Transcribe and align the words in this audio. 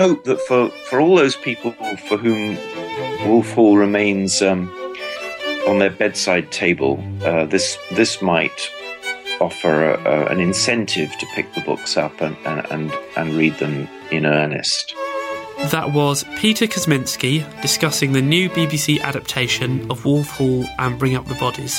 Hope 0.00 0.24
that 0.24 0.40
for, 0.48 0.70
for 0.88 0.98
all 0.98 1.14
those 1.14 1.36
people 1.36 1.72
for 2.08 2.16
whom 2.16 2.56
Wolf 3.28 3.52
Hall 3.52 3.76
remains 3.76 4.40
um, 4.40 4.70
on 5.68 5.78
their 5.78 5.90
bedside 5.90 6.50
table, 6.50 7.04
uh, 7.22 7.44
this 7.44 7.76
this 7.92 8.22
might 8.22 8.70
offer 9.42 9.90
a, 9.90 10.02
a, 10.04 10.26
an 10.28 10.40
incentive 10.40 11.14
to 11.18 11.26
pick 11.34 11.52
the 11.52 11.60
books 11.60 11.98
up 11.98 12.18
and, 12.22 12.34
and, 12.46 12.90
and, 13.18 13.34
read 13.34 13.58
them 13.58 13.86
in 14.10 14.24
earnest. 14.24 14.94
That 15.70 15.92
was 15.92 16.24
Peter 16.38 16.66
Kosminsky 16.66 17.44
discussing 17.60 18.12
the 18.12 18.22
new 18.22 18.48
BBC 18.48 19.02
adaptation 19.02 19.90
of 19.90 20.06
Wolf 20.06 20.30
Hall 20.30 20.64
and 20.78 20.98
Bring 20.98 21.14
Up 21.14 21.26
the 21.26 21.34
Bodies. 21.34 21.78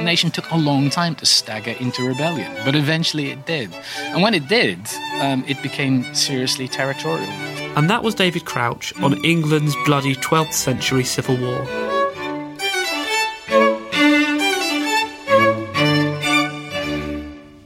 The 0.00 0.06
nation 0.06 0.30
took 0.30 0.50
a 0.50 0.56
long 0.56 0.88
time 0.88 1.14
to 1.16 1.26
stagger 1.26 1.72
into 1.72 2.02
rebellion, 2.08 2.50
but 2.64 2.74
eventually 2.74 3.32
it 3.32 3.44
did. 3.44 3.68
And 3.98 4.22
when 4.22 4.32
it 4.32 4.48
did, 4.48 4.78
um, 5.20 5.44
it 5.46 5.62
became 5.62 6.14
seriously 6.14 6.68
territorial. 6.68 7.28
And 7.76 7.90
that 7.90 8.02
was 8.02 8.14
David 8.14 8.46
Crouch 8.46 8.98
on 9.02 9.22
England's 9.22 9.76
bloody 9.84 10.14
12th 10.14 10.54
century 10.54 11.04
civil 11.04 11.36
war. 11.36 11.66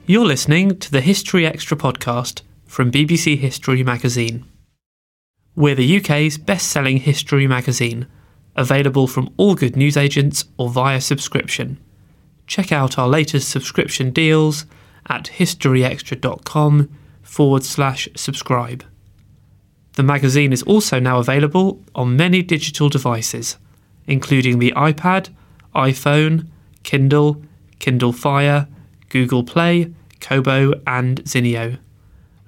You're 0.07 0.27
listening 0.27 0.77
to 0.81 0.91
the 0.91 1.03
History 1.03 1.47
Extra 1.47 1.77
podcast 1.77 2.43
from 2.67 2.91
BBC 2.91 3.39
History 3.39 3.85
magazine. 3.85 4.45
We're 5.55 5.77
the 5.77 5.99
UK's 5.99 6.37
best 6.37 6.67
selling 6.67 6.97
history 6.97 7.47
magazine, 7.47 8.09
available 8.57 9.07
from 9.07 9.33
all 9.37 9.55
good 9.55 9.77
newsagents 9.77 10.47
or 10.59 10.69
via 10.69 11.01
subscription. 11.01 11.79
Check 12.47 12.73
out 12.73 12.99
our 12.99 13.09
latest 13.09 13.49
subscription 13.49 14.11
deals 14.11 14.67
at 15.09 15.25
historyextra.com 15.25 16.89
forward 17.23 17.65
slash 17.65 18.09
subscribe. 18.15 18.85
The 19.95 20.03
magazine 20.03 20.53
is 20.53 20.63
also 20.65 20.99
now 20.99 21.19
available 21.19 21.81
on 21.95 22.17
many 22.17 22.43
digital 22.43 22.89
devices, 22.89 23.57
including 24.07 24.59
the 24.59 24.73
iPad, 24.73 25.31
iPhone, 25.75 26.49
Kindle, 26.83 27.43
Kindle 27.79 28.13
Fire, 28.13 28.69
Google 29.09 29.45
Play, 29.45 29.93
Kobo, 30.21 30.81
and 30.87 31.23
Zinio. 31.25 31.79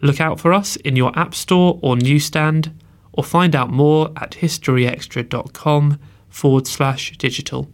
Look 0.01 0.21
out 0.21 0.41
for 0.41 0.53
us 0.53 0.77
in 0.77 0.97
your 0.97 1.17
App 1.19 1.35
Store 1.35 1.79
or 1.83 1.97
newsstand, 1.97 2.73
or 3.13 3.25
find 3.25 3.55
out 3.57 3.71
more 3.71 4.11
at 4.17 4.33
historyextra.com 4.33 5.99
forward 6.29 6.67
slash 6.67 7.17
digital. 7.17 7.71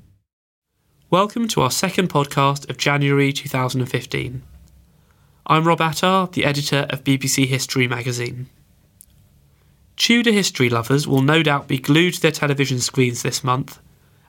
Welcome 1.12 1.46
to 1.48 1.60
our 1.60 1.70
second 1.70 2.08
podcast 2.08 2.70
of 2.70 2.78
January 2.78 3.34
2015. 3.34 4.42
I'm 5.46 5.68
Rob 5.68 5.82
Attar, 5.82 6.28
the 6.32 6.46
editor 6.46 6.86
of 6.88 7.04
BBC 7.04 7.46
History 7.48 7.86
magazine. 7.86 8.48
Tudor 9.96 10.32
history 10.32 10.70
lovers 10.70 11.06
will 11.06 11.20
no 11.20 11.42
doubt 11.42 11.68
be 11.68 11.76
glued 11.76 12.14
to 12.14 12.22
their 12.22 12.30
television 12.30 12.80
screens 12.80 13.20
this 13.20 13.44
month 13.44 13.78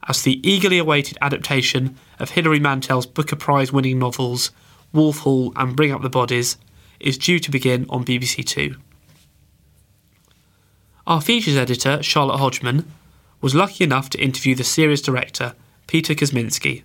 as 0.10 0.24
the 0.24 0.46
eagerly 0.46 0.78
awaited 0.78 1.18
adaptation 1.22 1.98
of 2.20 2.32
Hilary 2.32 2.60
Mantel's 2.60 3.06
Booker 3.06 3.38
Prize 3.38 3.72
winning 3.72 3.98
novels 3.98 4.52
Wolf 4.92 5.20
Hall 5.20 5.54
and 5.56 5.78
Bring 5.78 5.94
Up 5.94 6.02
the 6.02 6.10
Bodies 6.10 6.58
is 7.00 7.18
due 7.18 7.40
to 7.40 7.50
begin 7.50 7.86
on 7.88 8.04
BBC 8.04 8.46
Two. 8.46 8.76
Our 11.08 11.22
features 11.22 11.56
editor, 11.56 12.04
Charlotte 12.04 12.40
Hodgman, 12.40 12.92
was 13.40 13.56
lucky 13.56 13.86
enough 13.86 14.10
to 14.10 14.22
interview 14.22 14.54
the 14.54 14.66
series 14.66 15.02
director, 15.02 15.56
Peter 15.88 16.14
Kosminsky, 16.14 16.84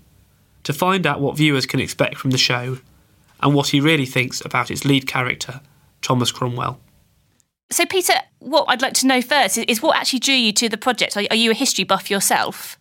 to 0.64 0.72
find 0.72 1.06
out 1.06 1.20
what 1.20 1.36
viewers 1.36 1.66
can 1.66 1.81
expect 1.81 2.16
from 2.16 2.31
the 2.31 2.38
show 2.38 2.78
and 3.41 3.54
what 3.54 3.69
he 3.69 3.81
really 3.81 4.06
thinks 4.06 4.44
about 4.44 4.70
its 4.70 4.84
lead 4.84 5.06
character, 5.06 5.60
Thomas 6.03 6.32
Cromwell. 6.32 6.81
So, 7.70 7.84
Peter, 7.86 8.14
what 8.38 8.64
I'd 8.69 8.82
like 8.82 8.94
to 8.94 9.06
know 9.06 9.20
first 9.20 9.59
is, 9.59 9.82
what 9.82 9.97
actually 9.97 10.20
drew 10.20 10.34
you 10.34 10.53
to 10.54 10.69
the 10.69 10.78
project? 10.78 11.16
Are, 11.16 11.34
you 11.34 11.50
a 11.50 11.54
history 11.54 11.84
buff 11.84 12.10
yourself? 12.10 12.78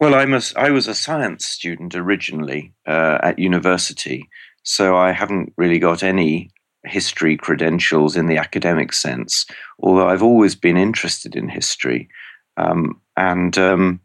Well, 0.00 0.14
I'm 0.14 0.32
a, 0.32 0.40
I 0.56 0.70
was 0.70 0.86
a 0.86 0.94
science 0.94 1.44
student 1.46 1.94
originally 1.96 2.72
uh, 2.86 3.18
at 3.22 3.38
university, 3.38 4.28
so 4.62 4.96
I 4.96 5.10
haven't 5.10 5.52
really 5.56 5.80
got 5.80 6.04
any 6.04 6.50
history 6.84 7.36
credentials 7.36 8.16
in 8.16 8.26
the 8.26 8.36
academic 8.36 8.92
sense, 8.92 9.44
although 9.80 10.08
I've 10.08 10.22
always 10.22 10.54
been 10.54 10.76
interested 10.76 11.34
in 11.34 11.48
history. 11.48 12.08
Um, 12.56 13.00
and 13.16 13.58
um, 13.58 14.00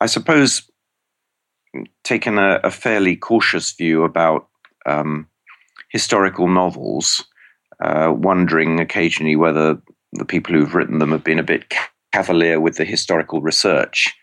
I 0.00 0.06
suppose 0.06 0.70
taken 2.02 2.38
a, 2.38 2.60
a, 2.64 2.70
fairly 2.70 3.16
cautious 3.16 3.72
view 3.72 4.04
about 4.04 4.48
um, 4.86 5.26
historical 5.90 6.48
novels, 6.48 7.24
uh, 7.80 8.12
wondering 8.16 8.80
occasionally 8.80 9.36
whether 9.36 9.80
the 10.12 10.24
people 10.24 10.54
who've 10.54 10.74
written 10.74 10.98
them 10.98 11.12
have 11.12 11.24
been 11.24 11.38
a 11.38 11.44
bit 11.44 11.72
cavalier 12.12 12.60
with 12.60 12.76
the 12.76 12.84
historical 12.84 13.40
research 13.40 14.14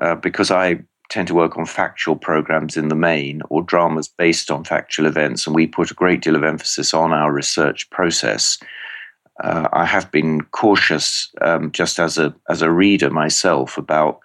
uh, 0.00 0.14
because 0.14 0.50
I 0.50 0.80
tend 1.10 1.28
to 1.28 1.34
work 1.34 1.56
on 1.56 1.66
factual 1.66 2.16
programs 2.16 2.76
in 2.76 2.88
the 2.88 2.94
main 2.94 3.42
or 3.50 3.62
dramas 3.62 4.08
based 4.08 4.50
on 4.50 4.64
factual 4.64 5.06
events, 5.06 5.46
and 5.46 5.54
we 5.54 5.66
put 5.66 5.90
a 5.90 5.94
great 5.94 6.22
deal 6.22 6.36
of 6.36 6.44
emphasis 6.44 6.94
on 6.94 7.12
our 7.12 7.32
research 7.32 7.88
process. 7.90 8.58
Uh, 9.42 9.68
I 9.72 9.84
have 9.84 10.10
been 10.10 10.42
cautious, 10.52 11.30
um, 11.42 11.72
just 11.72 11.98
as 11.98 12.18
a 12.18 12.34
as 12.48 12.62
a 12.62 12.70
reader 12.70 13.10
myself, 13.10 13.76
about 13.76 14.20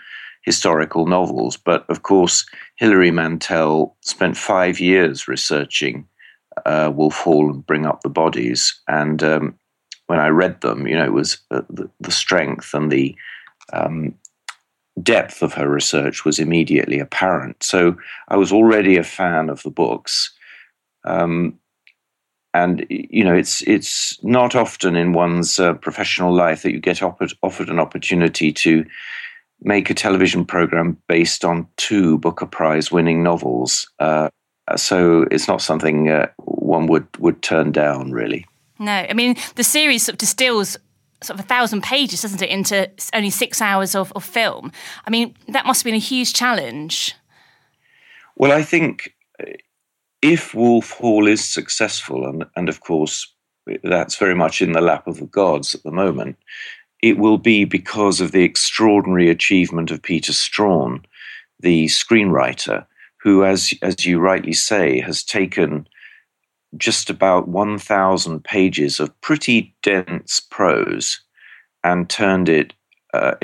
historical 0.49 1.05
novels. 1.05 1.57
But 1.57 1.87
of 1.89 2.01
course, 2.01 2.43
Hilary 2.77 3.11
Mantel 3.11 3.95
spent 4.01 4.35
five 4.35 4.79
years 4.79 5.27
researching 5.27 6.07
uh, 6.65 6.91
Wolf 6.91 7.17
Hall 7.17 7.51
and 7.51 7.63
Bring 7.67 7.85
Up 7.85 8.01
the 8.01 8.09
Bodies. 8.09 8.73
And 8.87 9.21
um, 9.21 9.59
when 10.07 10.19
I 10.19 10.29
read 10.29 10.59
them, 10.61 10.87
you 10.87 10.95
know, 10.95 11.05
it 11.05 11.13
was 11.13 11.37
uh, 11.51 11.61
the, 11.69 11.87
the, 11.99 12.09
strength 12.09 12.73
and 12.73 12.91
the 12.91 13.15
um, 13.73 14.15
depth 15.03 15.43
of 15.43 15.53
her 15.53 15.69
research 15.69 16.25
was 16.25 16.39
immediately 16.39 16.99
apparent. 16.99 17.61
So 17.61 17.95
I 18.29 18.35
was 18.35 18.51
already 18.51 18.97
a 18.97 19.03
fan 19.03 19.49
of 19.49 19.61
the 19.61 19.69
books. 19.69 20.33
Um, 21.03 21.59
and 22.55 22.83
you 22.89 23.23
know 23.23 23.35
it's 23.35 23.61
it's 23.67 24.17
not 24.23 24.55
often 24.55 24.95
in 24.95 25.13
one's 25.13 25.59
uh, 25.59 25.75
professional 25.75 26.33
life 26.33 26.63
that 26.63 26.71
you 26.71 26.79
get 26.79 27.03
offered, 27.03 27.31
offered 27.43 27.69
an 27.69 27.79
opportunity 27.79 28.51
to 28.51 28.83
make 29.61 29.89
a 29.89 29.93
television 29.93 30.45
program 30.45 30.97
based 31.07 31.43
on 31.43 31.67
two 31.77 32.17
Booker 32.19 32.45
Prize 32.45 32.91
winning 32.91 33.23
novels. 33.23 33.89
Uh, 33.99 34.29
so 34.75 35.25
it's 35.31 35.47
not 35.47 35.61
something 35.61 36.09
uh, 36.09 36.27
one 36.37 36.87
would 36.87 37.07
would 37.17 37.41
turn 37.41 37.71
down 37.71 38.11
really. 38.11 38.45
No, 38.77 38.91
I 38.91 39.13
mean 39.13 39.35
the 39.55 39.63
series 39.63 40.03
sort 40.03 40.13
of 40.13 40.19
distills 40.19 40.77
sort 41.21 41.37
of 41.37 41.45
a 41.45 41.47
thousand 41.47 41.83
pages, 41.83 42.21
doesn't 42.21 42.41
it, 42.41 42.49
into 42.49 42.89
only 43.13 43.29
six 43.29 43.61
hours 43.61 43.95
of, 43.95 44.13
of 44.15 44.23
film. 44.23 44.71
I 45.05 45.09
mean 45.09 45.35
that 45.47 45.65
must 45.65 45.81
have 45.81 45.85
been 45.85 45.95
a 45.95 45.97
huge 45.97 46.33
challenge. 46.33 47.15
Well, 48.35 48.51
I 48.51 48.63
think 48.63 49.15
if 50.21 50.53
Wolf 50.53 50.91
Hall 50.91 51.27
is 51.27 51.43
successful, 51.43 52.25
and, 52.25 52.45
and 52.55 52.69
of 52.69 52.81
course 52.81 53.33
that's 53.83 54.15
very 54.15 54.35
much 54.35 54.61
in 54.61 54.71
the 54.71 54.81
lap 54.81 55.07
of 55.07 55.19
the 55.19 55.27
gods 55.27 55.75
at 55.75 55.83
the 55.83 55.91
moment, 55.91 56.37
it 57.01 57.17
will 57.17 57.37
be 57.37 57.65
because 57.65 58.19
of 58.21 58.31
the 58.31 58.43
extraordinary 58.43 59.29
achievement 59.29 59.91
of 59.91 60.01
Peter 60.01 60.31
Straughan, 60.33 61.03
the 61.59 61.85
screenwriter, 61.85 62.85
who, 63.21 63.43
as, 63.43 63.73
as 63.81 64.05
you 64.05 64.19
rightly 64.19 64.53
say, 64.53 64.99
has 64.99 65.23
taken 65.23 65.87
just 66.77 67.09
about 67.09 67.47
1,000 67.47 68.43
pages 68.43 68.99
of 68.99 69.19
pretty 69.21 69.75
dense 69.81 70.39
prose 70.39 71.19
and 71.83 72.09
turned 72.09 72.49
it 72.49 72.73
uh, 73.13 73.35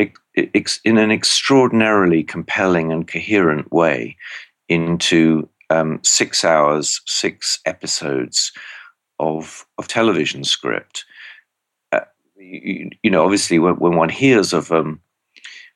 in 0.84 0.98
an 0.98 1.12
extraordinarily 1.12 2.24
compelling 2.24 2.92
and 2.92 3.08
coherent 3.08 3.72
way 3.72 4.16
into 4.70 5.48
um, 5.70 6.00
six 6.04 6.44
hours, 6.44 7.02
six 7.06 7.60
episodes 7.66 8.52
of 9.20 9.66
of 9.78 9.88
television 9.88 10.44
script. 10.44 11.06
You, 12.38 12.90
you, 13.04 13.12
know, 13.12 13.24
obviously, 13.24 13.60
when, 13.60 13.76
when 13.76 13.96
one 13.96 14.10
hears 14.10 14.54
of 14.54 14.72
um, 14.72 15.00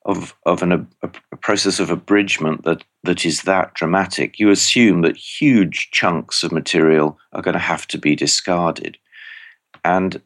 of 0.05 0.35
of 0.45 0.61
an, 0.61 0.71
a, 0.71 1.09
a, 1.31 1.37
process 1.37 1.79
of 1.79 1.89
abridgment 1.89 2.63
that 2.63 2.83
that 3.03 3.25
is 3.25 3.43
that 3.43 3.73
dramatic, 3.73 4.39
you 4.39 4.49
assume 4.49 5.01
that 5.01 5.17
huge 5.17 5.89
chunks 5.91 6.43
of 6.43 6.51
material 6.51 7.17
are 7.33 7.41
going 7.41 7.53
to 7.53 7.59
have 7.59 7.87
to 7.87 7.97
be 7.97 8.15
discarded. 8.15 8.97
And 9.83 10.21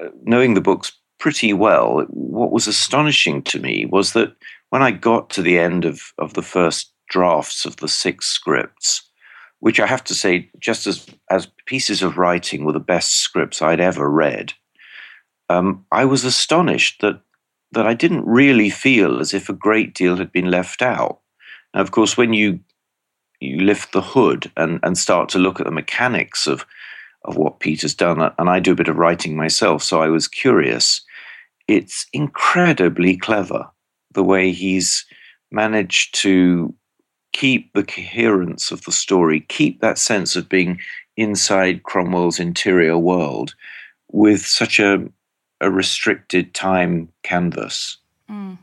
uh, 0.00 0.08
knowing 0.22 0.54
the 0.54 0.60
books 0.60 0.92
pretty 1.18 1.52
well, 1.52 2.04
what 2.08 2.50
was 2.50 2.66
astonishing 2.66 3.42
to 3.42 3.60
me 3.60 3.86
was 3.86 4.12
that 4.12 4.34
when 4.70 4.82
I 4.82 4.90
got 4.90 5.30
to 5.30 5.42
the 5.42 5.58
end 5.58 5.84
of, 5.84 6.12
of 6.18 6.34
the 6.34 6.42
first 6.42 6.92
drafts 7.08 7.64
of 7.64 7.76
the 7.76 7.88
six 7.88 8.26
scripts, 8.26 9.08
which 9.60 9.78
I 9.78 9.86
have 9.86 10.02
to 10.04 10.14
say, 10.14 10.50
just 10.58 10.86
as, 10.86 11.06
as 11.30 11.46
pieces 11.66 12.02
of 12.02 12.18
writing 12.18 12.64
were 12.64 12.72
the 12.72 12.80
best 12.80 13.20
scripts 13.20 13.62
I'd 13.62 13.80
ever 13.80 14.10
read, 14.10 14.54
um, 15.52 15.84
I 15.92 16.04
was 16.04 16.24
astonished 16.24 17.00
that, 17.00 17.20
that 17.72 17.86
I 17.86 17.94
didn't 17.94 18.26
really 18.26 18.70
feel 18.70 19.20
as 19.20 19.34
if 19.34 19.48
a 19.48 19.54
great 19.54 19.94
deal 19.94 20.16
had 20.16 20.32
been 20.32 20.50
left 20.50 20.82
out. 20.82 21.20
Now, 21.74 21.80
of 21.80 21.90
course, 21.90 22.16
when 22.16 22.32
you 22.32 22.60
you 23.40 23.58
lift 23.58 23.92
the 23.92 24.02
hood 24.02 24.52
and, 24.56 24.78
and 24.84 24.96
start 24.96 25.28
to 25.30 25.38
look 25.38 25.58
at 25.58 25.66
the 25.66 25.72
mechanics 25.72 26.46
of 26.46 26.64
of 27.24 27.36
what 27.36 27.60
Peter's 27.60 27.94
done, 27.94 28.32
and 28.38 28.50
I 28.50 28.58
do 28.58 28.72
a 28.72 28.76
bit 28.76 28.88
of 28.88 28.98
writing 28.98 29.36
myself, 29.36 29.82
so 29.82 30.02
I 30.02 30.08
was 30.08 30.26
curious. 30.26 31.00
It's 31.68 32.06
incredibly 32.12 33.16
clever 33.16 33.70
the 34.12 34.24
way 34.24 34.50
he's 34.50 35.04
managed 35.50 36.14
to 36.22 36.74
keep 37.32 37.72
the 37.72 37.84
coherence 37.84 38.72
of 38.72 38.82
the 38.82 38.92
story, 38.92 39.40
keep 39.48 39.80
that 39.80 39.98
sense 39.98 40.34
of 40.34 40.48
being 40.48 40.80
inside 41.16 41.84
Cromwell's 41.84 42.40
interior 42.40 42.98
world 42.98 43.54
with 44.10 44.44
such 44.44 44.80
a, 44.80 45.08
a 45.62 45.70
restricted 45.70 46.54
time 46.54 47.08
canvas. 47.22 47.98
Mm. 48.30 48.58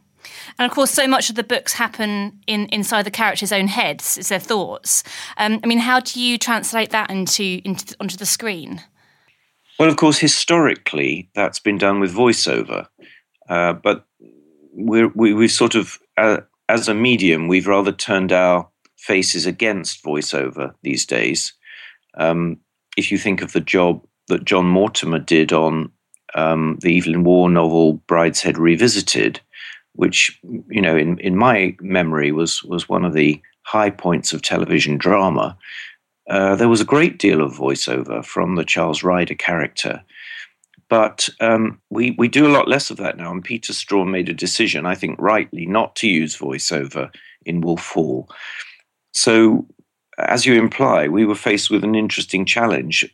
And 0.57 0.69
of 0.69 0.71
course, 0.71 0.91
so 0.91 1.07
much 1.07 1.29
of 1.29 1.35
the 1.35 1.43
books 1.43 1.73
happen 1.73 2.39
in 2.45 2.67
inside 2.67 3.03
the 3.03 3.11
characters' 3.11 3.51
own 3.51 3.67
heads, 3.67 4.17
it's 4.17 4.29
their 4.29 4.39
thoughts. 4.39 5.03
Um, 5.37 5.59
I 5.63 5.67
mean, 5.67 5.79
how 5.79 5.99
do 5.99 6.21
you 6.21 6.37
translate 6.37 6.91
that 6.91 7.09
into, 7.09 7.61
into 7.63 7.95
onto 7.99 8.17
the 8.17 8.25
screen? 8.25 8.81
Well, 9.79 9.89
of 9.89 9.95
course, 9.95 10.19
historically, 10.19 11.29
that's 11.33 11.59
been 11.59 11.77
done 11.77 12.01
with 12.01 12.13
voiceover, 12.13 12.87
uh, 13.47 13.73
but 13.73 14.05
we're, 14.73 15.07
we 15.15 15.33
we 15.33 15.47
sort 15.47 15.73
of 15.73 15.97
uh, 16.17 16.41
as 16.69 16.87
a 16.87 16.93
medium, 16.93 17.47
we've 17.47 17.67
rather 17.67 17.91
turned 17.91 18.31
our 18.31 18.69
faces 18.97 19.45
against 19.45 20.03
voiceover 20.03 20.73
these 20.83 21.05
days. 21.05 21.53
Um, 22.15 22.57
if 22.95 23.11
you 23.11 23.17
think 23.17 23.41
of 23.41 23.53
the 23.53 23.59
job 23.61 24.05
that 24.27 24.45
John 24.45 24.65
Mortimer 24.65 25.19
did 25.19 25.51
on 25.51 25.91
um, 26.35 26.77
the 26.81 26.97
Evelyn 26.97 27.23
Waugh 27.23 27.47
novel 27.47 28.01
Brideshead 28.07 28.57
Revisited, 28.57 29.39
which 29.93 30.39
you 30.69 30.81
know 30.81 30.95
in, 30.95 31.19
in 31.19 31.35
my 31.35 31.75
memory 31.81 32.31
was 32.31 32.63
was 32.63 32.89
one 32.89 33.05
of 33.05 33.13
the 33.13 33.41
high 33.63 33.89
points 33.89 34.33
of 34.33 34.41
television 34.41 34.97
drama. 34.97 35.57
Uh, 36.29 36.55
there 36.55 36.69
was 36.69 36.81
a 36.81 36.85
great 36.85 37.17
deal 37.17 37.41
of 37.41 37.53
voiceover 37.53 38.23
from 38.23 38.55
the 38.55 38.63
Charles 38.63 39.03
Ryder 39.03 39.33
character, 39.33 40.03
but 40.89 41.29
um, 41.39 41.79
we, 41.91 42.11
we 42.17 42.27
do 42.27 42.47
a 42.47 42.51
lot 42.51 42.67
less 42.67 42.89
of 42.89 42.97
that 42.97 43.15
now. 43.15 43.31
And 43.31 43.43
Peter 43.43 43.73
Straughan 43.73 44.09
made 44.09 44.27
a 44.27 44.33
decision, 44.33 44.85
I 44.85 44.95
think 44.95 45.19
rightly, 45.19 45.65
not 45.65 45.95
to 45.97 46.09
use 46.09 46.37
voiceover 46.37 47.13
in 47.45 47.61
Wolf 47.61 47.89
Hall. 47.89 48.27
So, 49.13 49.67
as 50.17 50.45
you 50.45 50.55
imply, 50.55 51.07
we 51.07 51.25
were 51.25 51.35
faced 51.35 51.69
with 51.69 51.83
an 51.83 51.95
interesting 51.95 52.45
challenge. 52.45 53.09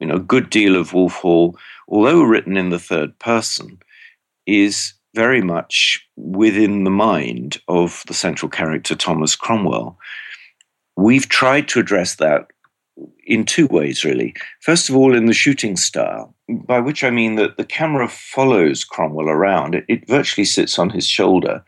You 0.00 0.06
know, 0.06 0.16
a 0.16 0.20
good 0.20 0.50
deal 0.50 0.76
of 0.76 0.92
Wolf 0.92 1.14
Hall, 1.14 1.56
although 1.88 2.22
written 2.22 2.56
in 2.56 2.70
the 2.70 2.78
third 2.78 3.18
person, 3.18 3.78
is 4.46 4.94
very 5.14 5.42
much 5.42 6.06
within 6.16 6.84
the 6.84 6.90
mind 6.90 7.58
of 7.68 8.02
the 8.06 8.14
central 8.14 8.48
character, 8.48 8.94
Thomas 8.94 9.36
Cromwell. 9.36 9.98
We've 10.96 11.28
tried 11.28 11.68
to 11.68 11.80
address 11.80 12.16
that 12.16 12.46
in 13.26 13.44
two 13.44 13.66
ways, 13.66 14.04
really. 14.04 14.34
First 14.60 14.88
of 14.88 14.96
all, 14.96 15.14
in 15.14 15.26
the 15.26 15.32
shooting 15.32 15.76
style, 15.76 16.34
by 16.48 16.80
which 16.80 17.04
I 17.04 17.10
mean 17.10 17.36
that 17.36 17.56
the 17.56 17.64
camera 17.64 18.08
follows 18.08 18.84
Cromwell 18.84 19.28
around. 19.28 19.74
It, 19.74 19.84
it 19.88 20.08
virtually 20.08 20.44
sits 20.44 20.78
on 20.78 20.90
his 20.90 21.06
shoulder. 21.06 21.64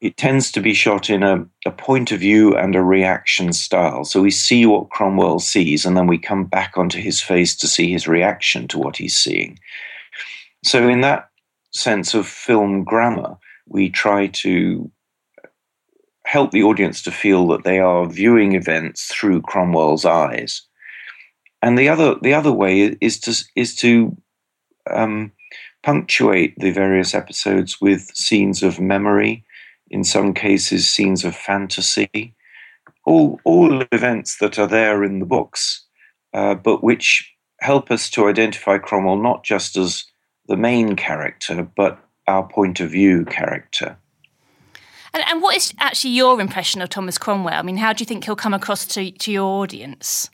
It 0.00 0.16
tends 0.16 0.52
to 0.52 0.60
be 0.60 0.74
shot 0.74 1.08
in 1.08 1.22
a, 1.22 1.46
a 1.64 1.70
point 1.70 2.12
of 2.12 2.20
view 2.20 2.54
and 2.54 2.76
a 2.76 2.82
reaction 2.82 3.52
style. 3.52 4.04
So 4.04 4.20
we 4.20 4.30
see 4.30 4.66
what 4.66 4.90
Cromwell 4.90 5.38
sees, 5.38 5.86
and 5.86 5.96
then 5.96 6.06
we 6.06 6.18
come 6.18 6.44
back 6.44 6.76
onto 6.76 7.00
his 7.00 7.20
face 7.20 7.56
to 7.56 7.66
see 7.66 7.90
his 7.90 8.06
reaction 8.06 8.68
to 8.68 8.78
what 8.78 8.96
he's 8.96 9.16
seeing. 9.16 9.58
So, 10.64 10.88
in 10.88 11.00
that 11.00 11.30
sense 11.72 12.12
of 12.14 12.26
film 12.26 12.84
grammar, 12.84 13.36
we 13.66 13.88
try 13.88 14.26
to 14.28 14.90
help 16.26 16.50
the 16.50 16.62
audience 16.62 17.02
to 17.02 17.10
feel 17.10 17.46
that 17.48 17.64
they 17.64 17.78
are 17.78 18.06
viewing 18.06 18.54
events 18.54 19.06
through 19.06 19.40
Cromwell's 19.42 20.04
eyes. 20.04 20.62
And 21.62 21.78
the 21.78 21.88
other 21.88 22.16
the 22.20 22.34
other 22.34 22.52
way 22.52 22.96
is 23.00 23.18
to 23.20 23.44
is 23.54 23.74
to 23.76 24.16
um, 24.90 25.32
punctuate 25.82 26.54
the 26.58 26.72
various 26.72 27.14
episodes 27.14 27.80
with 27.80 28.10
scenes 28.14 28.62
of 28.62 28.80
memory, 28.80 29.44
in 29.90 30.04
some 30.04 30.34
cases 30.34 30.88
scenes 30.88 31.24
of 31.24 31.36
fantasy, 31.36 32.34
all 33.04 33.40
all 33.44 33.82
events 33.92 34.38
that 34.38 34.58
are 34.58 34.66
there 34.66 35.04
in 35.04 35.18
the 35.18 35.26
books, 35.26 35.84
uh, 36.34 36.54
but 36.54 36.82
which 36.82 37.32
help 37.60 37.90
us 37.90 38.10
to 38.10 38.28
identify 38.28 38.78
Cromwell 38.78 39.16
not 39.16 39.44
just 39.44 39.76
as 39.76 40.04
the 40.48 40.56
main 40.56 40.96
character, 40.96 41.68
but 41.76 41.98
our 42.26 42.46
point 42.46 42.80
of 42.80 42.90
view 42.90 43.24
character. 43.24 43.96
And, 45.14 45.24
and 45.28 45.42
what 45.42 45.56
is 45.56 45.72
actually 45.78 46.10
your 46.10 46.40
impression 46.40 46.82
of 46.82 46.90
Thomas 46.90 47.18
Cromwell? 47.18 47.58
I 47.58 47.62
mean, 47.62 47.78
how 47.78 47.92
do 47.92 48.02
you 48.02 48.06
think 48.06 48.24
he'll 48.24 48.36
come 48.36 48.54
across 48.54 48.84
to, 48.88 49.10
to 49.10 49.32
your 49.32 49.62
audience? 49.62 50.28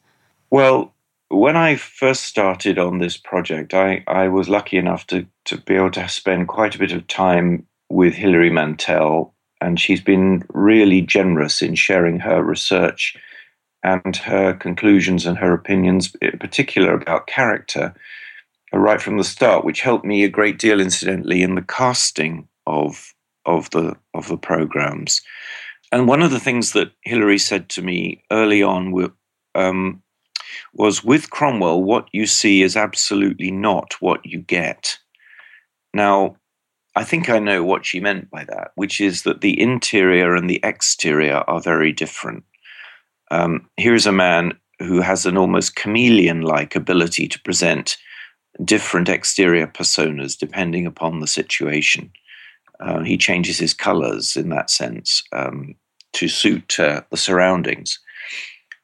Well, 0.50 0.92
when 1.28 1.56
I 1.56 1.76
first 1.76 2.24
started 2.24 2.78
on 2.78 2.98
this 2.98 3.16
project, 3.16 3.74
I, 3.74 4.04
I 4.06 4.28
was 4.28 4.48
lucky 4.48 4.76
enough 4.76 5.06
to, 5.06 5.26
to 5.46 5.58
be 5.58 5.76
able 5.76 5.92
to 5.92 6.08
spend 6.08 6.48
quite 6.48 6.74
a 6.74 6.78
bit 6.78 6.92
of 6.92 7.06
time 7.06 7.66
with 7.88 8.14
Hilary 8.14 8.50
Mantel, 8.50 9.34
and 9.62 9.78
she's 9.78 10.00
been 10.00 10.44
really 10.52 11.00
generous 11.00 11.62
in 11.62 11.74
sharing 11.74 12.18
her 12.20 12.42
research 12.42 13.16
and 13.82 14.16
her 14.16 14.54
conclusions 14.54 15.24
and 15.24 15.38
her 15.38 15.52
opinions, 15.52 16.14
in 16.20 16.38
particular 16.38 16.94
about 16.94 17.26
character, 17.26 17.94
right 18.72 19.00
from 19.00 19.18
the 19.18 19.24
start, 19.24 19.64
which 19.64 19.80
helped 19.80 20.04
me 20.04 20.24
a 20.24 20.28
great 20.28 20.58
deal, 20.58 20.80
incidentally, 20.80 21.42
in 21.42 21.54
the 21.54 21.62
casting 21.62 22.48
of 22.66 23.14
of 23.44 23.70
the 23.70 23.96
of 24.14 24.28
the 24.28 24.36
programs. 24.36 25.20
And 25.90 26.08
one 26.08 26.22
of 26.22 26.30
the 26.30 26.40
things 26.40 26.72
that 26.72 26.92
Hilary 27.02 27.38
said 27.38 27.68
to 27.70 27.82
me 27.82 28.22
early 28.30 28.62
on 28.62 29.12
um, 29.54 30.02
was 30.72 31.04
with 31.04 31.30
Cromwell, 31.30 31.82
what 31.82 32.08
you 32.12 32.26
see 32.26 32.62
is 32.62 32.76
absolutely 32.76 33.50
not 33.50 33.94
what 34.00 34.24
you 34.24 34.38
get. 34.38 34.98
Now, 35.92 36.36
I 36.94 37.04
think 37.04 37.30
I 37.30 37.38
know 37.38 37.64
what 37.64 37.86
she 37.86 38.00
meant 38.00 38.30
by 38.30 38.44
that, 38.44 38.72
which 38.74 39.00
is 39.00 39.22
that 39.22 39.40
the 39.40 39.58
interior 39.58 40.34
and 40.34 40.48
the 40.48 40.60
exterior 40.62 41.42
are 41.48 41.60
very 41.60 41.92
different. 41.92 42.44
Um, 43.30 43.68
here's 43.76 44.06
a 44.06 44.12
man 44.12 44.58
who 44.78 45.00
has 45.00 45.24
an 45.24 45.38
almost 45.38 45.76
chameleon 45.76 46.42
like 46.42 46.76
ability 46.76 47.28
to 47.28 47.40
present 47.40 47.96
different 48.62 49.08
exterior 49.08 49.66
personas 49.66 50.36
depending 50.38 50.86
upon 50.86 51.20
the 51.20 51.26
situation. 51.26 52.12
Uh, 52.80 53.02
he 53.02 53.16
changes 53.16 53.58
his 53.58 53.72
colors 53.72 54.36
in 54.36 54.50
that 54.50 54.68
sense 54.68 55.22
um, 55.32 55.74
to 56.12 56.28
suit 56.28 56.78
uh, 56.78 57.00
the 57.10 57.16
surroundings. 57.16 57.98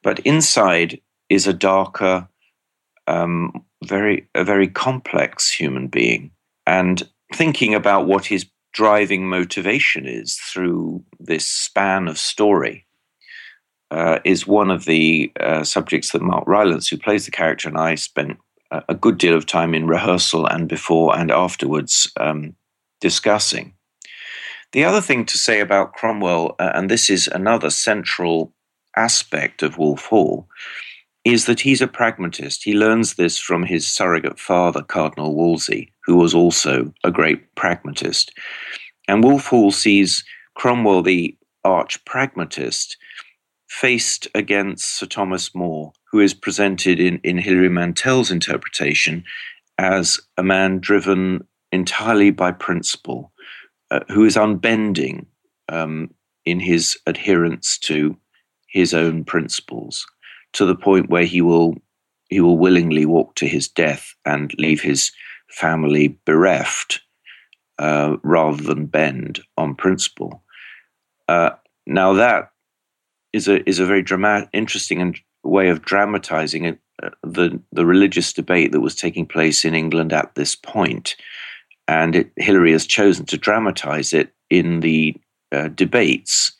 But 0.02 0.20
inside 0.20 1.00
is 1.28 1.46
a 1.46 1.52
darker, 1.52 2.28
um, 3.06 3.64
very 3.84 4.28
a 4.34 4.44
very 4.44 4.68
complex 4.68 5.50
human 5.50 5.88
being, 5.88 6.30
and 6.66 7.06
thinking 7.34 7.74
about 7.74 8.06
what 8.06 8.26
his 8.26 8.46
driving 8.72 9.28
motivation 9.28 10.06
is 10.06 10.36
through 10.36 11.02
this 11.18 11.46
span 11.46 12.08
of 12.08 12.18
story 12.18 12.86
uh, 13.90 14.18
is 14.24 14.46
one 14.46 14.70
of 14.70 14.84
the 14.84 15.32
uh, 15.40 15.64
subjects 15.64 16.12
that 16.12 16.22
Mark 16.22 16.44
Rylance, 16.46 16.88
who 16.88 16.98
plays 16.98 17.24
the 17.24 17.30
character, 17.30 17.68
and 17.68 17.78
I 17.78 17.94
spent 17.94 18.38
a 18.70 18.94
good 18.94 19.18
deal 19.18 19.34
of 19.34 19.46
time 19.46 19.74
in 19.74 19.86
rehearsal 19.86 20.46
and 20.46 20.68
before 20.68 21.16
and 21.18 21.30
afterwards 21.30 22.10
um, 22.18 22.54
discussing. 23.00 23.74
The 24.72 24.84
other 24.84 25.00
thing 25.00 25.24
to 25.26 25.38
say 25.38 25.60
about 25.60 25.94
Cromwell, 25.94 26.54
uh, 26.58 26.72
and 26.74 26.90
this 26.90 27.08
is 27.08 27.28
another 27.28 27.70
central 27.70 28.52
aspect 28.96 29.62
of 29.62 29.78
Wolf 29.78 30.06
Hall, 30.06 30.46
is 31.24 31.46
that 31.46 31.60
he's 31.60 31.80
a 31.80 31.88
pragmatist. 31.88 32.64
He 32.64 32.74
learns 32.74 33.14
this 33.14 33.38
from 33.38 33.64
his 33.64 33.86
surrogate 33.86 34.38
father, 34.38 34.82
Cardinal 34.82 35.34
Wolsey, 35.34 35.92
who 36.08 36.16
was 36.16 36.34
also 36.34 36.90
a 37.04 37.10
great 37.10 37.54
pragmatist. 37.54 38.32
And 39.06 39.22
Wolf 39.22 39.46
Hall 39.46 39.70
sees 39.70 40.24
Cromwell, 40.54 41.02
the 41.02 41.36
arch 41.64 42.02
pragmatist, 42.06 42.96
faced 43.68 44.26
against 44.34 44.96
Sir 44.96 45.04
Thomas 45.04 45.54
More, 45.54 45.92
who 46.10 46.20
is 46.20 46.32
presented 46.32 46.98
in, 46.98 47.20
in 47.24 47.36
Hilary 47.36 47.68
Mantel's 47.68 48.30
interpretation 48.30 49.22
as 49.76 50.18
a 50.38 50.42
man 50.42 50.78
driven 50.78 51.46
entirely 51.72 52.30
by 52.30 52.52
principle, 52.52 53.30
uh, 53.90 54.00
who 54.08 54.24
is 54.24 54.34
unbending 54.34 55.26
um, 55.68 56.08
in 56.46 56.58
his 56.58 56.98
adherence 57.06 57.76
to 57.80 58.16
his 58.66 58.94
own 58.94 59.24
principles 59.24 60.06
to 60.54 60.64
the 60.64 60.74
point 60.74 61.10
where 61.10 61.26
he 61.26 61.42
will 61.42 61.74
he 62.30 62.40
will 62.40 62.58
willingly 62.58 63.06
walk 63.06 63.34
to 63.34 63.46
his 63.46 63.68
death 63.68 64.14
and 64.24 64.52
leave 64.58 64.80
his 64.82 65.12
family 65.50 66.18
bereft 66.24 67.00
uh, 67.78 68.16
rather 68.22 68.62
than 68.62 68.86
bend 68.86 69.40
on 69.56 69.74
principle. 69.74 70.42
Uh, 71.28 71.50
now 71.86 72.12
that 72.12 72.50
is 73.32 73.48
a 73.48 73.66
is 73.68 73.78
a 73.78 73.86
very 73.86 74.02
dramatic, 74.02 74.48
interesting 74.52 75.00
and 75.00 75.18
way 75.44 75.68
of 75.68 75.82
dramatizing 75.82 76.64
it, 76.64 76.78
uh, 77.02 77.10
the 77.22 77.60
the 77.72 77.86
religious 77.86 78.32
debate 78.32 78.72
that 78.72 78.80
was 78.80 78.94
taking 78.94 79.26
place 79.26 79.64
in 79.64 79.74
England 79.74 80.12
at 80.12 80.34
this 80.34 80.54
point, 80.54 81.16
and 81.86 82.16
it, 82.16 82.30
Hilary 82.36 82.72
has 82.72 82.86
chosen 82.86 83.26
to 83.26 83.38
dramatize 83.38 84.12
it 84.12 84.32
in 84.50 84.80
the 84.80 85.14
uh, 85.52 85.68
debates 85.68 86.52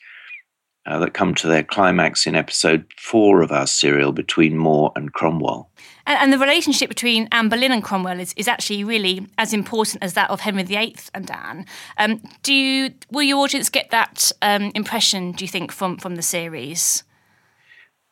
uh, 0.85 0.99
that 0.99 1.13
come 1.13 1.35
to 1.35 1.47
their 1.47 1.63
climax 1.63 2.25
in 2.25 2.35
episode 2.35 2.85
four 2.97 3.41
of 3.41 3.51
our 3.51 3.67
serial 3.67 4.11
between 4.11 4.57
More 4.57 4.91
and 4.95 5.13
Cromwell. 5.13 5.68
And, 6.09 6.17
and, 6.17 6.33
the 6.33 6.39
relationship 6.39 6.89
between 6.89 7.27
Anne 7.31 7.49
Boleyn 7.49 7.71
and 7.71 7.83
Cromwell 7.83 8.19
is, 8.19 8.33
is 8.35 8.47
actually 8.47 8.83
really 8.83 9.27
as 9.37 9.53
important 9.53 10.03
as 10.03 10.15
that 10.15 10.31
of 10.31 10.39
Henry 10.39 10.63
VIII 10.63 10.95
and 11.13 11.29
Anne. 11.29 11.67
Um, 11.99 12.23
do 12.41 12.51
you, 12.51 12.95
will 13.11 13.21
your 13.21 13.37
audience 13.37 13.69
get 13.69 13.91
that 13.91 14.31
um, 14.41 14.71
impression, 14.73 15.33
do 15.33 15.45
you 15.45 15.49
think, 15.49 15.71
from, 15.71 15.97
from 15.97 16.15
the 16.15 16.23
series? 16.23 17.03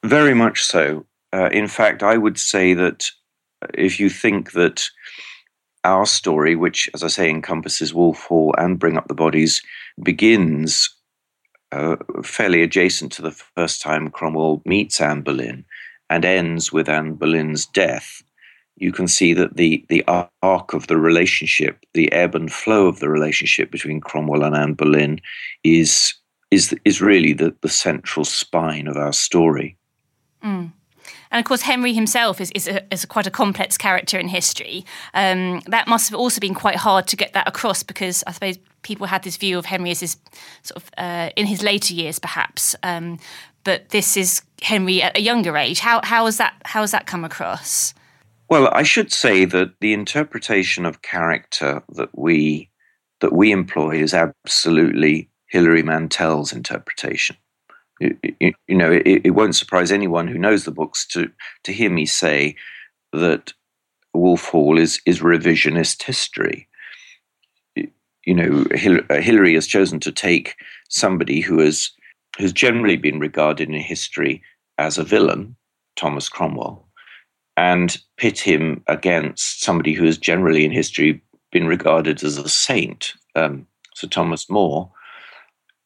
Very 0.05 0.35
much 0.35 0.63
so. 0.63 1.07
Uh, 1.33 1.49
in 1.51 1.67
fact, 1.67 2.03
I 2.03 2.17
would 2.17 2.37
say 2.37 2.75
that 2.75 3.07
if 3.73 3.99
you 3.99 4.11
think 4.11 4.51
that 4.51 4.87
our 5.83 6.05
story, 6.05 6.55
which, 6.55 6.87
as 6.93 7.03
I 7.03 7.07
say, 7.07 7.31
encompasses 7.31 7.95
Wolf 7.95 8.25
Hall 8.25 8.53
and 8.59 8.77
Bring 8.77 8.97
Up 8.97 9.07
the 9.07 9.15
Bodies, 9.15 9.63
begins 10.03 10.87
uh, 11.71 11.95
fairly 12.23 12.61
adjacent 12.61 13.11
to 13.13 13.23
the 13.23 13.31
first 13.31 13.81
time 13.81 14.11
Cromwell 14.11 14.61
meets 14.65 15.01
Anne 15.01 15.21
Boleyn 15.21 15.65
and 16.09 16.25
ends 16.25 16.71
with 16.71 16.89
Anne 16.89 17.13
Boleyn's 17.13 17.65
death, 17.65 18.23
you 18.77 18.91
can 18.91 19.07
see 19.07 19.33
that 19.33 19.57
the, 19.57 19.83
the 19.89 20.03
arc 20.43 20.73
of 20.73 20.87
the 20.87 20.97
relationship, 20.97 21.83
the 21.93 22.11
ebb 22.11 22.35
and 22.35 22.51
flow 22.51 22.87
of 22.87 22.99
the 22.99 23.09
relationship 23.09 23.71
between 23.71 24.01
Cromwell 24.01 24.43
and 24.43 24.55
Anne 24.55 24.73
Boleyn 24.73 25.19
is, 25.63 26.13
is, 26.51 26.75
is 26.85 27.01
really 27.01 27.33
the, 27.33 27.55
the 27.61 27.69
central 27.69 28.23
spine 28.23 28.87
of 28.87 28.95
our 28.95 29.13
story. 29.13 29.77
Mm. 30.43 30.71
And 31.31 31.39
of 31.39 31.45
course, 31.45 31.61
Henry 31.61 31.93
himself 31.93 32.39
is, 32.39 32.51
is, 32.51 32.67
a, 32.67 32.93
is 32.93 33.03
a 33.03 33.07
quite 33.07 33.27
a 33.27 33.31
complex 33.31 33.77
character 33.77 34.17
in 34.17 34.27
history. 34.27 34.85
Um, 35.13 35.61
that 35.67 35.87
must 35.87 36.09
have 36.09 36.17
also 36.17 36.39
been 36.39 36.53
quite 36.53 36.77
hard 36.77 37.07
to 37.07 37.15
get 37.15 37.33
that 37.33 37.47
across 37.47 37.83
because 37.83 38.23
I 38.27 38.31
suppose 38.31 38.57
people 38.81 39.07
had 39.07 39.23
this 39.23 39.37
view 39.37 39.57
of 39.57 39.65
Henry 39.65 39.91
as 39.91 39.99
his 39.99 40.17
sort 40.63 40.83
of 40.83 40.89
uh, 40.97 41.31
in 41.35 41.45
his 41.45 41.61
later 41.61 41.93
years, 41.93 42.19
perhaps. 42.19 42.75
Um, 42.83 43.19
but 43.67 43.89
this 43.89 44.15
is 44.15 44.41
Henry 44.61 45.01
at 45.01 45.17
a 45.17 45.21
younger 45.21 45.57
age. 45.57 45.79
How, 45.79 45.99
how, 46.03 46.25
has 46.25 46.37
that, 46.37 46.55
how 46.63 46.81
has 46.81 46.91
that 46.91 47.05
come 47.05 47.25
across? 47.25 47.93
Well, 48.49 48.69
I 48.71 48.83
should 48.83 49.11
say 49.11 49.43
that 49.43 49.73
the 49.81 49.91
interpretation 49.91 50.85
of 50.85 51.01
character 51.01 51.83
that 51.89 52.17
we 52.17 52.69
that 53.19 53.33
we 53.33 53.51
employ 53.51 53.99
is 53.99 54.13
absolutely 54.13 55.27
Hilary 55.47 55.81
Mantel's 55.81 56.53
interpretation 56.53 57.35
you, 57.99 58.17
you 58.67 58.75
know, 58.75 58.91
it, 58.91 59.21
it, 59.23 59.31
won't 59.31 59.55
surprise 59.55 59.91
anyone 59.91 60.27
who 60.27 60.37
knows 60.37 60.65
the 60.65 60.71
books 60.71 61.05
to 61.07 61.31
to 61.63 61.73
hear 61.73 61.89
me 61.89 62.05
say 62.05 62.55
that 63.13 63.53
Wolf 64.13 64.45
Hall 64.45 64.77
is 64.77 65.01
is 65.05 65.19
revisionist 65.19 66.03
history. 66.03 66.67
You 67.75 68.33
know, 68.33 68.65
Hilary 68.71 69.53
has 69.53 69.67
chosen 69.67 69.99
to 70.01 70.11
take 70.11 70.55
somebody 70.89 71.39
who 71.39 71.59
has 71.59 71.91
who's 72.37 72.53
generally 72.53 72.95
been 72.95 73.19
regarded 73.19 73.69
in 73.69 73.75
history 73.75 74.41
as 74.77 74.97
a 74.97 75.03
villain, 75.03 75.55
Thomas 75.95 76.29
Cromwell, 76.29 76.87
and 77.55 77.97
pit 78.17 78.39
him 78.39 78.83
against 78.87 79.61
somebody 79.63 79.93
who 79.93 80.05
has 80.05 80.17
generally 80.17 80.63
in 80.63 80.71
history 80.71 81.21
been 81.51 81.67
regarded 81.67 82.23
as 82.23 82.37
a 82.37 82.47
saint, 82.47 83.13
um, 83.35 83.65
Sir 83.95 84.07
Thomas 84.07 84.49
More, 84.49 84.91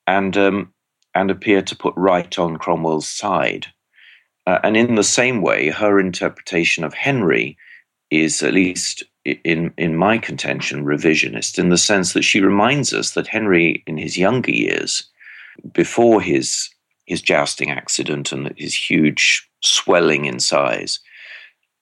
and 0.07 0.35
um, 0.35 0.73
and 1.15 1.31
appear 1.31 1.61
to 1.61 1.75
put 1.75 1.93
right 1.97 2.37
on 2.39 2.57
Cromwell's 2.57 3.07
side. 3.07 3.67
Uh, 4.47 4.59
and 4.63 4.75
in 4.75 4.95
the 4.95 5.03
same 5.03 5.41
way, 5.41 5.69
her 5.69 5.99
interpretation 5.99 6.83
of 6.83 6.93
Henry 6.93 7.57
is, 8.09 8.41
at 8.41 8.53
least 8.53 9.03
in, 9.25 9.73
in 9.77 9.95
my 9.95 10.17
contention, 10.17 10.85
revisionist 10.85 11.59
in 11.59 11.69
the 11.69 11.77
sense 11.77 12.13
that 12.13 12.23
she 12.23 12.41
reminds 12.41 12.93
us 12.93 13.11
that 13.11 13.27
Henry, 13.27 13.83
in 13.87 13.97
his 13.97 14.17
younger 14.17 14.51
years, 14.51 15.10
before 15.73 16.21
his, 16.21 16.69
his 17.05 17.21
jousting 17.21 17.71
accident 17.71 18.31
and 18.31 18.53
his 18.57 18.73
huge 18.73 19.47
swelling 19.61 20.25
in 20.25 20.39
size, 20.39 20.99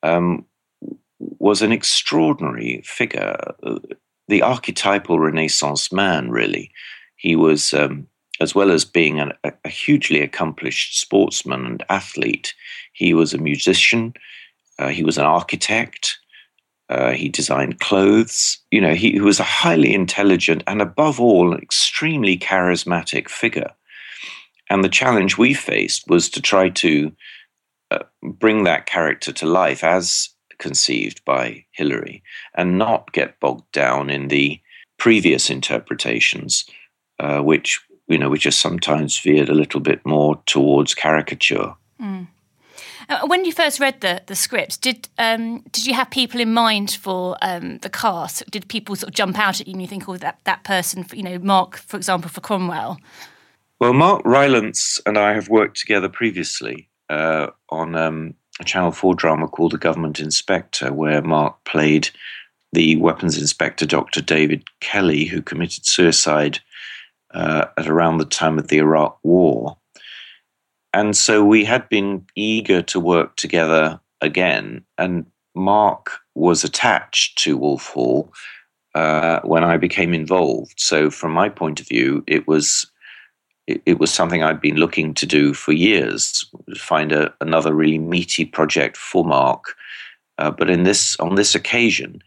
um, 0.03 0.45
was 1.19 1.61
an 1.61 1.71
extraordinary 1.71 2.81
figure, 2.85 3.35
the 4.27 4.41
archetypal 4.41 5.19
Renaissance 5.19 5.91
man, 5.91 6.29
really. 6.29 6.71
He 7.15 7.35
was 7.35 7.73
um, 7.73 8.07
as 8.39 8.55
well 8.55 8.71
as 8.71 8.85
being 8.85 9.19
an, 9.19 9.33
a 9.43 9.69
hugely 9.69 10.21
accomplished 10.21 10.99
sportsman 10.99 11.65
and 11.65 11.83
athlete, 11.89 12.53
he 12.93 13.13
was 13.13 13.33
a 13.33 13.37
musician, 13.37 14.13
uh, 14.77 14.87
he 14.87 15.03
was 15.03 15.17
an 15.17 15.25
architect, 15.25 16.17
uh, 16.89 17.11
he 17.11 17.29
designed 17.29 17.79
clothes. 17.79 18.57
You 18.71 18.81
know, 18.81 18.93
he, 18.93 19.11
he, 19.11 19.21
was 19.21 19.39
a 19.39 19.43
highly 19.43 19.93
intelligent 19.93 20.63
and, 20.67 20.81
above 20.81 21.19
all, 21.19 21.53
an 21.53 21.61
extremely 21.61 22.37
charismatic 22.37 23.29
figure. 23.29 23.71
And 24.69 24.83
the 24.83 24.89
challenge 24.89 25.37
we 25.37 25.53
faced 25.53 26.07
was 26.07 26.29
to 26.29 26.41
try 26.41 26.69
to 26.69 27.11
uh, 27.91 27.99
bring 28.23 28.63
that 28.63 28.85
character 28.85 29.31
to 29.33 29.45
life 29.45 29.83
as 29.83 30.29
conceived 30.57 31.23
by 31.25 31.65
Hilary 31.71 32.21
and 32.55 32.77
not 32.77 33.13
get 33.13 33.39
bogged 33.39 33.71
down 33.71 34.09
in 34.09 34.27
the 34.27 34.59
previous 34.97 35.49
interpretations, 35.49 36.65
uh, 37.19 37.39
which 37.39 37.81
you 38.09 38.17
know, 38.17 38.29
which 38.29 38.43
has 38.43 38.57
sometimes 38.57 39.19
veered 39.19 39.49
a 39.49 39.53
little 39.53 39.79
bit 39.79 40.03
more 40.05 40.41
towards 40.47 40.95
caricature. 40.95 41.75
Mm. 42.01 42.27
Uh, 43.09 43.25
when 43.25 43.43
you 43.43 43.51
first 43.51 43.79
read 43.79 43.99
the 44.01 44.21
the 44.27 44.35
script, 44.35 44.81
did 44.81 45.09
um, 45.17 45.61
did 45.71 45.85
you 45.85 45.95
have 45.95 46.11
people 46.11 46.39
in 46.39 46.53
mind 46.53 46.91
for 46.91 47.35
um, 47.41 47.79
the 47.79 47.89
cast? 47.89 48.49
Did 48.51 48.69
people 48.69 48.95
sort 48.95 49.09
of 49.09 49.15
jump 49.15 49.39
out 49.39 49.59
at 49.59 49.67
you 49.67 49.73
and 49.73 49.81
you 49.81 49.87
think, 49.87 50.07
oh, 50.07 50.17
that 50.17 50.39
that 50.43 50.63
person, 50.63 51.05
you 51.13 51.23
know, 51.23 51.39
Mark, 51.39 51.77
for 51.77 51.97
example, 51.97 52.29
for 52.29 52.41
Cromwell? 52.41 52.99
Well, 53.79 53.93
Mark 53.93 54.21
Rylance 54.25 54.99
and 55.05 55.17
I 55.17 55.33
have 55.33 55.49
worked 55.49 55.77
together 55.77 56.09
previously 56.09 56.87
uh, 57.09 57.47
on 57.69 57.95
um, 57.95 58.35
a 58.59 58.65
Channel 58.65 58.91
4 58.91 59.15
drama 59.15 59.47
called 59.47 59.71
The 59.71 59.77
Government 59.77 60.19
Inspector, 60.19 60.91
where 60.93 61.21
Mark 61.21 61.63
played 61.63 62.09
the 62.73 62.97
weapons 62.97 63.37
inspector, 63.37 63.85
Dr. 63.85 64.21
David 64.21 64.63
Kelly, 64.81 65.25
who 65.25 65.41
committed 65.41 65.85
suicide 65.85 66.59
uh, 67.33 67.65
at 67.77 67.87
around 67.87 68.17
the 68.17 68.25
time 68.25 68.59
of 68.59 68.67
the 68.67 68.77
Iraq 68.77 69.17
War. 69.23 69.77
And 70.93 71.15
so 71.15 71.43
we 71.43 71.65
had 71.65 71.87
been 71.89 72.25
eager 72.35 72.81
to 72.83 72.99
work 72.99 73.35
together 73.35 73.99
again. 74.21 74.83
And 74.97 75.25
Mark 75.55 76.19
was 76.35 76.63
attached 76.63 77.37
to 77.39 77.57
Wolf 77.57 77.87
Hall 77.87 78.33
uh, 78.95 79.39
when 79.41 79.63
I 79.63 79.77
became 79.77 80.13
involved. 80.13 80.73
So, 80.77 81.09
from 81.09 81.31
my 81.31 81.49
point 81.49 81.79
of 81.79 81.87
view, 81.87 82.23
it 82.27 82.47
was 82.47 82.89
it, 83.67 83.81
it 83.85 83.99
was 83.99 84.11
something 84.11 84.43
I'd 84.43 84.59
been 84.61 84.77
looking 84.77 85.13
to 85.13 85.25
do 85.27 85.53
for 85.53 85.73
years, 85.73 86.49
find 86.75 87.11
a, 87.11 87.33
another 87.39 87.73
really 87.73 87.99
meaty 87.99 88.43
project 88.43 88.97
for 88.97 89.23
Mark. 89.23 89.75
Uh, 90.39 90.49
but 90.49 90.69
in 90.69 90.83
this, 90.83 91.15
on 91.19 91.35
this 91.35 91.53
occasion, 91.53 92.23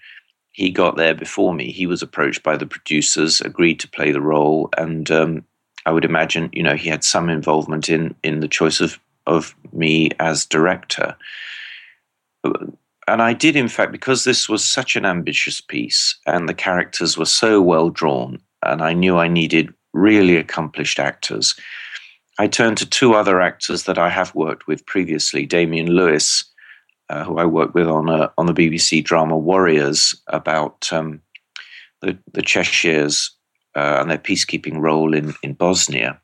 he 0.53 0.71
got 0.71 0.97
there 0.97 1.15
before 1.15 1.53
me. 1.53 1.73
He 1.73 1.87
was 1.87 2.03
approached 2.03 2.43
by 2.43 2.57
the 2.57 2.67
producers, 2.67 3.41
agreed 3.41 3.81
to 3.81 3.89
play 3.89 4.13
the 4.13 4.21
role, 4.21 4.69
and 4.79 5.11
um, 5.11 5.45
I 5.87 5.93
would 5.93 6.05
imagine, 6.05 6.51
you 6.53 6.63
know, 6.63 6.77
he 6.77 6.89
had 6.89 7.05
some 7.05 7.29
involvement 7.29 7.89
in 7.89 8.15
in 8.23 8.41
the 8.41 8.49
choice 8.49 8.81
of 8.81 8.99
of 9.27 9.55
me 9.73 10.11
as 10.19 10.47
director. 10.47 11.17
And 13.09 13.21
I 13.21 13.33
did, 13.33 13.57
in 13.57 13.69
fact, 13.69 13.93
because 13.93 14.25
this 14.25 14.49
was 14.49 14.65
such 14.65 14.97
an 14.97 15.05
ambitious 15.05 15.61
piece, 15.61 16.19
and 16.27 16.49
the 16.49 16.55
characters 16.55 17.19
were 17.19 17.27
so 17.27 17.61
well 17.61 17.91
drawn, 17.91 18.41
and 18.63 18.83
I 18.83 18.93
knew 18.93 19.17
I 19.17 19.29
needed 19.29 19.75
really 19.93 20.37
accomplished 20.37 20.99
actors. 20.99 21.55
I 22.39 22.47
turned 22.47 22.79
to 22.79 22.87
two 22.89 23.15
other 23.15 23.41
actors 23.41 23.85
that 23.85 23.99
I 23.99 24.09
have 24.09 24.35
worked 24.35 24.67
with 24.67 24.87
previously 24.87 25.45
Damian 25.47 25.91
Lewis, 25.91 26.45
uh, 27.11 27.25
who 27.25 27.39
I 27.39 27.45
worked 27.45 27.75
with 27.75 27.89
on, 27.89 28.09
a, 28.09 28.33
on 28.39 28.47
the 28.47 28.55
BBC 28.55 29.05
drama 29.05 29.37
Warriors 29.37 30.15
about 30.29 30.91
um, 30.93 31.21
the, 32.01 32.17
the 32.33 32.43
Cheshires 32.43 33.31
uh, 33.75 33.99
and 34.01 34.11
their 34.11 34.19
peacekeeping 34.19 34.81
role 34.81 35.15
in, 35.15 35.35
in 35.43 35.55
Bosnia. 35.55 36.21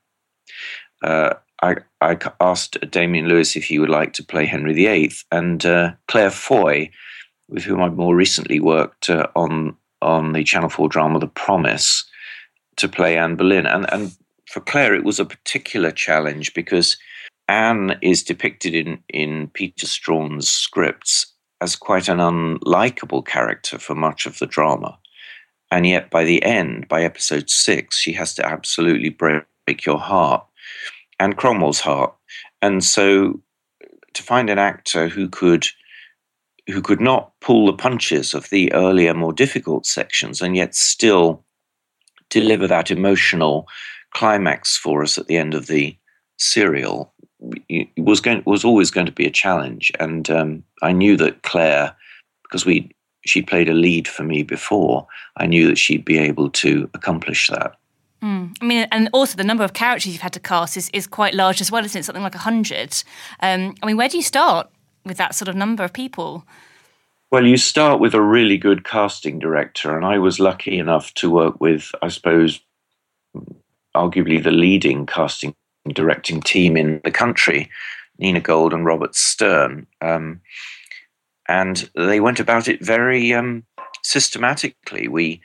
Uh, 1.02 1.34
I, 1.62 1.76
I 2.00 2.16
asked 2.40 2.78
Damian 2.90 3.28
Lewis 3.28 3.56
if 3.56 3.64
he 3.64 3.78
would 3.78 3.88
like 3.88 4.12
to 4.14 4.24
play 4.24 4.46
Henry 4.46 4.74
VIII, 4.74 5.12
and 5.32 5.64
uh, 5.66 5.92
Claire 6.06 6.30
Foy, 6.30 6.90
with 7.48 7.64
whom 7.64 7.82
I've 7.82 7.96
more 7.96 8.14
recently 8.14 8.60
worked 8.60 9.10
uh, 9.10 9.28
on 9.34 9.76
on 10.00 10.32
the 10.32 10.44
Channel 10.44 10.68
4 10.68 10.88
drama 10.88 11.18
The 11.18 11.26
Promise, 11.26 12.04
to 12.76 12.88
play 12.88 13.16
Anne 13.16 13.34
Boleyn. 13.34 13.66
And, 13.66 13.92
and 13.92 14.12
for 14.46 14.60
Claire, 14.60 14.94
it 14.94 15.04
was 15.04 15.18
a 15.18 15.24
particular 15.24 15.90
challenge 15.90 16.54
because 16.54 16.96
Anne 17.48 17.98
is 18.00 18.22
depicted 18.22 18.74
in, 18.74 19.02
in 19.08 19.48
Peter 19.48 19.86
Straughan's 19.86 20.48
scripts 20.48 21.34
as 21.60 21.74
quite 21.74 22.08
an 22.08 22.18
unlikable 22.18 23.26
character 23.26 23.78
for 23.78 23.94
much 23.94 24.26
of 24.26 24.38
the 24.38 24.46
drama. 24.46 24.98
And 25.70 25.86
yet, 25.86 26.10
by 26.10 26.24
the 26.24 26.42
end, 26.42 26.88
by 26.88 27.02
episode 27.02 27.50
six, 27.50 27.98
she 27.98 28.12
has 28.14 28.34
to 28.34 28.46
absolutely 28.46 29.10
break, 29.10 29.44
your 29.84 29.98
heart 29.98 30.46
and 31.20 31.36
Cromwell's 31.36 31.80
heart. 31.80 32.14
And 32.62 32.82
so, 32.82 33.40
to 34.14 34.22
find 34.22 34.48
an 34.48 34.58
actor 34.58 35.08
who 35.08 35.28
could 35.28 35.66
who 36.66 36.82
could 36.82 37.00
not 37.00 37.32
pull 37.40 37.66
the 37.66 37.72
punches 37.72 38.34
of 38.34 38.48
the 38.50 38.72
earlier, 38.72 39.14
more 39.14 39.32
difficult 39.32 39.86
sections, 39.86 40.40
and 40.40 40.56
yet 40.56 40.74
still 40.74 41.44
deliver 42.30 42.66
that 42.66 42.90
emotional 42.90 43.66
climax 44.14 44.76
for 44.76 45.02
us 45.02 45.18
at 45.18 45.26
the 45.26 45.36
end 45.36 45.54
of 45.54 45.66
the 45.66 45.96
serial 46.38 47.12
was 47.96 48.20
going 48.20 48.42
was 48.46 48.64
always 48.64 48.90
going 48.90 49.06
to 49.06 49.12
be 49.12 49.26
a 49.26 49.30
challenge 49.30 49.92
and 50.00 50.30
um, 50.30 50.62
I 50.82 50.92
knew 50.92 51.16
that 51.16 51.42
Claire 51.42 51.94
because 52.42 52.64
we 52.64 52.90
she 53.28 53.42
played 53.42 53.68
a 53.68 53.74
lead 53.74 54.08
for 54.08 54.24
me 54.24 54.42
before 54.42 55.06
I 55.36 55.46
knew 55.46 55.66
that 55.68 55.78
she'd 55.78 56.04
be 56.04 56.18
able 56.18 56.50
to 56.50 56.88
accomplish 56.94 57.48
that 57.48 57.76
mm. 58.22 58.54
I 58.60 58.64
mean 58.64 58.86
and 58.90 59.08
also 59.12 59.36
the 59.36 59.44
number 59.44 59.64
of 59.64 59.72
characters 59.72 60.12
you've 60.12 60.22
had 60.22 60.32
to 60.34 60.40
cast 60.40 60.76
is, 60.76 60.90
is 60.92 61.06
quite 61.06 61.34
large 61.34 61.60
as 61.60 61.70
well 61.70 61.84
isn't 61.84 62.00
it 62.00 62.04
something 62.04 62.22
like 62.22 62.34
100 62.34 63.02
um, 63.40 63.74
I 63.82 63.86
mean 63.86 63.96
where 63.96 64.08
do 64.08 64.16
you 64.16 64.22
start 64.22 64.68
with 65.04 65.16
that 65.16 65.34
sort 65.34 65.48
of 65.48 65.56
number 65.56 65.84
of 65.84 65.92
people 65.92 66.44
well, 67.30 67.44
you 67.44 67.58
start 67.58 68.00
with 68.00 68.14
a 68.14 68.22
really 68.22 68.56
good 68.56 68.84
casting 68.84 69.38
director, 69.38 69.94
and 69.94 70.06
I 70.06 70.18
was 70.18 70.40
lucky 70.40 70.78
enough 70.78 71.12
to 71.14 71.28
work 71.28 71.60
with, 71.60 71.92
I 72.00 72.08
suppose, 72.08 72.58
arguably 73.94 74.42
the 74.42 74.50
leading 74.50 75.04
casting 75.04 75.54
directing 75.88 76.40
team 76.40 76.76
in 76.76 77.00
the 77.04 77.10
country, 77.10 77.70
Nina 78.18 78.40
Gold 78.40 78.72
and 78.72 78.84
Robert 78.84 79.14
Sterne. 79.14 79.86
Um, 80.00 80.40
and 81.48 81.90
they 81.94 82.20
went 82.20 82.40
about 82.40 82.68
it 82.68 82.84
very 82.84 83.32
um, 83.32 83.64
systematically. 84.02 85.08
We 85.08 85.40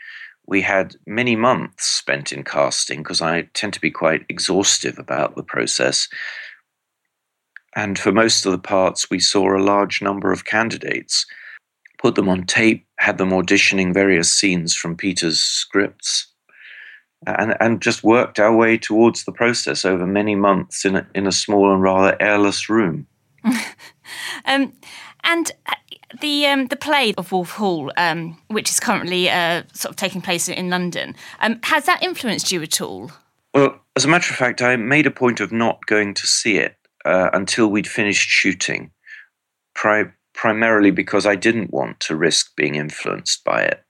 we 0.46 0.62
had 0.62 0.96
many 1.08 1.36
months 1.36 1.88
spent 1.88 2.34
in 2.34 2.44
casting 2.44 3.02
because 3.02 3.22
I 3.22 3.44
tend 3.54 3.74
to 3.74 3.82
be 3.82 3.92
quite 3.92 4.26
exhaustive 4.28 5.00
about 5.00 5.36
the 5.36 5.44
process. 5.44 6.10
And 7.76 7.98
for 7.98 8.12
most 8.12 8.46
of 8.46 8.52
the 8.52 8.60
parts, 8.60 9.10
we 9.10 9.20
saw 9.20 9.56
a 9.56 9.63
large 9.63 10.02
number 10.02 10.32
of 10.32 10.46
candidates 10.46 11.26
put 11.98 12.16
them 12.16 12.28
on 12.28 12.44
tape, 12.44 12.86
had 13.00 13.18
them 13.18 13.30
auditioning 13.30 13.94
various 13.94 14.32
scenes 14.32 14.76
from 14.76 14.98
Peter's 14.98 15.39
scripts, 15.39 16.28
and, 17.26 17.56
and 17.62 17.82
just 17.82 18.04
worked 18.04 18.39
our 18.39 18.54
way 18.54 18.78
towards 18.78 19.24
the 19.24 19.32
process 19.32 19.86
over 19.86 20.06
many 20.06 20.36
months 20.36 20.84
in 20.84 20.98
a, 20.98 21.08
in 21.16 21.26
a 21.26 21.32
small 21.32 21.74
and 21.74 21.82
rather 21.82 22.18
airless 22.22 22.70
room. 22.70 23.08
um, 24.46 24.74
and 25.24 25.52
uh, 25.66 25.76
the 26.21 26.45
um, 26.47 26.67
the 26.67 26.76
play 26.76 27.13
of 27.17 27.32
Wolf 27.32 27.52
Hall, 27.52 27.91
um, 27.97 28.38
which 28.47 28.69
is 28.69 28.80
currently 28.80 29.30
uh, 29.30 29.63
sort 29.73 29.91
of 29.91 29.95
taking 29.95 30.21
place 30.21 30.47
in 30.47 30.69
London, 30.69 31.15
um, 31.39 31.60
has 31.63 31.86
that 31.86 32.04
influenced 32.04 32.52
you 32.52 32.62
at 32.62 32.82
all? 32.82 33.12
Well, 33.54 33.80
as 33.95 34.06
a 34.06 34.08
matter 34.08 34.32
of 34.32 34.38
fact, 34.38 34.62
I 34.62 34.76
made 34.76 35.06
a 35.06 35.12
point 35.12 35.39
of 35.39 35.52
not 35.52 35.86
going 35.86 36.13
to 36.15 36.26
see 36.26 36.58
it 36.58 36.76
uh, 37.06 37.30
until 37.34 37.67
we'd 37.67 37.88
finished 37.88 38.30
shooting. 38.30 38.91
Pri- 39.76 40.12
primarily 40.34 40.91
because 40.91 41.26
I 41.26 41.36
didn't 41.36 41.71
want 41.71 41.99
to 42.02 42.15
risk 42.15 42.56
being 42.56 42.76
influenced 42.76 43.43
by 43.43 43.63
it. 43.63 43.84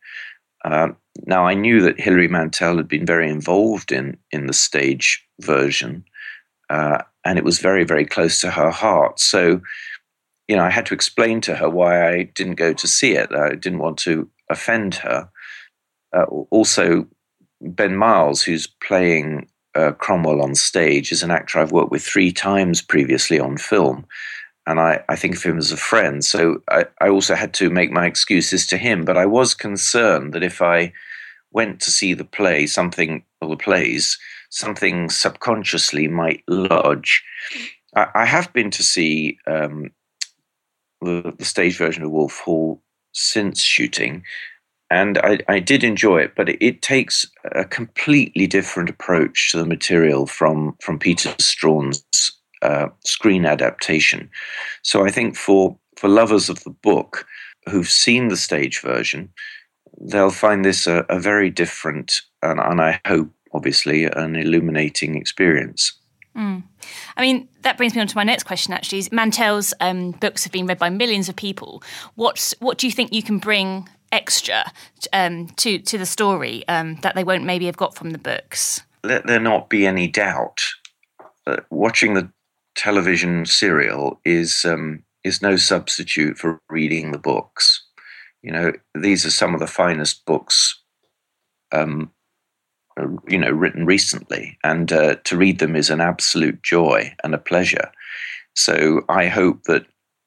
Um, 0.65 0.97
now, 1.25 1.45
I 1.45 1.53
knew 1.53 1.81
that 1.81 1.99
Hilary 1.99 2.27
Mantel 2.27 2.77
had 2.77 2.88
been 2.88 3.05
very 3.05 3.29
involved 3.29 3.91
in, 3.91 4.17
in 4.31 4.47
the 4.47 4.53
stage 4.53 5.25
version, 5.41 6.03
uh, 6.69 6.99
and 7.25 7.38
it 7.38 7.43
was 7.43 7.59
very, 7.59 7.83
very 7.83 8.05
close 8.05 8.41
to 8.41 8.51
her 8.51 8.71
heart. 8.71 9.19
So, 9.19 9.62
you 10.47 10.56
know, 10.56 10.63
I 10.63 10.69
had 10.69 10.86
to 10.88 10.93
explain 10.93 11.41
to 11.41 11.56
her 11.56 11.69
why 11.69 12.10
I 12.10 12.23
didn't 12.23 12.56
go 12.56 12.73
to 12.73 12.88
see 12.88 13.13
it. 13.13 13.34
I 13.34 13.49
didn't 13.56 13.79
want 13.79 13.97
to 13.99 14.29
offend 14.49 14.95
her. 14.95 15.29
Uh, 16.15 16.25
also, 16.51 17.08
Ben 17.62 17.95
Miles, 17.95 18.43
who's 18.43 18.67
playing 18.67 19.47
uh, 19.75 19.91
Cromwell 19.91 20.41
on 20.41 20.56
stage, 20.56 21.12
is 21.12 21.23
an 21.23 21.32
actor 21.32 21.60
I've 21.60 21.71
worked 21.71 21.91
with 21.91 22.03
three 22.03 22.32
times 22.32 22.82
previously 22.82 23.39
on 23.39 23.58
film 23.58 24.06
and 24.65 24.79
I, 24.79 25.03
I 25.10 25.15
think 25.15 25.36
of 25.36 25.43
him 25.43 25.58
as 25.58 25.71
a 25.71 25.77
friend. 25.77 26.23
So 26.23 26.62
I, 26.69 26.86
I 27.01 27.10
also 27.10 27.36
had 27.36 27.53
to 27.56 27.69
make 27.69 27.91
my 27.91 28.06
excuses 28.06 28.65
to 28.67 28.77
him. 28.77 29.03
But 29.03 29.17
I 29.17 29.25
was 29.25 29.53
concerned 29.53 30.34
that 30.34 30.43
if 30.43 30.62
I 30.62 30.93
went 31.51 31.82
to 31.82 31.91
see 31.91 32.13
the 32.13 32.23
play, 32.23 32.65
something 32.65 33.23
or 33.41 33.49
the 33.49 33.58
plays, 33.58 34.17
something 34.49 35.10
subconsciously 35.10 36.08
might 36.08 36.43
lodge. 36.47 37.23
I, 37.95 38.08
I 38.15 38.25
have 38.25 38.53
been 38.53 38.71
to 38.71 38.84
see 38.84 39.38
um, 39.47 39.91
the, 41.03 41.33
the, 41.37 41.45
stage 41.45 41.77
version 41.77 42.03
of 42.03 42.11
Wolf 42.11 42.39
Hall 42.39 42.81
since 43.13 43.61
shooting, 43.61 44.23
and 44.89 45.17
I, 45.19 45.39
I 45.47 45.59
did 45.59 45.83
enjoy 45.83 46.19
it. 46.19 46.33
But 46.35 46.49
it, 46.49 46.57
it, 46.61 46.81
takes 46.81 47.25
a 47.53 47.65
completely 47.65 48.47
different 48.47 48.89
approach 48.89 49.51
to 49.51 49.57
the 49.57 49.65
material 49.65 50.25
from 50.25 50.75
from 50.81 50.99
Peter 50.99 51.29
Straughan's 51.39 52.31
uh, 52.61 52.87
screen 53.05 53.45
adaptation. 53.45 54.29
So 54.81 55.05
I 55.05 55.11
think 55.11 55.35
for 55.35 55.77
for 55.97 56.07
lovers 56.07 56.49
of 56.49 56.63
the 56.63 56.71
book 56.71 57.25
who've 57.69 57.89
seen 57.89 58.27
the 58.27 58.37
stage 58.37 58.81
version, 58.81 59.29
they'll 59.99 60.29
find 60.31 60.65
this 60.65 60.87
a, 60.87 61.05
a 61.09 61.19
very 61.19 61.49
different 61.49 62.21
and, 62.41 62.59
and 62.59 62.81
I 62.81 62.99
hope 63.07 63.29
obviously 63.53 64.05
an 64.05 64.35
illuminating 64.35 65.15
experience. 65.15 65.93
Mm. 66.38 66.63
I 67.15 67.22
mean, 67.22 67.48
that 67.62 67.78
brings 67.78 67.93
me 67.93 68.02
on 68.02 68.08
to 68.08 68.17
my 68.17 68.24
next 68.24 68.43
question. 68.43 68.74
Actually, 68.74 69.04
Mantel's 69.04 69.74
um, 69.80 70.12
books 70.12 70.43
have 70.43 70.52
been 70.52 70.65
read 70.65 70.80
by 70.80 70.89
millions 70.89 71.30
of 71.30 71.36
people. 71.36 71.84
What's 72.15 72.56
what 72.60 72.78
do 72.78 72.88
you 72.88 72.91
think 72.91 73.13
you 73.13 73.24
can 73.24 73.38
bring 73.38 73.88
extra 74.12 74.72
um, 75.12 75.48
to 75.58 75.80
to 75.80 75.98
the 75.98 76.06
story 76.06 76.67
um, 76.67 76.96
that 77.02 77.15
they 77.15 77.24
won't 77.24 77.43
maybe 77.43 77.65
have 77.65 77.78
got 77.78 77.96
from 77.96 78.12
the 78.12 78.17
books? 78.17 78.82
Let 79.04 79.28
there 79.28 79.39
not 79.39 79.69
be 79.69 79.86
any 79.86 80.08
doubt. 80.08 80.62
watching 81.69 82.13
the 82.13 82.32
television 82.76 83.46
serial 83.46 84.19
is 84.26 84.65
um, 84.65 85.04
is 85.24 85.41
no 85.41 85.56
substitute 85.56 86.38
for 86.38 86.60
reading 86.69 87.12
the 87.12 87.17
books. 87.17 87.86
You 88.41 88.52
know, 88.52 88.74
these 88.96 89.26
are 89.26 89.32
some 89.32 89.54
of 89.54 89.60
the 89.60 89.67
finest 89.67 90.26
books, 90.26 90.82
um, 91.72 92.12
you 93.27 93.38
know, 93.38 93.51
written 93.51 93.86
recently, 93.86 94.58
and 94.63 94.91
uh, 94.91 95.15
to 95.23 95.38
read 95.38 95.60
them 95.60 95.75
is 95.75 95.89
an 95.89 96.01
absolute 96.01 96.62
joy 96.62 97.13
and 97.23 97.34
a 97.34 97.39
pleasure. 97.39 97.91
So 98.56 99.01
I 99.10 99.27
hope 99.27 99.63
that 99.63 99.86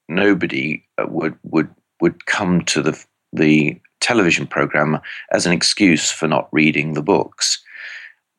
nobody 0.08 0.84
uh, 0.98 1.06
would 1.08 1.36
would 1.44 1.68
would 2.00 2.26
come 2.26 2.64
to 2.66 2.82
the 2.82 3.04
the 3.32 3.80
television 4.00 4.46
program 4.46 4.98
as 5.32 5.46
an 5.46 5.52
excuse 5.52 6.10
for 6.10 6.28
not 6.28 6.48
reading 6.52 6.92
the 6.92 7.02
books. 7.02 7.62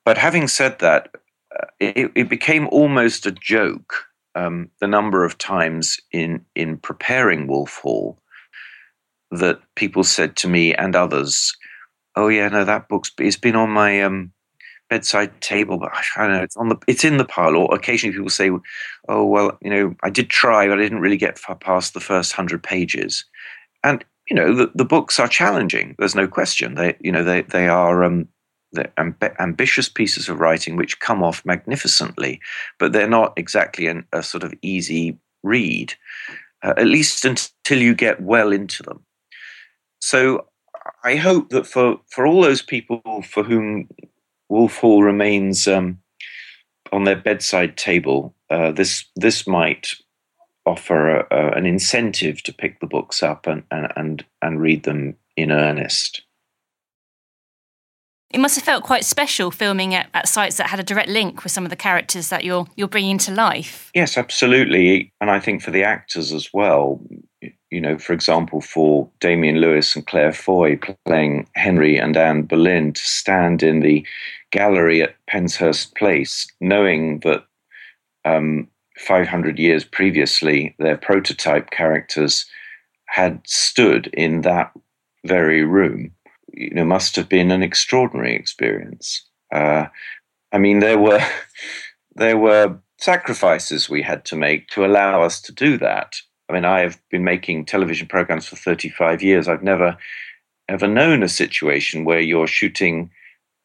But 0.06 0.18
having 0.18 0.48
said 0.48 0.80
that, 0.80 1.10
uh, 1.60 1.66
it, 1.80 2.12
it, 2.16 2.30
became 2.30 2.68
almost 2.68 3.26
a 3.26 3.32
joke 3.32 4.06
um, 4.36 4.70
the 4.80 4.88
number 4.88 5.26
of 5.26 5.38
times 5.38 6.00
in 6.12 6.46
in 6.56 6.78
preparing 6.78 7.48
Wolf 7.48 7.80
Hall 7.80 8.18
that 9.32 9.60
people 9.76 10.04
said 10.04 10.36
to 10.38 10.48
me 10.48 10.74
and 10.74 10.96
others, 10.96 11.56
"Oh 12.18 12.28
yeah, 12.28 12.50
no, 12.50 12.66
that 12.66 12.90
book's 12.90 13.12
it's 13.20 13.38
been 13.38 13.56
on 13.56 13.70
my 13.70 14.02
um, 14.02 14.32
bedside 14.90 15.40
table, 15.42 15.78
but 15.78 15.92
I 15.94 16.04
don't 16.18 16.32
know, 16.32 16.44
it's 16.44 16.58
on 16.58 16.70
the 16.70 16.78
it's 16.88 17.06
in 17.06 17.18
the 17.18 17.26
pile." 17.26 17.56
Or 17.56 17.74
occasionally 17.74 18.14
people 18.16 18.30
say, 18.30 18.50
"Oh 19.08 19.26
well, 19.26 19.58
you 19.62 19.70
know, 19.70 19.96
I 20.04 20.10
did 20.10 20.30
try, 20.30 20.68
but 20.68 20.80
I 20.80 20.82
didn't 20.82 21.02
really 21.02 21.18
get 21.18 21.40
past 21.62 21.94
the 21.94 22.00
first 22.00 22.34
hundred 22.34 22.64
pages." 22.64 23.26
And 23.84 24.04
you 24.30 24.36
know, 24.36 24.54
the, 24.54 24.72
the 24.76 24.86
books 24.86 25.20
are 25.20 25.28
challenging. 25.28 25.96
There's 25.98 26.16
no 26.16 26.28
question. 26.28 26.76
They 26.76 26.98
you 27.00 27.12
know 27.12 27.24
they 27.24 27.42
they 27.44 27.68
are 27.68 28.04
um, 28.04 28.28
amb- 28.76 29.40
ambitious 29.40 29.90
pieces 29.90 30.30
of 30.30 30.40
writing 30.40 30.76
which 30.76 31.00
come 31.00 31.24
off 31.24 31.46
magnificently, 31.46 32.40
but 32.80 32.92
they're 32.94 33.08
not 33.08 33.34
exactly 33.38 33.88
an, 33.88 34.06
a 34.12 34.24
sort 34.24 34.44
of 34.44 34.54
easy 34.62 35.18
read, 35.44 35.94
uh, 36.64 36.74
at 36.78 36.88
least 36.88 37.26
until 37.26 37.82
you 37.82 37.96
get 37.96 38.22
well 38.22 38.52
into 38.52 38.84
them. 38.84 39.04
So 40.00 40.48
I 41.04 41.16
hope 41.16 41.50
that 41.50 41.68
for, 41.68 42.00
for 42.08 42.26
all 42.26 42.42
those 42.42 42.62
people 42.62 43.02
for 43.24 43.44
whom 43.44 43.90
Wolf 44.50 44.78
Hall 44.78 45.04
remains 45.04 45.68
um, 45.68 46.00
on 46.92 47.04
their 47.04 47.16
bedside 47.16 47.78
table, 47.78 48.36
uh, 48.50 48.72
this 48.72 49.06
this 49.16 49.46
might 49.48 49.94
offer 50.66 51.18
a, 51.18 51.28
a, 51.32 51.52
an 51.52 51.66
incentive 51.66 52.44
to 52.44 52.54
pick 52.54 52.80
the 52.80 52.88
books 52.88 53.24
up 53.24 53.48
and, 53.48 53.64
and, 53.72 53.92
and, 53.96 54.26
and 54.42 54.62
read 54.62 54.84
them 54.84 55.16
in 55.38 55.52
earnest. 55.52 56.24
It 58.30 58.40
must 58.40 58.56
have 58.56 58.66
felt 58.66 58.84
quite 58.84 59.06
special 59.06 59.52
filming 59.52 59.96
at, 59.96 60.10
at 60.14 60.28
sites 60.28 60.58
that 60.58 60.68
had 60.68 60.82
a 60.82 60.84
direct 60.84 61.08
link 61.08 61.44
with 61.44 61.54
some 61.54 61.64
of 61.64 61.70
the 61.70 61.78
characters 61.78 62.28
that 62.28 62.44
you're 62.44 62.68
you're 62.76 62.90
bringing 62.90 63.18
to 63.20 63.32
life. 63.32 63.90
Yes, 63.96 64.18
absolutely, 64.18 65.14
and 65.22 65.32
I 65.32 65.40
think 65.40 65.62
for 65.62 65.72
the 65.72 65.84
actors 65.84 66.34
as 66.34 66.50
well. 66.54 67.02
You 67.70 67.82
know, 67.82 67.98
for 67.98 68.14
example, 68.14 68.62
for 68.62 69.10
Damian 69.20 69.58
Lewis 69.58 69.96
and 69.96 70.08
Claire 70.08 70.34
Foy 70.34 70.80
playing 71.06 71.48
Henry 71.56 71.98
and 71.98 72.16
Anne 72.16 72.44
Boleyn 72.44 72.94
to 72.94 73.02
stand 73.02 73.62
in 73.62 73.82
the 73.82 74.06
gallery 74.52 75.02
at 75.02 75.16
Penshurst 75.30 75.96
Place, 75.96 76.48
knowing 76.62 77.20
that 77.20 77.46
um, 78.24 78.70
500 78.98 79.60
years 79.60 79.84
previously, 79.84 80.76
their 80.80 80.98
prototype 80.98 81.72
characters 81.72 82.46
had 83.08 83.42
stood 83.46 84.08
in 84.08 84.42
that 84.42 84.72
very 85.26 85.64
room 85.64 86.12
you 86.58 86.72
know 86.72 86.86
must 86.86 87.16
have 87.16 87.30
been 87.30 87.52
an 87.52 87.64
extraordinary 87.64 88.36
experience. 88.36 89.26
Uh, 89.54 89.86
I 90.52 90.58
mean, 90.58 90.80
there 90.80 90.98
were 90.98 91.22
there 92.16 92.38
were 92.38 92.78
sacrifices 92.98 93.90
we 93.90 94.02
had 94.02 94.26
to 94.26 94.36
make 94.36 94.68
to 94.70 94.84
allow 94.84 95.22
us 95.22 95.40
to 95.42 95.52
do 95.52 95.78
that. 95.78 96.16
I 96.50 96.54
mean, 96.54 96.66
I 96.66 96.80
have 96.80 97.00
been 97.10 97.24
making 97.24 97.66
television 97.66 98.08
programs 98.08 98.48
for 98.48 98.56
35 98.56 99.22
years. 99.22 99.48
I've 99.48 99.64
never 99.64 99.98
ever 100.70 100.88
known 100.88 101.24
a 101.24 101.30
situation 101.30 102.04
where 102.04 102.20
you're 102.20 102.48
shooting 102.48 103.10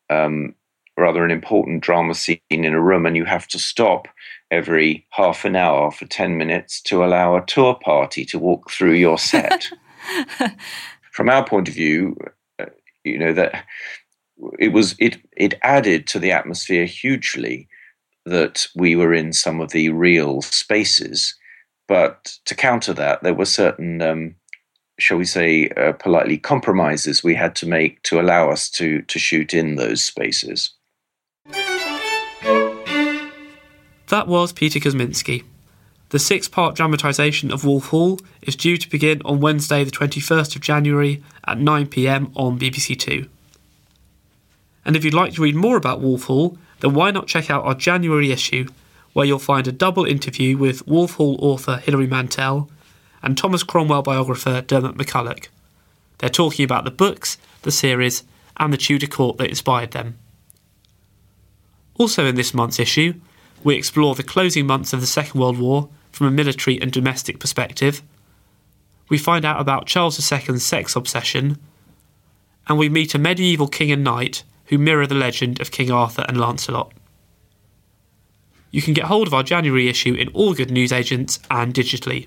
um, 0.09 0.55
rather 0.97 1.25
an 1.25 1.33
important 1.33 1.83
drama 1.83 2.15
scene 2.15 2.39
in 2.51 2.65
a 2.67 2.81
room 2.81 3.07
and 3.07 3.17
you 3.17 3.25
have 3.25 3.49
to 3.49 3.59
stop 3.59 4.07
every 4.53 5.05
half 5.11 5.45
an 5.45 5.57
hour 5.57 5.91
for 5.91 6.07
10 6.07 6.37
minutes 6.37 6.81
to 6.83 7.05
allow 7.05 7.35
a 7.35 7.45
tour 7.47 7.75
party 7.75 8.25
to 8.27 8.39
walk 8.39 8.71
through 8.71 8.93
your 8.93 9.19
set. 9.19 9.69
From 11.13 11.29
our 11.29 11.45
point 11.45 11.69
of 11.69 11.75
view, 11.75 12.17
you 13.05 13.19
know 13.19 13.33
that 13.33 13.65
it 14.59 14.69
was 14.69 14.95
it 14.99 15.19
it 15.37 15.55
added 15.63 16.07
to 16.07 16.19
the 16.19 16.33
atmosphere 16.33 16.85
hugely 16.85 17.69
that 18.25 18.67
we 18.77 18.95
were 18.97 19.13
in 19.13 19.33
some 19.33 19.61
of 19.61 19.73
the 19.73 19.89
real 19.91 20.43
spaces 20.43 21.35
but 21.93 22.39
to 22.47 22.55
counter 22.55 22.95
that 22.95 23.23
there 23.23 23.35
were 23.35 23.45
certain 23.45 24.01
um, 24.01 24.35
shall 24.99 25.19
we 25.19 25.27
say 25.27 25.69
uh, 25.77 25.93
politely 25.93 26.39
compromises 26.39 27.23
we 27.23 27.35
had 27.35 27.55
to 27.55 27.67
make 27.67 28.03
to 28.03 28.19
allow 28.19 28.49
us 28.49 28.71
to 28.71 29.03
to 29.03 29.19
shoot 29.19 29.53
in 29.53 29.75
those 29.75 30.03
spaces 30.03 30.71
that 34.09 34.27
was 34.27 34.55
peter 34.55 34.79
kosminsky 34.79 35.45
the 36.09 36.19
six 36.19 36.49
part 36.49 36.75
dramatisation 36.75 37.51
of 37.51 37.65
Wolf 37.65 37.87
Hall 37.87 38.21
is 38.43 38.55
due 38.55 38.77
to 38.77 38.91
begin 38.91 39.23
on 39.25 39.41
Wednesday, 39.41 39.83
the 39.83 39.91
21st 39.91 40.57
of 40.57 40.61
January 40.61 41.23
at 41.47 41.57
9pm 41.57 42.31
on 42.37 42.59
BBC 42.59 42.99
Two. 42.99 43.31
And 44.85 44.95
if 44.95 45.07
you'd 45.07 45.15
like 45.15 45.33
to 45.33 45.41
read 45.41 45.55
more 45.55 45.79
about 45.79 46.03
Wolf 46.03 46.25
Hall, 46.25 46.59
then 46.81 46.93
why 46.93 47.13
not 47.13 47.29
check 47.29 47.51
out 47.51 47.65
our 47.65 47.75
January 47.75 48.31
issue, 48.31 48.69
where 49.13 49.27
you'll 49.27 49.39
find 49.39 49.67
a 49.67 49.73
double 49.73 50.05
interview 50.05 50.57
with 50.57 50.87
Wolf 50.87 51.15
Hall 51.15 51.37
author 51.41 51.79
Hilary 51.79 52.07
Mantel 52.07 52.71
and 53.23 53.37
Thomas 53.37 53.63
Cromwell 53.63 54.03
biographer 54.03 54.63
Diarmaid 54.63 54.97
MacCulloch. 54.97 55.49
They're 56.19 56.31
talking 56.31 56.65
about 56.65 56.85
the 56.85 56.91
books, 56.91 57.37
the 57.63 57.71
series, 57.71 58.23
and 58.57 58.73
the 58.73 58.77
Tudor 58.77 59.07
court 59.07 59.39
that 59.39 59.49
inspired 59.49 59.91
them. 59.93 60.19
Also, 61.99 62.27
in 62.27 62.37
this 62.37 62.55
month's 62.55 62.79
issue, 62.79 63.15
we 63.65 63.77
explore 63.77 64.15
the 64.15 64.23
closing 64.23 64.67
months 64.67 64.93
of 64.93 65.01
the 65.01 65.07
Second 65.07 65.41
World 65.41 65.59
War 65.59 65.89
from 66.11 66.27
a 66.27 66.31
military 66.31 66.81
and 66.81 66.91
domestic 66.91 67.39
perspective. 67.39 68.03
We 69.09 69.19
find 69.19 69.45
out 69.45 69.61
about 69.61 69.87
Charles 69.87 70.19
II's 70.33 70.65
sex 70.65 70.97
obsession, 70.97 71.59
and 72.69 72.79
we 72.79 72.89
meet 72.89 73.15
a 73.15 73.19
medieval 73.19 73.69
king 73.69 73.93
and 73.93 74.03
knight 74.05 74.43
who 74.67 74.79
mirror 74.79 75.07
the 75.07 75.15
legend 75.15 75.61
of 75.61 75.71
King 75.71 75.91
Arthur 75.91 76.25
and 76.29 76.41
Lancelot. 76.41 76.93
You 78.73 78.83
can 78.83 78.95
get 78.95 79.05
hold 79.05 79.29
of 79.29 79.35
our 79.35 79.43
January 79.45 79.89
issue 79.89 80.15
in 80.15 80.29
all 80.29 80.55
good 80.55 80.71
newsagents 80.71 81.39
and 81.51 81.73
digitally. 81.73 82.27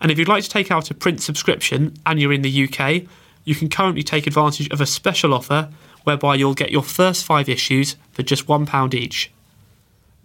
And 0.00 0.12
if 0.12 0.18
you'd 0.18 0.28
like 0.28 0.44
to 0.44 0.50
take 0.50 0.70
out 0.70 0.90
a 0.90 0.94
print 0.94 1.22
subscription 1.22 1.94
and 2.04 2.20
you're 2.20 2.32
in 2.32 2.42
the 2.42 2.68
UK, 2.68 3.04
you 3.44 3.54
can 3.54 3.68
currently 3.68 4.02
take 4.02 4.26
advantage 4.26 4.70
of 4.70 4.80
a 4.80 4.86
special 4.86 5.34
offer 5.34 5.70
whereby 6.04 6.34
you'll 6.34 6.54
get 6.54 6.70
your 6.70 6.82
first 6.82 7.24
five 7.24 7.48
issues 7.48 7.96
for 8.12 8.22
just 8.22 8.46
£1 8.46 8.94
each. 8.94 9.32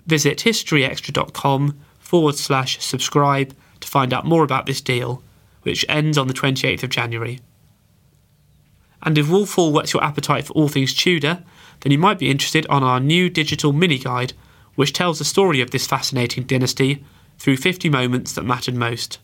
Visit 0.06 0.40
historyextra.com 0.40 1.80
forward 2.00 2.36
slash 2.36 2.84
subscribe 2.84 3.56
to 3.80 3.88
find 3.88 4.14
out 4.14 4.26
more 4.26 4.44
about 4.44 4.66
this 4.66 4.82
deal, 4.82 5.24
which 5.64 5.86
ends 5.88 6.18
on 6.18 6.28
the 6.28 6.34
28th 6.34 6.84
of 6.84 6.90
January. 6.90 7.40
And 9.02 9.18
if 9.18 9.30
Wolf 9.30 9.54
Hall 9.54 9.72
whets 9.72 9.94
your 9.94 10.04
appetite 10.04 10.46
for 10.46 10.54
all 10.54 10.68
things 10.68 10.94
Tudor, 10.94 11.44
then 11.82 11.92
you 11.92 11.98
might 11.98 12.20
be 12.20 12.30
interested 12.30 12.68
on 12.68 12.84
our 12.84 13.00
new 13.00 13.30
digital 13.30 13.72
mini 13.72 13.98
guide, 13.98 14.34
which 14.80 14.94
tells 14.94 15.20
the 15.20 15.26
story 15.26 15.60
of 15.60 15.72
this 15.72 15.86
fascinating 15.86 16.46
dynasty 16.46 17.04
through 17.38 17.58
50 17.58 17.90
moments 17.90 18.32
that 18.32 18.46
mattered 18.46 18.76
most. 18.76 19.20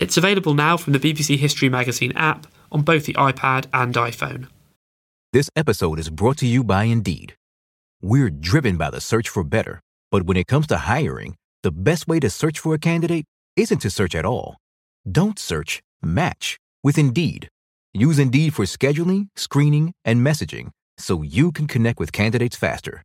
It's 0.00 0.16
available 0.16 0.52
now 0.52 0.76
from 0.76 0.94
the 0.94 0.98
BBC 0.98 1.36
History 1.36 1.68
Magazine 1.68 2.10
app 2.16 2.48
on 2.72 2.82
both 2.82 3.04
the 3.06 3.12
iPad 3.14 3.66
and 3.72 3.94
iPhone. 3.94 4.48
This 5.32 5.48
episode 5.54 6.00
is 6.00 6.10
brought 6.10 6.38
to 6.38 6.46
you 6.48 6.64
by 6.64 6.84
Indeed. 6.84 7.36
We're 8.02 8.30
driven 8.30 8.76
by 8.76 8.90
the 8.90 9.00
search 9.00 9.28
for 9.28 9.44
better, 9.44 9.78
but 10.10 10.24
when 10.24 10.36
it 10.36 10.48
comes 10.48 10.66
to 10.66 10.78
hiring, 10.78 11.36
the 11.62 11.70
best 11.70 12.08
way 12.08 12.18
to 12.18 12.28
search 12.28 12.58
for 12.58 12.74
a 12.74 12.78
candidate 12.78 13.26
isn't 13.54 13.82
to 13.82 13.90
search 13.90 14.16
at 14.16 14.26
all. 14.26 14.56
Don't 15.08 15.38
search, 15.38 15.80
match 16.02 16.58
with 16.82 16.98
Indeed. 16.98 17.48
Use 17.94 18.18
Indeed 18.18 18.54
for 18.54 18.64
scheduling, 18.64 19.28
screening, 19.36 19.92
and 20.04 20.26
messaging 20.26 20.70
so 20.98 21.22
you 21.22 21.52
can 21.52 21.68
connect 21.68 22.00
with 22.00 22.10
candidates 22.10 22.56
faster. 22.56 23.04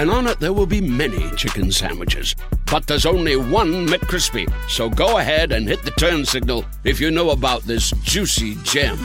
and 0.00 0.10
on 0.10 0.26
it 0.26 0.40
there 0.40 0.54
will 0.54 0.64
be 0.64 0.80
many 0.80 1.30
chicken 1.36 1.70
sandwiches. 1.70 2.34
But 2.70 2.86
there's 2.86 3.04
only 3.04 3.36
one 3.36 3.86
McCrispy. 3.86 4.50
So 4.66 4.88
go 4.88 5.18
ahead 5.18 5.52
and 5.52 5.68
hit 5.68 5.82
the 5.82 5.90
turn 5.90 6.24
signal 6.24 6.64
if 6.84 6.98
you 7.00 7.10
know 7.10 7.30
about 7.30 7.64
this 7.64 7.90
juicy 8.02 8.54
gem 8.62 8.98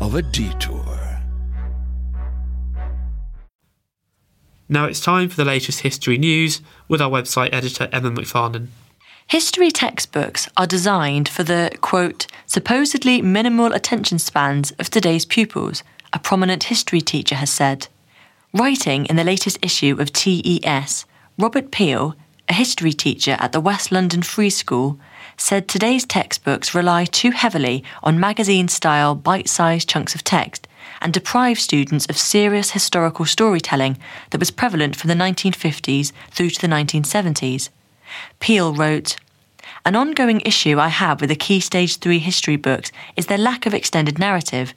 of 0.00 0.14
a 0.14 0.22
detour. 0.22 0.86
Now 4.70 4.86
it's 4.86 5.00
time 5.00 5.28
for 5.28 5.36
the 5.36 5.44
latest 5.44 5.80
history 5.80 6.16
news 6.16 6.62
with 6.88 7.02
our 7.02 7.10
website 7.10 7.52
editor 7.52 7.86
Emma 7.92 8.10
McFarnon. 8.10 8.68
History 9.26 9.70
textbooks 9.70 10.48
are 10.56 10.66
designed 10.66 11.28
for 11.28 11.44
the, 11.44 11.70
quote, 11.82 12.26
supposedly 12.46 13.20
minimal 13.20 13.74
attention 13.74 14.18
spans 14.18 14.70
of 14.78 14.88
today's 14.88 15.26
pupils, 15.26 15.82
a 16.14 16.18
prominent 16.18 16.64
history 16.64 17.02
teacher 17.02 17.34
has 17.34 17.50
said. 17.50 17.88
Writing 18.54 19.04
in 19.06 19.16
the 19.16 19.24
latest 19.24 19.58
issue 19.60 19.96
of 20.00 20.10
TES, 20.10 21.04
Robert 21.36 21.70
Peal, 21.70 22.14
a 22.48 22.54
history 22.54 22.94
teacher 22.94 23.36
at 23.38 23.52
the 23.52 23.60
West 23.60 23.92
London 23.92 24.22
Free 24.22 24.48
School, 24.48 24.98
said 25.36 25.68
today's 25.68 26.06
textbooks 26.06 26.74
rely 26.74 27.04
too 27.04 27.30
heavily 27.30 27.84
on 28.02 28.18
magazine 28.18 28.66
style 28.66 29.14
bite 29.14 29.50
sized 29.50 29.86
chunks 29.86 30.14
of 30.14 30.24
text 30.24 30.66
and 31.02 31.12
deprive 31.12 31.60
students 31.60 32.06
of 32.06 32.16
serious 32.16 32.70
historical 32.70 33.26
storytelling 33.26 33.98
that 34.30 34.38
was 34.38 34.50
prevalent 34.50 34.96
from 34.96 35.08
the 35.08 35.14
1950s 35.14 36.12
through 36.30 36.48
to 36.48 36.60
the 36.62 36.74
1970s. 36.74 37.68
Peal 38.40 38.72
wrote, 38.72 39.16
An 39.84 39.94
ongoing 39.94 40.40
issue 40.40 40.78
I 40.78 40.88
have 40.88 41.20
with 41.20 41.28
the 41.28 41.36
key 41.36 41.60
Stage 41.60 41.98
3 41.98 42.18
history 42.18 42.56
books 42.56 42.92
is 43.14 43.26
their 43.26 43.36
lack 43.36 43.66
of 43.66 43.74
extended 43.74 44.18
narrative. 44.18 44.72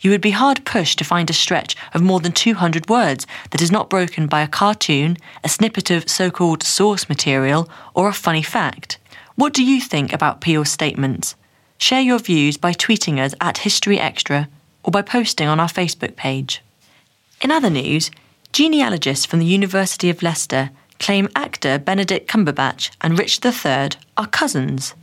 You 0.00 0.10
would 0.10 0.20
be 0.20 0.30
hard 0.30 0.64
pushed 0.64 0.98
to 0.98 1.04
find 1.04 1.28
a 1.28 1.32
stretch 1.32 1.76
of 1.92 2.02
more 2.02 2.20
than 2.20 2.32
200 2.32 2.88
words 2.88 3.26
that 3.50 3.60
is 3.60 3.72
not 3.72 3.90
broken 3.90 4.26
by 4.26 4.42
a 4.42 4.48
cartoon, 4.48 5.16
a 5.42 5.48
snippet 5.48 5.90
of 5.90 6.08
so 6.08 6.30
called 6.30 6.62
source 6.62 7.08
material, 7.08 7.68
or 7.94 8.08
a 8.08 8.12
funny 8.12 8.42
fact. 8.42 8.98
What 9.34 9.52
do 9.52 9.64
you 9.64 9.80
think 9.80 10.12
about 10.12 10.40
Peal's 10.40 10.70
statements? 10.70 11.34
Share 11.78 12.00
your 12.00 12.18
views 12.18 12.56
by 12.56 12.72
tweeting 12.72 13.18
us 13.18 13.34
at 13.40 13.58
History 13.58 13.98
Extra 13.98 14.48
or 14.82 14.90
by 14.90 15.02
posting 15.02 15.48
on 15.48 15.60
our 15.60 15.68
Facebook 15.68 16.16
page. 16.16 16.62
In 17.40 17.50
other 17.50 17.70
news, 17.70 18.10
genealogists 18.52 19.26
from 19.26 19.38
the 19.38 19.46
University 19.46 20.10
of 20.10 20.22
Leicester 20.22 20.70
claim 20.98 21.28
actor 21.36 21.78
Benedict 21.78 22.28
Cumberbatch 22.28 22.90
and 23.00 23.18
Richard 23.18 23.44
III 23.44 24.00
are 24.16 24.26
cousins. 24.26 24.94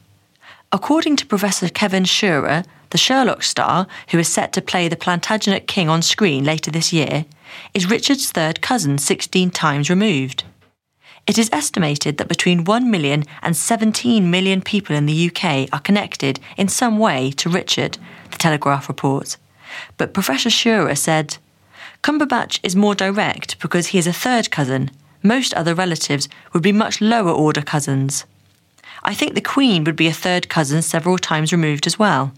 According 0.72 1.16
to 1.18 1.26
Professor 1.26 1.70
Kevin 1.70 2.04
Schürer, 2.04 2.66
the 2.90 2.98
Sherlock 2.98 3.44
star, 3.44 3.88
who 4.10 4.20
is 4.20 4.28
set 4.28 4.54
to 4.54 4.62
play 4.62 4.88
the 4.88 4.96
Plantagenet 4.96 5.68
king 5.68 5.90
on 5.90 6.02
screen 6.02 6.44
later 6.44 6.72
this 6.72 6.94
year, 6.94 7.26
is 7.74 7.90
Richard's 7.90 8.32
third 8.32 8.62
cousin 8.62 8.98
16 8.98 9.52
times 9.52 9.90
removed. 9.90 10.44
It 11.28 11.40
is 11.40 11.50
estimated 11.52 12.18
that 12.18 12.28
between 12.28 12.66
1 12.66 12.92
million 12.92 13.24
and 13.42 13.58
17 13.58 14.30
million 14.30 14.62
people 14.62 14.96
in 14.96 15.08
the 15.08 15.30
UK 15.30 15.68
are 15.74 15.80
connected 15.80 16.40
in 16.56 16.68
some 16.68 17.00
way 17.00 17.32
to 17.32 17.50
Richard, 17.50 17.98
the 18.30 18.38
Telegraph 18.38 18.88
reports. 18.88 19.38
But 19.98 20.14
Professor 20.14 20.50
Schürer 20.50 20.98
said, 20.98 21.38
Cumberbatch 22.04 22.60
is 22.62 22.76
more 22.76 22.94
direct 22.94 23.60
because 23.60 23.88
he 23.88 23.98
is 23.98 24.06
a 24.06 24.14
third 24.14 24.52
cousin. 24.52 24.92
Most 25.24 25.56
other 25.56 25.74
relatives 25.74 26.30
would 26.54 26.62
be 26.62 26.72
much 26.72 27.02
lower 27.02 27.32
order 27.32 27.64
cousins. 27.64 28.26
I 29.04 29.16
think 29.16 29.34
the 29.34 29.42
Queen 29.42 29.84
would 29.84 29.96
be 29.96 30.08
a 30.08 30.14
third 30.14 30.48
cousin 30.48 30.84
several 30.84 31.18
times 31.18 31.52
removed 31.52 31.88
as 31.88 31.98
well. 31.98 32.32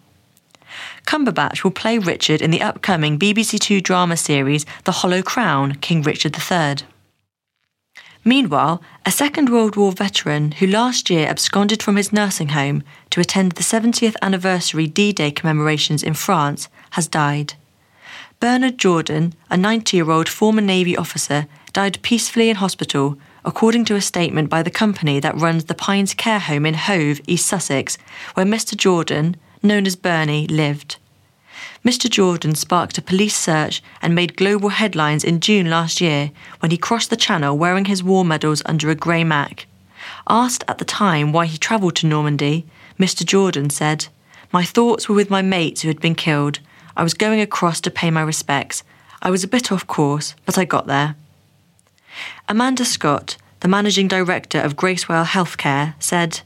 Cumberbatch 1.06 1.64
will 1.64 1.72
play 1.72 1.98
Richard 1.98 2.42
in 2.42 2.52
the 2.52 2.62
upcoming 2.62 3.18
BBC 3.18 3.60
Two 3.60 3.82
drama 3.82 4.18
series 4.18 4.66
The 4.84 4.92
Hollow 4.92 5.22
Crown 5.22 5.76
King 5.76 6.02
Richard 6.02 6.36
III. 6.36 6.88
Meanwhile, 8.24 8.82
a 9.06 9.12
Second 9.12 9.50
World 9.50 9.78
War 9.78 9.94
veteran 9.94 10.52
who 10.52 10.68
last 10.68 11.10
year 11.10 11.28
absconded 11.28 11.82
from 11.82 11.96
his 11.96 12.12
nursing 12.12 12.50
home 12.50 12.84
to 13.12 13.22
attend 13.22 13.54
the 13.54 13.64
70th 13.64 14.16
anniversary 14.22 14.86
D 14.86 15.14
Day 15.14 15.32
commemorations 15.32 16.04
in 16.04 16.14
France 16.14 16.68
has 16.92 17.08
died. 17.08 17.54
Bernard 18.40 18.78
Jordan, 18.78 19.34
a 19.50 19.58
90 19.58 19.98
year 19.98 20.12
old 20.12 20.30
former 20.30 20.62
Navy 20.62 20.98
officer, 20.98 21.48
died 21.74 22.02
peacefully 22.02 22.50
in 22.50 22.58
hospital, 22.58 23.18
according 23.46 23.86
to 23.86 23.96
a 23.96 24.02
statement 24.02 24.50
by 24.50 24.62
the 24.62 24.70
company 24.70 25.20
that 25.22 25.40
runs 25.40 25.64
the 25.64 25.74
Pines 25.74 26.14
Care 26.14 26.40
Home 26.40 26.66
in 26.66 26.74
Hove, 26.74 27.22
East 27.28 27.48
Sussex, 27.48 27.98
where 28.34 28.46
Mr. 28.46 28.76
Jordan, 28.76 29.38
known 29.62 29.86
as 29.86 29.96
Bernie, 29.96 30.48
lived. 30.48 30.98
Mr. 31.86 32.10
Jordan 32.10 32.56
sparked 32.56 32.98
a 32.98 33.02
police 33.02 33.38
search 33.38 33.82
and 34.02 34.14
made 34.14 34.36
global 34.36 34.70
headlines 34.70 35.24
in 35.24 35.40
June 35.40 35.70
last 35.70 36.02
year 36.02 36.32
when 36.60 36.72
he 36.72 36.78
crossed 36.78 37.10
the 37.10 37.16
Channel 37.16 37.58
wearing 37.58 37.86
his 37.86 38.04
war 38.04 38.26
medals 38.26 38.62
under 38.66 38.90
a 38.90 38.96
grey 38.96 39.24
mac. 39.24 39.68
Asked 40.30 40.64
at 40.68 40.80
the 40.80 40.86
time 40.86 41.32
why 41.32 41.46
he 41.46 41.58
travelled 41.58 41.96
to 41.98 42.08
Normandy, 42.08 42.66
Mr. 43.00 43.26
Jordan 43.26 43.70
said, 43.70 44.08
My 44.52 44.64
thoughts 44.64 45.08
were 45.08 45.16
with 45.16 45.30
my 45.30 45.42
mates 45.42 45.82
who 45.82 45.88
had 45.88 46.02
been 46.02 46.16
killed. 46.16 46.60
I 46.96 47.04
was 47.04 47.14
going 47.14 47.40
across 47.40 47.80
to 47.82 47.92
pay 47.92 48.12
my 48.12 48.22
respects. 48.22 48.84
I 49.22 49.30
was 49.30 49.44
a 49.44 49.48
bit 49.48 49.72
off 49.72 49.88
course, 49.88 50.36
but 50.46 50.58
I 50.58 50.66
got 50.66 50.88
there. 50.88 51.16
Amanda 52.50 52.86
Scott, 52.86 53.38
the 53.62 53.68
managing 53.68 54.08
director 54.08 54.60
of 54.60 54.76
Gracewell 54.76 55.26
Healthcare, 55.26 55.94
said, 56.00 56.42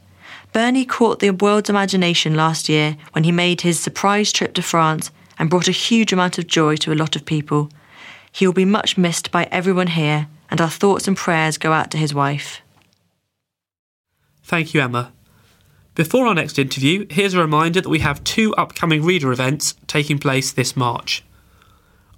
Bernie 0.52 0.84
caught 0.84 1.20
the 1.20 1.30
world's 1.30 1.70
imagination 1.70 2.34
last 2.34 2.68
year 2.68 2.96
when 3.12 3.24
he 3.24 3.32
made 3.32 3.62
his 3.62 3.80
surprise 3.80 4.32
trip 4.32 4.52
to 4.54 4.62
France 4.62 5.10
and 5.38 5.48
brought 5.48 5.68
a 5.68 5.72
huge 5.72 6.12
amount 6.12 6.38
of 6.38 6.46
joy 6.46 6.76
to 6.76 6.92
a 6.92 6.94
lot 6.94 7.16
of 7.16 7.24
people. 7.24 7.70
He 8.30 8.46
will 8.46 8.52
be 8.52 8.66
much 8.66 8.98
missed 8.98 9.30
by 9.30 9.48
everyone 9.50 9.88
here, 9.88 10.28
and 10.50 10.60
our 10.60 10.68
thoughts 10.68 11.08
and 11.08 11.16
prayers 11.16 11.56
go 11.56 11.72
out 11.72 11.90
to 11.92 11.98
his 11.98 12.12
wife. 12.12 12.60
Thank 14.44 14.74
you, 14.74 14.82
Emma. 14.82 15.12
Before 15.94 16.26
our 16.26 16.34
next 16.34 16.58
interview, 16.58 17.06
here's 17.08 17.34
a 17.34 17.40
reminder 17.40 17.80
that 17.80 17.88
we 17.88 18.00
have 18.00 18.24
two 18.24 18.54
upcoming 18.54 19.02
reader 19.02 19.32
events 19.32 19.74
taking 19.86 20.18
place 20.18 20.52
this 20.52 20.76
March. 20.76 21.24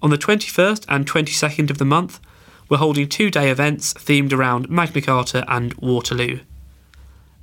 On 0.03 0.11
the 0.11 0.18
21st 0.18 0.85
and 0.88 1.07
22nd 1.07 1.70
of 1.70 1.79
the 1.79 1.85
month, 1.85 2.20
we're 2.68 2.79
holding 2.79 3.09
two 3.09 3.31
day 3.31 3.51
events 3.51 3.94
themed 3.94 4.33
around 4.33 4.68
Magna 4.68 5.01
Carta 5.01 5.44
and 5.49 5.75
Waterloo. 5.75 6.40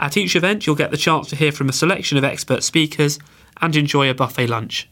At 0.02 0.18
each 0.18 0.36
event, 0.36 0.66
you'll 0.66 0.76
get 0.76 0.90
the 0.90 0.98
chance 0.98 1.30
to 1.30 1.36
hear 1.36 1.52
from 1.52 1.70
a 1.70 1.74
selection 1.74 2.18
of 2.18 2.24
expert 2.24 2.64
speakers 2.64 3.20
and 3.62 3.76
enjoy 3.76 4.10
a 4.10 4.16
buffet 4.16 4.48
lunch. 4.48 4.90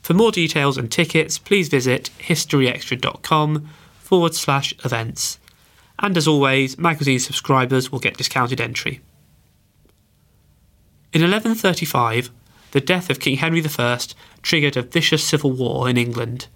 For 0.00 0.14
more 0.14 0.32
details 0.32 0.78
and 0.78 0.90
tickets, 0.90 1.38
please 1.38 1.68
visit 1.68 2.10
historyextra.com 2.18 3.68
forward 3.98 4.34
slash 4.34 4.74
events. 4.82 5.38
And 5.98 6.16
as 6.16 6.26
always, 6.26 6.78
magazine 6.78 7.18
subscribers 7.18 7.92
will 7.92 8.00
get 8.00 8.16
discounted 8.16 8.60
entry. 8.60 9.00
In 11.12 11.20
1135, 11.20 12.30
the 12.70 12.80
death 12.80 13.10
of 13.10 13.20
King 13.20 13.36
Henry 13.36 13.62
I 13.62 13.98
triggered 14.40 14.78
a 14.78 14.82
vicious 14.82 15.22
civil 15.22 15.52
war 15.52 15.88
in 15.88 15.98
England, 15.98 16.48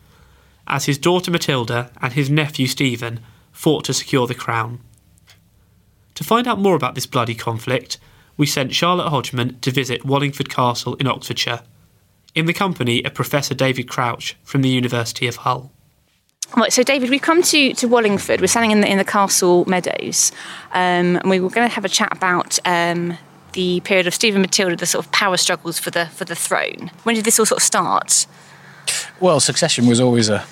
as 0.67 0.87
his 0.87 0.97
daughter 0.97 1.31
Matilda 1.31 1.91
and 2.01 2.15
his 2.15 2.31
nephew 2.31 2.67
Stephen 2.67 3.21
fought 3.53 3.85
to 3.85 3.93
secure 3.93 4.27
the 4.27 4.35
crown. 4.35 4.81
To 6.17 6.25
find 6.25 6.49
out 6.49 6.59
more 6.59 6.75
about 6.75 6.95
this 6.95 7.07
bloody 7.07 7.35
conflict, 7.35 7.99
we 8.37 8.47
sent 8.47 8.75
Charlotte 8.75 9.11
Hodgman 9.11 9.61
to 9.61 9.71
visit 9.71 10.05
Wallingford 10.05 10.49
Castle 10.49 10.95
in 10.95 11.07
Oxfordshire, 11.07 11.61
in 12.35 12.47
the 12.47 12.53
company 12.55 13.05
of 13.05 13.15
Professor 13.15 13.55
David 13.55 13.89
Crouch 13.89 14.37
from 14.43 14.63
the 14.63 14.69
University 14.69 15.27
of 15.27 15.37
Hull. 15.37 15.71
Right, 16.57 16.73
so 16.73 16.83
David, 16.83 17.11
we've 17.11 17.21
come 17.21 17.43
to, 17.43 17.75
to 17.75 17.87
Wallingford. 17.87 18.41
We're 18.41 18.47
standing 18.47 18.71
in 18.71 18.81
the, 18.81 18.91
in 18.91 18.99
the 18.99 19.05
castle 19.05 19.65
meadows, 19.67 20.33
um, 20.73 21.17
and 21.17 21.29
we 21.29 21.39
were 21.39 21.51
going 21.51 21.69
to 21.69 21.75
have 21.75 21.85
a 21.85 21.89
chat 21.89 22.13
about 22.13 22.59
um, 22.65 23.19
the 23.53 23.81
period 23.81 24.07
of 24.07 24.15
Stephen 24.15 24.41
Matilda, 24.41 24.77
the 24.77 24.87
sort 24.87 25.05
of 25.05 25.13
power 25.13 25.37
struggles 25.37 25.79
for 25.79 25.91
the 25.91 26.07
for 26.07 26.25
the 26.25 26.37
throne. 26.37 26.91
When 27.03 27.15
did 27.15 27.25
this 27.25 27.39
all 27.39 27.47
sort 27.47 27.61
of 27.61 27.65
start? 27.65 28.27
Well, 29.19 29.41
succession 29.41 29.87
was 29.87 30.01
always 30.01 30.29
a 30.29 30.47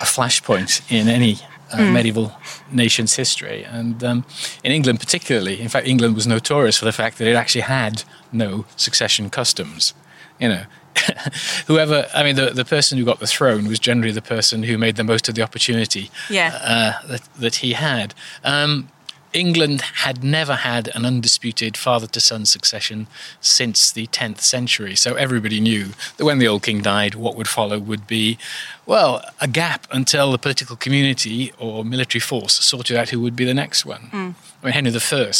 a 0.00 0.04
flashpoint 0.04 0.90
in 0.90 1.08
any 1.08 1.38
uh, 1.72 1.78
Mm. 1.78 1.92
medieval 1.92 2.32
nation's 2.70 3.14
history, 3.16 3.64
and 3.64 4.02
um, 4.04 4.24
in 4.64 4.72
England 4.72 5.00
particularly. 5.00 5.60
In 5.60 5.68
fact, 5.68 5.86
England 5.86 6.14
was 6.14 6.26
notorious 6.26 6.78
for 6.78 6.84
the 6.84 6.92
fact 6.92 7.18
that 7.18 7.26
it 7.28 7.34
actually 7.36 7.62
had 7.62 8.04
no 8.32 8.64
succession 8.76 9.30
customs. 9.30 9.94
You 10.40 10.48
know. 10.48 10.64
Whoever, 11.66 12.06
I 12.14 12.22
mean, 12.22 12.36
the, 12.36 12.50
the 12.50 12.64
person 12.64 12.98
who 12.98 13.04
got 13.04 13.18
the 13.18 13.26
throne 13.26 13.66
was 13.68 13.78
generally 13.78 14.12
the 14.12 14.22
person 14.22 14.62
who 14.64 14.76
made 14.76 14.96
the 14.96 15.04
most 15.04 15.28
of 15.28 15.34
the 15.34 15.42
opportunity 15.42 16.10
Yeah. 16.28 16.58
uh, 16.62 17.06
that, 17.08 17.22
that 17.40 17.54
he 17.56 17.72
had. 17.72 18.14
Um, 18.44 18.88
England 19.32 19.80
had 19.80 20.22
never 20.22 20.56
had 20.56 20.94
an 20.94 21.04
undisputed 21.04 21.76
father 21.76 22.06
to 22.06 22.20
son 22.20 22.44
succession 22.44 23.06
since 23.40 23.90
the 23.90 24.06
10th 24.08 24.40
century. 24.40 24.94
So 24.94 25.14
everybody 25.14 25.60
knew 25.60 25.90
that 26.16 26.24
when 26.24 26.38
the 26.38 26.48
old 26.48 26.62
king 26.62 26.82
died, 26.82 27.14
what 27.14 27.36
would 27.36 27.48
follow 27.48 27.78
would 27.78 28.06
be, 28.06 28.38
well, 28.86 29.24
a 29.40 29.48
gap 29.48 29.86
until 29.90 30.32
the 30.32 30.38
political 30.38 30.76
community 30.76 31.52
or 31.58 31.84
military 31.84 32.20
force 32.20 32.54
sorted 32.54 32.96
out 32.96 33.10
who 33.10 33.20
would 33.20 33.36
be 33.36 33.44
the 33.44 33.54
next 33.54 33.86
one. 33.86 34.08
Mm. 34.12 34.34
I 34.62 34.66
mean, 34.66 34.72
Henry 34.74 34.92
I, 34.92 35.32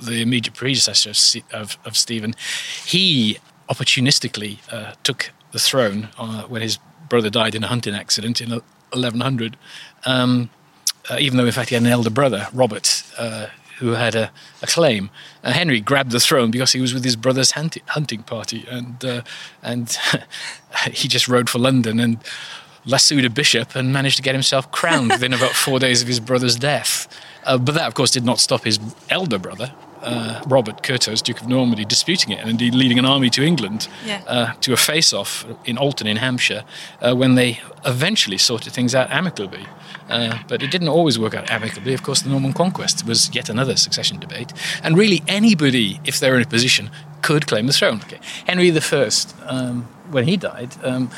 the 0.00 0.22
immediate 0.22 0.54
predecessor 0.54 1.10
of, 1.10 1.44
of, 1.52 1.78
of 1.84 1.96
Stephen, 1.96 2.34
he 2.86 3.38
opportunistically 3.68 4.58
uh, 4.72 4.94
took 5.02 5.30
the 5.52 5.58
throne 5.58 6.08
uh, 6.18 6.44
when 6.44 6.62
his 6.62 6.78
brother 7.08 7.30
died 7.30 7.54
in 7.54 7.64
a 7.64 7.66
hunting 7.66 7.94
accident 7.94 8.40
in 8.40 8.50
1100. 8.50 9.56
Um, 10.06 10.50
uh, 11.10 11.16
even 11.18 11.36
though 11.36 11.46
in 11.46 11.52
fact 11.52 11.68
he 11.68 11.74
had 11.74 11.82
an 11.82 11.90
elder 11.90 12.10
brother, 12.10 12.48
Robert, 12.52 13.02
uh, 13.18 13.46
who 13.78 13.92
had 13.92 14.14
a, 14.14 14.30
a 14.62 14.66
claim. 14.66 15.10
Uh, 15.42 15.52
Henry 15.52 15.80
grabbed 15.80 16.10
the 16.10 16.20
throne 16.20 16.50
because 16.50 16.72
he 16.72 16.80
was 16.80 16.92
with 16.92 17.02
his 17.02 17.16
brother's 17.16 17.52
hunti- 17.52 17.82
hunting 17.86 18.22
party, 18.22 18.64
and 18.70 19.04
uh, 19.04 19.22
and 19.62 19.98
he 20.92 21.08
just 21.08 21.28
rode 21.28 21.48
for 21.48 21.58
London 21.58 21.98
and 21.98 22.18
lassoed 22.86 23.24
a 23.24 23.30
bishop 23.30 23.74
and 23.74 23.92
managed 23.92 24.16
to 24.16 24.22
get 24.22 24.34
himself 24.34 24.70
crowned 24.70 25.10
within 25.10 25.32
about 25.32 25.52
four 25.52 25.78
days 25.78 26.02
of 26.02 26.08
his 26.08 26.20
brother's 26.20 26.56
death. 26.56 27.08
Uh, 27.44 27.58
but 27.58 27.74
that, 27.74 27.86
of 27.86 27.94
course, 27.94 28.10
did 28.10 28.24
not 28.24 28.38
stop 28.38 28.64
his 28.64 28.78
elder 29.08 29.38
brother. 29.38 29.72
Uh, 30.02 30.40
Robert 30.46 30.82
Curthose, 30.82 31.22
Duke 31.22 31.40
of 31.42 31.48
Normandy, 31.48 31.84
disputing 31.84 32.32
it 32.32 32.40
and 32.40 32.48
indeed 32.48 32.74
leading 32.74 32.98
an 32.98 33.04
army 33.04 33.28
to 33.30 33.42
England 33.42 33.86
Yeah. 34.06 34.22
uh, 34.26 34.52
to 34.60 34.72
a 34.72 34.76
face 34.76 35.12
off 35.12 35.44
in 35.64 35.76
Alton 35.78 36.06
in 36.06 36.16
Hampshire 36.16 36.64
uh, 37.02 37.14
when 37.14 37.34
they 37.34 37.60
eventually 37.84 38.38
sorted 38.38 38.72
things 38.72 38.94
out 38.94 39.10
amicably. 39.10 39.66
Uh, 40.08 40.38
but 40.48 40.62
it 40.62 40.70
didn't 40.70 40.88
always 40.88 41.18
work 41.18 41.34
out 41.34 41.50
amicably. 41.50 41.92
Of 41.94 42.02
course, 42.02 42.22
the 42.22 42.30
Norman 42.30 42.52
conquest 42.52 43.06
was 43.06 43.30
yet 43.34 43.48
another 43.48 43.76
succession 43.76 44.18
debate. 44.18 44.52
And 44.82 44.96
really, 44.96 45.22
anybody, 45.28 46.00
if 46.04 46.18
they're 46.18 46.36
in 46.36 46.42
a 46.42 46.48
position, 46.48 46.90
could 47.22 47.46
claim 47.46 47.66
the 47.66 47.72
throne. 47.72 48.00
Okay. 48.04 48.18
Henry 48.46 48.72
I, 48.72 49.10
um, 49.46 49.86
when 50.10 50.24
he 50.24 50.36
died, 50.36 50.70
um, 50.82 51.10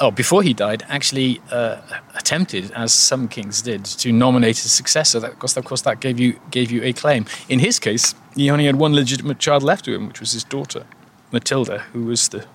oh, 0.00 0.10
before 0.10 0.42
he 0.42 0.52
died, 0.52 0.84
actually 0.88 1.40
uh, 1.50 1.80
attempted, 2.14 2.70
as 2.72 2.92
some 2.92 3.28
kings 3.28 3.62
did, 3.62 3.84
to 3.84 4.12
nominate 4.12 4.56
a 4.58 4.68
successor. 4.68 5.20
That, 5.20 5.32
of 5.32 5.38
course, 5.38 5.56
of 5.56 5.64
course, 5.64 5.82
that 5.82 6.00
gave 6.00 6.18
you 6.18 6.38
gave 6.50 6.70
you 6.70 6.82
a 6.82 6.92
claim. 6.92 7.26
In 7.48 7.58
his 7.58 7.78
case, 7.78 8.14
he 8.34 8.50
only 8.50 8.66
had 8.66 8.76
one 8.76 8.94
legitimate 8.94 9.38
child 9.38 9.62
left 9.62 9.84
to 9.86 9.94
him, 9.94 10.08
which 10.08 10.20
was 10.20 10.32
his 10.32 10.44
daughter, 10.44 10.86
Matilda, 11.32 11.78
who 11.92 12.04
was 12.04 12.28
the 12.28 12.46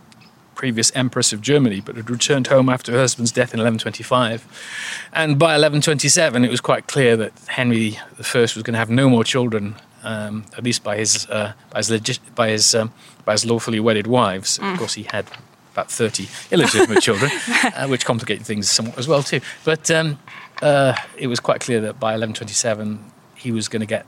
previous 0.56 0.92
empress 0.96 1.34
of 1.34 1.42
Germany, 1.42 1.82
but 1.82 1.96
had 1.96 2.10
returned 2.10 2.48
home 2.48 2.70
after 2.70 2.92
her 2.92 3.00
husband's 3.00 3.32
death 3.32 3.54
in 3.54 3.60
1125. 3.60 4.46
And 5.12 5.40
by 5.40 5.54
1127, 5.54 6.46
it 6.46 6.52
was 6.52 6.62
quite 6.62 6.88
clear 6.88 7.18
that 7.18 7.34
Henry 7.48 7.98
I 7.98 8.38
was 8.40 8.54
going 8.54 8.74
to 8.74 8.78
have 8.78 8.90
no 8.90 9.10
more 9.10 9.24
children, 9.24 9.76
um, 10.04 10.46
at 10.56 10.64
least 10.64 10.84
by 10.84 10.98
his 10.98 11.28
uh, 11.30 11.54
by 11.72 11.80
his, 11.80 11.90
legit- 11.90 12.36
by 12.36 12.50
his 12.50 12.76
um, 12.76 12.94
by 13.26 13.32
his 13.32 13.46
lawfully 13.46 13.80
wedded 13.80 14.08
wives. 14.08 14.60
Mm. 14.60 14.74
Of 14.74 14.80
course, 14.80 14.94
he 14.94 15.04
had 15.04 15.26
about 15.82 15.92
30 15.92 16.28
illegitimate 16.52 17.02
children, 17.08 17.32
uh, 17.76 17.88
which 17.88 18.06
complicated 18.06 18.46
things 18.46 18.70
somewhat 18.70 18.98
as 18.98 19.08
well 19.08 19.24
too. 19.24 19.42
But 19.64 19.90
um, 19.90 20.20
uh, 20.62 20.96
it 21.18 21.28
was 21.28 21.40
quite 21.40 21.62
clear 21.62 21.82
that 21.82 22.00
by 22.00 22.14
1127 22.14 23.12
he 23.36 23.52
was 23.52 23.68
going 23.68 23.80
to 23.80 23.86
get 23.86 24.06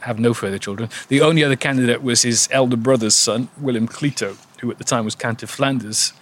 have 0.00 0.18
no 0.18 0.34
further 0.34 0.58
children. 0.58 0.90
The 1.08 1.20
only 1.20 1.42
other 1.42 1.56
candidate 1.56 2.02
was 2.02 2.22
his 2.22 2.48
elder 2.52 2.76
brother's 2.76 3.14
son, 3.14 3.48
William 3.58 3.88
Clito, 3.88 4.36
who 4.60 4.70
at 4.70 4.78
the 4.78 4.84
time 4.84 5.04
was 5.04 5.14
Count 5.14 5.42
of 5.42 5.50
Flanders, 5.50 6.12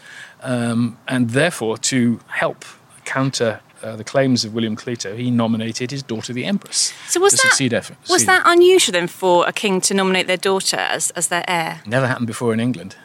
um, 0.43 0.97
and 1.09 1.31
therefore 1.31 1.79
to 1.79 2.21
help 2.29 2.65
counter. 3.05 3.61
Uh, 3.83 3.97
the 3.97 4.05
claims 4.05 4.47
of 4.47 4.55
William 4.55 4.75
Clito, 4.75 5.15
he 5.15 5.31
nominated 5.31 5.91
his 5.91 6.03
daughter, 6.03 6.33
the 6.33 6.47
Empress, 6.47 6.95
So 7.07 7.21
was 7.21 7.35
to 7.35 7.69
that 7.69 7.91
was 8.09 8.25
that 8.25 8.43
unusual 8.47 8.95
then 8.95 9.09
for 9.09 9.47
a 9.47 9.53
king 9.53 9.83
to 9.83 9.93
nominate 9.93 10.27
their 10.27 10.39
daughter 10.39 10.79
as, 10.79 11.11
as 11.11 11.29
their 11.29 11.45
heir? 11.47 11.83
never 11.85 12.07
happened 12.07 12.27
before 12.27 12.55
in 12.55 12.61
England? 12.61 12.97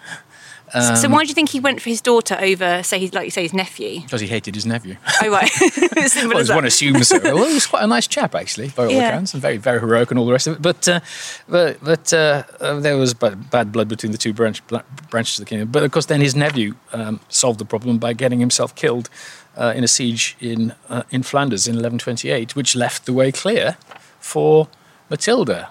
So 0.72 1.06
Um, 1.06 1.12
why 1.12 1.24
do 1.24 1.30
you 1.30 1.34
think 1.34 1.50
he 1.50 1.60
went 1.60 1.82
for 1.82 1.90
his 1.90 2.02
daughter 2.02 2.38
over, 2.40 2.84
say, 2.84 3.00
his, 3.00 3.14
like 3.14 3.26
you 3.26 3.32
say, 3.32 3.44
his 3.44 3.54
nephew? 3.54 4.02
Because 4.02 4.22
he 4.22 4.28
hated 4.28 4.56
his 4.56 4.66
nephew. 4.66 4.98
Oh 5.22 5.30
right, 5.30 5.50
well, 6.26 6.38
as 6.38 6.50
one 6.50 6.66
assumes 6.66 7.08
so. 7.08 7.20
Well, 7.20 7.48
he 7.48 7.54
was 7.54 7.66
quite 7.68 7.84
a 7.84 7.88
nice 7.88 8.08
chap, 8.08 8.36
actually, 8.36 8.70
by 8.70 8.86
all 8.86 8.92
Yeah. 8.92 9.10
accounts, 9.10 9.34
and 9.34 9.42
very, 9.42 9.58
very 9.58 9.80
heroic 9.80 10.12
and 10.12 10.20
all 10.20 10.26
the 10.26 10.32
rest 10.32 10.48
of 10.48 10.56
it. 10.56 10.62
But, 10.62 10.88
uh, 10.88 11.00
but, 11.48 11.84
but 11.84 12.14
uh, 12.14 12.44
uh, 12.60 12.80
there 12.80 12.98
was 12.98 13.14
bad, 13.14 13.50
bad 13.50 13.72
blood 13.72 13.88
between 13.88 14.12
the 14.12 14.18
two 14.18 14.34
branch, 14.34 14.62
branches 15.10 15.40
of 15.40 15.46
the 15.46 15.50
kingdom. 15.50 15.70
But 15.72 15.84
of 15.84 15.92
course, 15.92 16.06
then 16.06 16.22
his 16.22 16.36
nephew 16.36 16.76
um, 16.94 17.20
solved 17.30 17.60
the 17.60 17.66
problem 17.66 17.98
by 17.98 18.14
getting 18.14 18.40
himself 18.40 18.76
killed 18.76 19.10
uh, 19.58 19.74
in 19.76 19.84
a 19.84 19.88
siege 19.88 20.38
in 20.40 20.74
uh, 20.90 21.04
in 21.12 21.24
Flanders 21.24 21.68
in 21.68 21.74
1128, 21.74 22.56
which 22.56 22.76
left 22.76 23.06
the 23.06 23.14
way 23.14 23.32
clear 23.32 23.78
for 24.20 24.68
Matilda, 25.10 25.70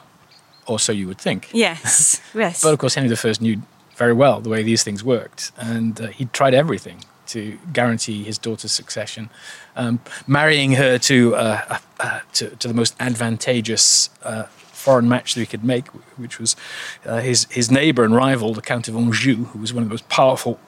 or 0.66 0.78
so 0.78 0.92
you 0.92 1.06
would 1.06 1.18
think. 1.20 1.48
Yes, 1.52 2.20
yes. 2.34 2.62
But 2.62 2.72
of 2.72 2.78
course, 2.78 2.94
Henry 2.94 3.16
I 3.16 3.32
knew 3.40 3.62
very 3.98 4.14
well 4.14 4.40
the 4.40 4.48
way 4.48 4.62
these 4.62 4.82
things 4.82 5.04
worked, 5.04 5.52
and 5.58 6.00
uh, 6.00 6.06
he 6.06 6.24
tried 6.26 6.54
everything 6.54 7.04
to 7.28 7.58
guarantee 7.72 8.24
his 8.24 8.38
daughter's 8.38 8.72
succession, 8.72 9.28
um, 9.76 10.00
marrying 10.26 10.72
her 10.72 10.98
to, 10.98 11.36
uh, 11.36 11.62
uh, 11.68 11.78
uh, 12.00 12.20
to 12.32 12.50
to 12.56 12.68
the 12.68 12.74
most 12.74 12.94
advantageous 12.98 14.10
uh, 14.22 14.44
foreign 14.72 15.08
match 15.08 15.34
that 15.34 15.40
he 15.40 15.46
could 15.46 15.64
make, 15.64 15.88
which 16.16 16.38
was 16.40 16.56
uh, 17.04 17.20
his 17.20 17.46
his 17.50 17.70
neighbour 17.70 18.04
and 18.04 18.14
rival, 18.14 18.54
the 18.54 18.62
Count 18.62 18.88
of 18.88 18.96
Anjou, 18.96 19.44
who 19.50 19.58
was 19.58 19.72
one 19.72 19.82
of 19.82 19.88
the 19.88 19.92
most 19.92 20.08
powerful 20.08 20.58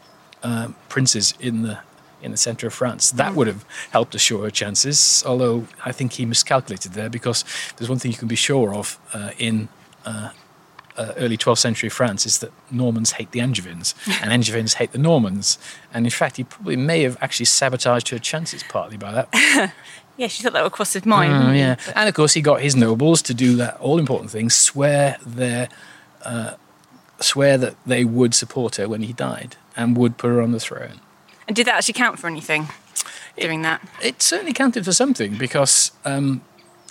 um, 0.42 0.74
princes 0.88 1.34
in 1.40 1.62
the 1.62 1.78
in 2.22 2.30
the 2.30 2.36
centre 2.36 2.66
of 2.66 2.74
France. 2.74 3.10
That 3.12 3.34
would 3.34 3.46
have 3.46 3.64
helped 3.90 4.14
assure 4.14 4.42
her 4.44 4.50
chances. 4.50 5.24
Although 5.26 5.66
I 5.84 5.92
think 5.92 6.12
he 6.12 6.26
miscalculated 6.26 6.92
there 6.92 7.08
because 7.08 7.44
there's 7.76 7.88
one 7.88 7.98
thing 7.98 8.12
you 8.12 8.18
can 8.18 8.28
be 8.28 8.36
sure 8.36 8.74
of 8.74 8.98
uh, 9.14 9.30
in. 9.38 9.68
Uh, 10.96 11.12
early 11.16 11.37
12th 11.37 11.59
century 11.59 11.88
France 11.88 12.26
is 12.26 12.38
that 12.38 12.53
Normans 12.70 13.12
hate 13.12 13.31
the 13.33 13.40
Angevins 13.40 13.94
and 14.20 14.33
Angevins 14.33 14.74
hate 14.74 14.92
the 14.92 14.98
Normans. 14.98 15.59
And 15.92 16.07
in 16.07 16.11
fact, 16.11 16.37
he 16.37 16.44
probably 16.44 16.76
may 16.76 17.03
have 17.03 17.16
actually 17.20 17.46
sabotaged 17.46 18.09
her 18.09 18.18
chances 18.18 18.62
partly 18.68 18.96
by 18.96 19.12
that. 19.12 19.72
yeah, 20.16 20.26
she 20.26 20.42
thought 20.42 20.53
that 20.53 20.62
would 20.62 20.72
cross 20.72 20.92
his 20.92 21.07
mind. 21.07 21.33
Wouldn't 21.33 21.57
yeah. 21.57 21.72
it? 21.72 21.92
And 21.94 22.09
of 22.09 22.14
course, 22.14 22.35
he 22.35 22.42
got 22.42 22.61
his 22.61 22.76
nobles 22.76 23.22
to 23.22 23.35
do 23.35 23.57
that 23.57 23.79
all 23.81 23.98
important 23.98 24.31
thing 24.31 24.50
swear 24.50 25.16
their. 25.24 25.68
Uh, 26.22 26.55
swear 27.22 27.59
that 27.59 27.76
they 27.85 28.05
would 28.05 28.35
support 28.35 28.76
her 28.76 28.88
when 28.88 29.03
he 29.03 29.12
died 29.12 29.57
and 29.76 29.96
would 29.96 30.16
put 30.16 30.29
her 30.29 30.40
on 30.40 30.53
the 30.53 30.61
throne. 30.61 31.00
And 31.46 31.55
did 31.55 31.66
that 31.66 31.76
actually 31.76 31.94
count 31.94 32.18
for 32.18 32.26
anything? 32.26 32.68
Doing 33.37 33.62
that? 33.62 33.87
It 34.03 34.22
certainly 34.22 34.53
counted 34.53 34.85
for 34.85 34.92
something 34.92 35.37
because 35.37 35.92
um, 36.05 36.42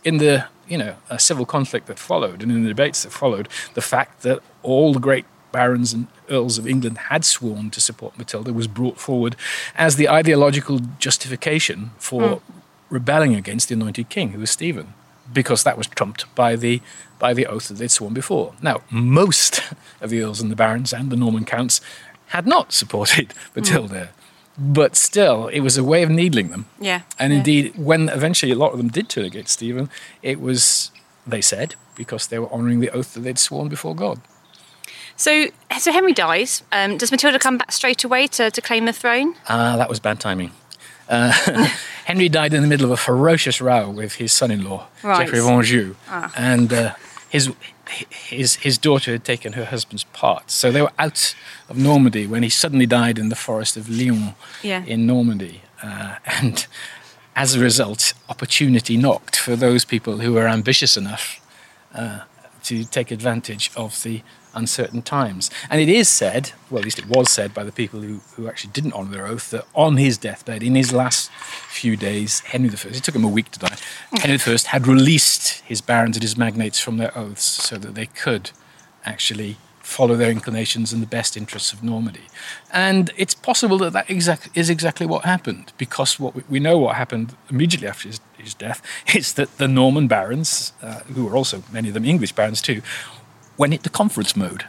in 0.04 0.18
the 0.18 0.48
you 0.70 0.78
know 0.78 0.96
a 1.10 1.20
civil 1.20 1.46
conflict 1.46 1.88
that 1.88 2.00
followed 2.00 2.42
and 2.44 2.52
in 2.52 2.64
the 2.64 2.70
debates 2.70 3.04
that 3.04 3.12
followed, 3.12 3.48
the 3.74 3.82
fact 3.82 4.22
that 4.22 4.40
all 4.64 4.94
the 4.94 5.00
great 5.00 5.26
barons 5.52 5.94
and 5.94 6.08
earls 6.30 6.58
of 6.60 6.68
England 6.68 6.98
had 7.10 7.26
sworn 7.26 7.72
to 7.72 7.82
support 7.82 8.18
Matilda 8.18 8.54
was 8.54 8.68
brought 8.68 9.00
forward 9.00 9.36
as 9.76 9.96
the 9.96 10.08
ideological 10.08 10.80
justification 11.00 11.90
for 11.98 12.22
Mm. 12.22 12.42
rebelling 12.90 13.36
against 13.36 13.68
the 13.70 13.76
anointed 13.76 14.10
king, 14.10 14.32
who 14.32 14.40
was 14.40 14.52
Stephen, 14.52 14.94
because 15.34 15.64
that 15.64 15.78
was 15.78 15.88
trumped 15.88 16.24
by 16.36 16.56
the 16.56 16.82
by 17.20 17.34
the 17.34 17.46
oath 17.48 17.68
that 17.68 17.78
they'd 17.80 17.92
sworn 17.92 18.14
before. 18.14 18.54
Now, 18.62 18.82
most 18.90 19.62
of 20.02 20.10
the 20.10 20.22
earls 20.24 20.40
and 20.40 20.50
the 20.50 20.56
barons 20.56 20.94
and 20.94 21.10
the 21.12 21.18
Norman 21.18 21.44
counts 21.46 21.82
had 22.28 22.48
not 22.48 22.72
supported 22.72 23.34
Matilda. 23.56 24.10
But 24.62 24.96
still, 24.98 25.48
it 25.48 25.62
was 25.62 25.78
a 25.78 25.84
way 25.84 26.04
of 26.04 26.10
needling 26.10 26.50
them. 26.50 26.66
Yeah. 26.82 27.02
And 27.18 27.32
yeah. 27.32 27.38
indeed, 27.40 27.74
when 27.78 28.10
eventually 28.10 28.52
a 28.52 28.56
lot 28.56 28.72
of 28.74 28.78
them 28.78 28.90
did 28.90 29.08
turn 29.08 29.24
against 29.24 29.54
Stephen, 29.54 29.90
it 30.22 30.42
was, 30.42 30.92
they 31.26 31.40
said, 31.42 31.76
because 31.96 32.28
they 32.28 32.40
were 32.40 32.52
honouring 32.52 32.82
the 32.82 32.90
oath 32.92 33.14
that 33.14 33.22
they'd 33.22 33.40
sworn 33.40 33.70
before 33.70 33.96
God. 33.96 34.20
So, 35.16 35.48
so 35.80 35.92
Henry 35.92 36.14
dies. 36.14 36.64
Um, 36.72 36.98
does 36.98 37.12
Matilda 37.12 37.40
come 37.40 37.58
back 37.58 37.72
straight 37.72 38.04
away 38.04 38.28
to, 38.28 38.52
to 38.52 38.62
claim 38.62 38.86
the 38.86 38.94
throne? 38.94 39.36
Ah, 39.48 39.76
that 39.78 39.90
was 39.90 40.00
bad 40.00 40.20
timing. 40.20 40.52
Uh, 41.08 41.32
Henry 42.06 42.28
died 42.30 42.54
in 42.54 42.62
the 42.62 42.68
middle 42.68 42.86
of 42.86 42.92
a 42.92 42.98
ferocious 42.98 43.62
row 43.62 43.90
with 43.90 44.16
his 44.16 44.32
son-in-law, 44.34 44.88
Right. 45.04 45.26
Geoffrey 45.26 45.40
of 45.40 45.46
Anjou, 45.48 45.96
Ah. 46.10 46.32
and 46.36 46.72
uh, 46.74 46.94
his 47.30 47.52
his 48.30 48.56
his 48.56 48.78
daughter 48.78 49.12
had 49.12 49.24
taken 49.24 49.54
her 49.54 49.66
husband's 49.66 50.04
part. 50.06 50.52
So 50.52 50.72
they 50.72 50.82
were 50.82 50.92
out 51.00 51.36
of 51.70 51.78
Normandy 51.78 52.28
when 52.28 52.44
he 52.44 52.50
suddenly 52.50 52.86
died 52.86 53.18
in 53.20 53.30
the 53.30 53.36
forest 53.36 53.78
of 53.78 53.90
Lyon 53.90 54.36
Yeah. 54.64 54.84
in 54.86 55.06
Normandy, 55.06 55.62
uh, 55.84 56.16
and 56.26 56.68
as 57.36 57.56
a 57.56 57.60
result, 57.60 58.14
opportunity 58.28 58.98
knocked 58.98 59.36
for 59.38 59.56
those 59.56 59.86
people 59.86 60.18
who 60.20 60.34
were 60.34 60.48
ambitious 60.48 60.98
enough 60.98 61.40
uh, 61.96 62.20
to 62.64 62.84
take 62.84 63.12
advantage 63.12 63.72
of 63.76 64.04
the 64.04 64.22
uncertain 64.54 65.02
times. 65.02 65.50
And 65.70 65.82
it 65.82 65.90
is 65.90 66.08
said, 66.08 66.52
well, 66.70 66.80
at 66.80 66.86
least 66.86 67.00
it 67.00 67.08
was 67.08 67.30
said 67.30 67.54
by 67.54 67.64
the 67.64 67.72
people 67.72 68.02
who, 68.02 68.22
who 68.36 68.48
actually 68.48 68.72
didn't 68.74 68.94
honour 68.94 69.12
their 69.12 69.28
oath, 69.28 69.50
that 69.52 69.66
on 69.74 69.98
his 69.98 70.18
deathbed, 70.18 70.64
in 70.64 70.76
his 70.76 70.92
last 70.92 71.32
few 71.32 71.96
days, 71.96 72.40
Henry 72.42 72.70
I, 72.70 72.88
it 72.90 73.04
took 73.04 73.16
him 73.16 73.24
a 73.24 73.30
week 73.30 73.52
to 73.52 73.60
die, 73.60 73.78
Henry 74.14 74.38
I 74.46 74.58
had 74.70 74.88
released 74.88 75.62
his 75.62 75.82
barons 75.82 76.16
and 76.16 76.24
his 76.24 76.38
magnates 76.38 76.80
from 76.80 76.98
their 76.98 77.18
oaths 77.18 77.44
so 77.44 77.78
that 77.78 77.96
they 77.96 78.08
could 78.08 78.52
actually 79.06 79.58
follow 79.82 80.16
their 80.16 80.30
inclinations 80.30 80.94
in 80.94 81.00
the 81.00 81.08
best 81.08 81.36
interests 81.36 81.74
of 81.74 81.82
Normandy. 81.82 82.28
And 82.72 83.12
it's 83.18 83.34
possible 83.34 83.80
that 83.80 83.92
that 83.94 84.08
exact, 84.08 84.50
is 84.54 84.70
exactly 84.70 85.08
what 85.08 85.26
happened, 85.26 85.74
because 85.80 86.20
what 86.20 86.36
we, 86.36 86.44
we 86.48 86.60
know 86.60 86.78
what 86.78 86.96
happened 86.96 87.36
immediately 87.50 87.88
after 87.88 88.08
his, 88.08 88.20
his 88.38 88.54
death 88.54 88.84
is 89.16 89.34
that 89.34 89.58
the 89.58 89.68
Norman 89.68 90.08
barons, 90.08 90.74
uh, 90.84 91.00
who 91.16 91.26
were 91.26 91.36
also 91.36 91.64
many 91.72 91.88
of 91.88 91.96
them 91.96 92.06
English 92.06 92.34
barons 92.34 92.62
too, 92.62 92.84
went 93.60 93.74
into 93.74 93.90
conference 93.92 94.36
mode. 94.36 94.66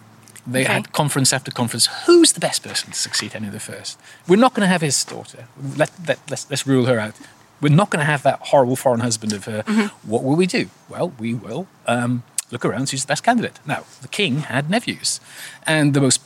They 0.47 0.65
okay. 0.65 0.73
had 0.73 0.93
conference 0.93 1.33
after 1.33 1.51
conference. 1.51 1.89
Who's 2.07 2.33
the 2.33 2.41
best 2.41 2.63
person 2.63 2.91
to 2.91 2.99
succeed 2.99 3.33
Henry 3.33 3.57
I? 3.57 3.85
We're 4.27 4.37
not 4.37 4.53
going 4.53 4.67
to 4.67 4.73
have 4.73 4.81
his 4.81 5.03
daughter. 5.05 5.47
Let, 5.77 5.91
let, 6.07 6.19
let's, 6.29 6.51
let's 6.51 6.67
rule 6.67 6.87
her 6.87 6.99
out. 6.99 7.15
We're 7.61 7.75
not 7.75 7.91
going 7.91 8.01
to 8.01 8.11
have 8.11 8.23
that 8.25 8.41
horrible 8.41 8.77
foreign 8.77 9.01
husband 9.01 9.33
of 9.33 9.45
her. 9.45 9.63
Mm-hmm. 9.63 10.11
What 10.11 10.25
will 10.25 10.35
we 10.35 10.47
do? 10.47 10.71
Well, 10.89 11.13
we 11.19 11.35
will 11.35 11.69
um, 11.87 12.25
look 12.51 12.65
around, 12.65 12.91
who's 12.91 13.03
the 13.03 13.09
best 13.09 13.23
candidate. 13.23 13.61
Now, 13.65 13.85
the 14.03 14.09
king 14.09 14.41
had 14.41 14.69
nephews, 14.69 15.21
and 15.67 15.95
the 15.95 16.01
most 16.01 16.21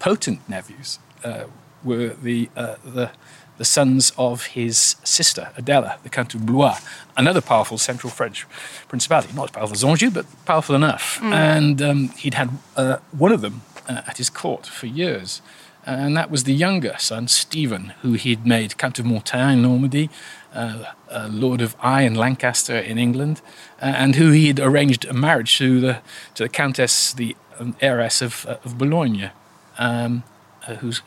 potent 0.00 0.40
nephews 0.48 0.98
uh, 1.22 1.44
were 1.84 2.08
the, 2.08 2.48
uh, 2.56 2.76
the, 2.84 3.10
the 3.58 3.64
sons 3.64 4.12
of 4.16 4.46
his 4.46 4.96
sister, 5.04 5.50
Adela, 5.56 5.98
the 6.02 6.08
Count 6.08 6.34
of 6.34 6.46
Blois, 6.46 6.78
another 7.16 7.40
powerful 7.40 7.78
central 7.78 8.10
French 8.10 8.46
principality, 8.88 9.32
not 9.34 9.44
as 9.44 9.50
powerful 9.50 9.74
as 9.74 9.84
Anjou, 9.84 10.10
but 10.10 10.26
powerful 10.44 10.74
enough. 10.74 11.18
Mm. 11.20 11.32
And 11.32 11.82
um, 11.82 12.08
he'd 12.10 12.34
had 12.34 12.50
uh, 12.76 12.98
one 13.16 13.32
of 13.32 13.40
them 13.40 13.62
uh, 13.88 14.02
at 14.06 14.18
his 14.18 14.30
court 14.30 14.66
for 14.66 14.86
years. 14.86 15.42
And 15.84 16.16
that 16.16 16.30
was 16.30 16.44
the 16.44 16.54
younger 16.54 16.94
son, 16.98 17.26
Stephen, 17.26 17.92
who 18.02 18.12
he'd 18.12 18.46
made 18.46 18.78
Count 18.78 18.98
of 19.00 19.04
Mortain 19.04 19.54
in 19.54 19.62
Normandy, 19.62 20.10
uh, 20.54 20.84
uh, 21.10 21.28
Lord 21.30 21.60
of 21.60 21.74
Eye 21.80 22.02
and 22.02 22.16
Lancaster 22.16 22.76
in 22.76 22.98
England, 22.98 23.40
uh, 23.80 23.86
and 23.86 24.14
who 24.14 24.30
he 24.30 24.46
had 24.46 24.60
arranged 24.60 25.04
a 25.04 25.12
marriage 25.12 25.58
to 25.58 25.80
the 25.80 25.98
to 26.34 26.44
the 26.44 26.48
Countess, 26.48 27.12
the 27.12 27.34
um, 27.58 27.74
heiress 27.80 28.22
of, 28.22 28.46
uh, 28.46 28.58
of 28.64 28.78
Boulogne, 28.78 29.30
um, 29.78 30.22
uh, 30.68 30.76
whose 30.76 31.02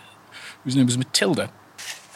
whose 0.64 0.76
name 0.76 0.88
was 0.88 0.98
Matilda. 0.98 1.50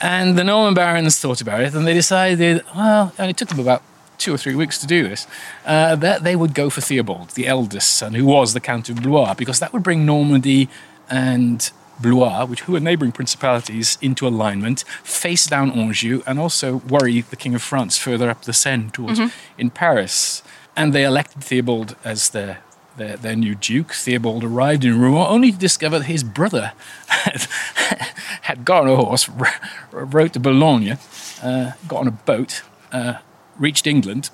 And 0.01 0.37
the 0.37 0.43
Norman 0.43 0.73
barons 0.73 1.19
thought 1.19 1.41
about 1.41 1.61
it, 1.61 1.73
and 1.73 1.85
they 1.85 1.93
decided, 1.93 2.63
well, 2.75 3.13
and 3.17 3.29
it 3.29 3.37
took 3.37 3.49
them 3.49 3.59
about 3.59 3.83
two 4.17 4.33
or 4.33 4.37
three 4.37 4.55
weeks 4.55 4.77
to 4.79 4.87
do 4.87 5.07
this, 5.07 5.27
uh, 5.65 5.95
that 5.95 6.23
they 6.23 6.35
would 6.35 6.53
go 6.53 6.69
for 6.69 6.81
Theobald, 6.81 7.29
the 7.31 7.47
eldest 7.47 7.93
son, 7.93 8.13
who 8.13 8.25
was 8.25 8.53
the 8.53 8.59
Count 8.59 8.89
of 8.89 9.01
Blois, 9.01 9.33
because 9.33 9.59
that 9.59 9.73
would 9.73 9.83
bring 9.83 10.05
Normandy 10.05 10.69
and 11.09 11.71
Blois, 11.99 12.45
which 12.45 12.61
who 12.61 12.75
are 12.75 12.79
neighboring 12.79 13.11
principalities, 13.11 13.97
into 14.01 14.27
alignment, 14.27 14.81
face 15.03 15.47
down 15.47 15.71
Anjou, 15.71 16.21
and 16.25 16.39
also 16.39 16.77
worry 16.77 17.21
the 17.21 17.35
King 17.35 17.55
of 17.55 17.61
France 17.61 17.97
further 17.97 18.29
up 18.29 18.43
the 18.43 18.53
Seine 18.53 18.89
towards 18.91 19.19
mm-hmm. 19.19 19.59
in 19.59 19.69
Paris. 19.69 20.43
And 20.75 20.93
they 20.93 21.03
elected 21.03 21.43
Theobald 21.43 21.95
as 22.05 22.29
their, 22.29 22.59
their, 22.99 23.17
their 23.17 23.35
new 23.35 23.55
duke. 23.55 23.93
Theobald 23.93 24.43
arrived 24.43 24.85
in 24.85 24.99
Rouen 24.99 25.25
only 25.27 25.51
to 25.51 25.57
discover 25.57 25.97
that 25.99 26.05
his 26.05 26.23
brother 26.23 26.73
had, 27.07 27.41
had 28.43 28.65
got 28.65 28.83
on 28.83 28.89
a 28.89 28.95
horse, 28.95 29.27
rode 29.91 30.33
to 30.33 30.39
Boulogne, 30.39 30.99
uh, 31.41 31.71
got 31.87 32.01
on 32.01 32.07
a 32.07 32.11
boat, 32.11 32.61
uh, 32.91 33.15
reached 33.57 33.87
England, 33.87 34.29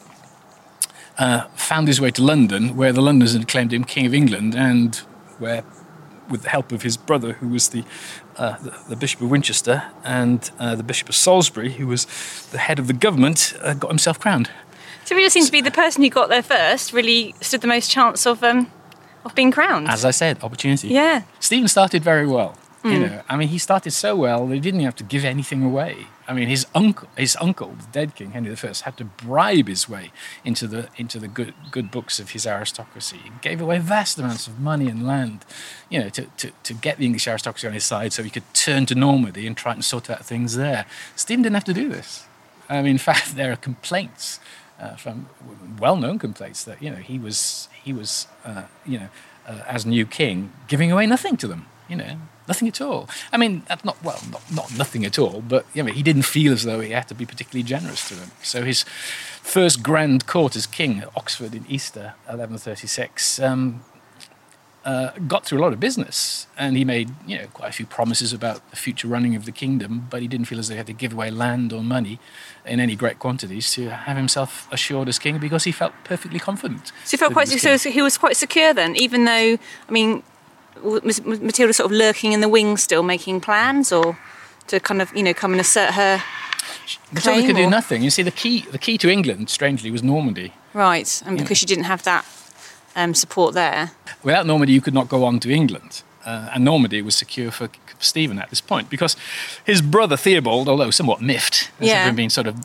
uh, 1.18 1.46
found 1.56 1.88
his 1.88 2.02
way 2.02 2.12
to 2.12 2.22
London, 2.22 2.76
where 2.76 2.92
the 2.92 3.02
Londoners 3.02 3.34
had 3.34 3.48
claimed 3.48 3.72
him 3.72 3.86
King 3.86 4.06
of 4.06 4.14
England, 4.14 4.56
and 4.56 4.98
where 5.40 5.64
with 6.28 6.42
the 6.42 6.50
help 6.50 6.72
of 6.72 6.82
his 6.82 6.98
brother, 6.98 7.34
who 7.34 7.48
was 7.48 7.70
the, 7.70 7.84
uh, 8.38 8.58
the, 8.58 8.74
the, 8.90 8.96
Bishop 8.96 9.22
of 9.22 9.30
Winchester, 9.30 9.84
and 10.04 10.50
uh, 10.58 10.74
the 10.74 10.82
Bishop 10.82 11.08
of 11.08 11.16
Salisbury, 11.16 11.74
who 11.74 11.86
was 11.86 12.06
the 12.52 12.58
head 12.58 12.80
of 12.80 12.88
the 12.88 12.94
government, 12.94 13.54
uh, 13.62 13.76
got 13.76 13.90
himself 13.90 14.20
crowned. 14.20 14.50
So 15.06 15.16
he 15.16 15.24
just 15.24 15.34
seems 15.34 15.46
to 15.46 15.52
be 15.52 15.62
the 15.62 15.72
person 15.72 16.04
who 16.04 16.10
got 16.10 16.30
there 16.30 16.44
first, 16.44 16.92
really 16.92 17.36
stood 17.40 17.62
the 17.62 17.68
most 17.68 17.90
chance 17.90 18.26
of 18.26 18.44
um, 18.44 18.72
of 19.24 19.34
being 19.36 19.52
crowned. 19.52 19.88
As 19.88 20.04
I 20.04 20.12
said, 20.12 20.44
opportunity. 20.44 20.90
Yeah. 20.90 21.24
Stephen 21.40 21.68
started 21.68 22.04
very 22.04 22.28
well. 22.28 22.58
Mm. 22.84 22.92
You 22.92 23.00
know, 23.00 23.22
I 23.28 23.38
mean, 23.38 23.48
he 23.48 23.58
started 23.58 23.92
so 23.92 24.16
well 24.16 24.46
that 24.46 24.54
he 24.54 24.60
didn't 24.60 24.82
have 24.82 24.96
to 24.98 25.04
give 25.04 25.26
anything 25.26 25.64
away. 25.64 26.08
I 26.28 26.34
mean, 26.34 26.48
his 26.48 26.66
uncle, 26.74 27.08
his 27.18 27.38
uncle, 27.40 27.70
the 27.70 27.88
dead 27.92 28.16
king 28.16 28.32
Henry 28.32 28.52
I, 28.52 28.74
had 28.84 28.98
to 28.98 29.06
bribe 29.06 29.68
his 29.68 29.88
way 29.88 30.12
into 30.44 30.68
the 30.68 30.90
into 30.96 31.20
the 31.20 31.28
good 31.28 31.54
good 31.70 31.92
books 31.92 32.20
of 32.20 32.32
his 32.32 32.48
aristocracy. 32.48 33.18
He 33.24 33.32
gave 33.42 33.62
away 33.62 33.78
vast 33.78 34.18
amounts 34.18 34.48
of 34.48 34.60
money 34.60 34.88
and 34.88 35.06
land, 35.06 35.46
you 35.90 36.00
know, 36.00 36.10
to, 36.10 36.26
to, 36.38 36.52
to 36.64 36.74
get 36.74 36.98
the 36.98 37.06
English 37.06 37.28
aristocracy 37.28 37.68
on 37.68 37.74
his 37.74 37.86
side, 37.86 38.12
so 38.12 38.24
he 38.24 38.32
could 38.32 38.52
turn 38.54 38.88
to 38.88 38.96
Normandy 38.96 39.46
and 39.46 39.56
try 39.56 39.74
and 39.74 39.86
sort 39.86 40.10
out 40.10 40.26
things 40.26 40.56
there. 40.56 40.86
Stephen 41.16 41.44
didn't 41.44 41.56
have 41.56 41.64
to 41.66 41.74
do 41.74 41.90
this. 41.90 42.26
I 42.70 42.82
mean, 42.82 42.92
in 42.92 42.98
fact, 42.98 43.36
there 43.36 43.52
are 43.52 43.58
complaints 43.58 44.40
uh, 44.80 44.96
from 44.96 45.28
well-known 45.80 46.20
complaints 46.20 46.64
that 46.64 46.82
you 46.82 46.90
know 46.90 46.98
he 46.98 47.18
was 47.20 47.70
he 47.84 47.94
was 47.94 48.28
uh, 48.44 48.64
you 48.86 49.00
know 49.00 49.10
uh, 49.48 49.62
as 49.68 49.86
new 49.86 50.06
king 50.06 50.52
giving 50.68 50.92
away 50.92 51.06
nothing 51.06 51.38
to 51.38 51.48
them. 51.48 51.68
You 51.88 51.98
know, 51.98 52.18
Nothing 52.48 52.68
at 52.68 52.80
all. 52.80 53.10
I 53.32 53.38
mean, 53.38 53.64
not 53.84 54.02
well, 54.04 54.22
not, 54.30 54.44
not 54.54 54.78
nothing 54.78 55.04
at 55.04 55.18
all, 55.18 55.42
but 55.42 55.66
you 55.74 55.82
know, 55.82 55.92
he 55.92 56.04
didn't 56.04 56.24
feel 56.24 56.54
as 56.54 56.64
though 56.64 56.80
he 56.80 56.92
had 56.92 57.08
to 57.08 57.16
be 57.16 57.26
particularly 57.26 57.64
generous 57.64 58.08
to 58.10 58.16
them. 58.16 58.32
So 58.44 58.64
his 58.64 58.84
first 59.42 59.82
grand 59.82 60.28
court 60.28 60.56
as 60.56 60.68
king 60.68 61.00
at 61.00 61.10
Oxford 61.16 61.56
in 61.56 61.66
Easter, 61.68 62.14
1136, 62.26 63.40
um, 63.40 63.84
uh, 64.86 65.12
got 65.28 65.46
through 65.46 65.60
a 65.60 65.64
lot 65.64 65.74
of 65.74 65.80
business, 65.80 66.46
and 66.58 66.78
he 66.78 66.86
made 66.86 67.10
you 67.26 67.38
know 67.38 67.48
quite 67.48 67.70
a 67.70 67.74
few 67.74 67.88
promises 67.88 68.32
about 68.32 68.70
the 68.70 68.76
future 68.76 69.08
running 69.08 69.36
of 69.36 69.46
the 69.46 69.52
kingdom. 69.52 70.08
But 70.10 70.22
he 70.22 70.28
didn't 70.28 70.46
feel 70.46 70.60
as 70.60 70.68
though 70.68 70.76
he 70.76 70.78
had 70.78 70.88
to 70.88 70.94
give 70.94 71.12
away 71.14 71.32
land 71.32 71.74
or 71.74 71.84
money 71.84 72.20
in 72.66 72.80
any 72.80 72.96
great 72.96 73.18
quantities 73.18 73.72
to 73.74 73.90
have 73.90 74.16
himself 74.16 74.72
assured 74.72 75.10
as 75.10 75.18
king, 75.18 75.40
because 75.40 75.64
he 75.64 75.72
felt 75.72 75.94
perfectly 76.04 76.40
confident. 76.40 76.92
So 77.04 77.12
he 77.12 77.18
felt 77.18 77.34
quite 77.34 77.50
he 77.50 77.58
so 77.58 77.78
he 77.78 78.02
was 78.02 78.18
quite 78.18 78.38
secure 78.38 78.74
then, 78.74 78.96
even 78.96 79.26
though 79.26 79.58
I 79.90 79.92
mean 79.92 80.22
was 80.84 81.26
Matilda 81.26 81.74
sort 81.74 81.92
of 81.92 81.98
lurking 81.98 82.34
in 82.34 82.42
the 82.42 82.50
wings 82.50 82.84
still, 82.84 83.02
making 83.02 83.42
plans, 83.42 83.92
or 83.92 84.18
to 84.68 84.80
kind 84.80 85.02
of 85.02 85.16
you 85.16 85.24
know 85.24 85.34
come 85.34 85.52
and 85.52 85.60
assert 85.60 85.96
her? 85.96 86.22
Matilda 87.12 87.42
could 87.42 87.56
or? 87.56 87.64
do 87.64 87.70
nothing. 87.70 88.04
You 88.04 88.12
see, 88.12 88.22
the 88.22 88.32
key 88.32 88.62
the 88.72 88.78
key 88.78 89.00
to 89.00 89.10
England, 89.10 89.50
strangely, 89.50 89.90
was 89.90 90.04
Normandy. 90.04 90.54
Right, 90.74 91.24
and 91.26 91.40
because 91.40 91.58
she 91.58 91.66
didn't 91.66 91.86
have 91.86 92.04
that 92.04 92.24
um, 92.96 93.14
support 93.14 93.54
there. 93.54 93.92
Without 94.24 94.46
Normandy, 94.46 94.74
you 94.74 94.82
could 94.82 94.94
not 94.94 95.10
go 95.10 95.24
on 95.24 95.40
to 95.42 95.52
England. 95.52 96.04
Uh, 96.26 96.50
and 96.54 96.66
Normandy 96.66 97.02
was 97.04 97.16
secure 97.16 97.52
for 97.52 97.70
Stephen 98.00 98.40
at 98.40 98.50
this 98.50 98.60
point 98.60 98.90
because 98.90 99.16
his 99.64 99.82
brother 99.82 100.18
Theobald, 100.18 100.68
although 100.68 100.90
somewhat 100.90 101.22
miffed, 101.22 101.70
yeah. 101.80 102.04
having 102.04 102.16
been 102.16 102.30
sort 102.32 102.48
of 102.48 102.56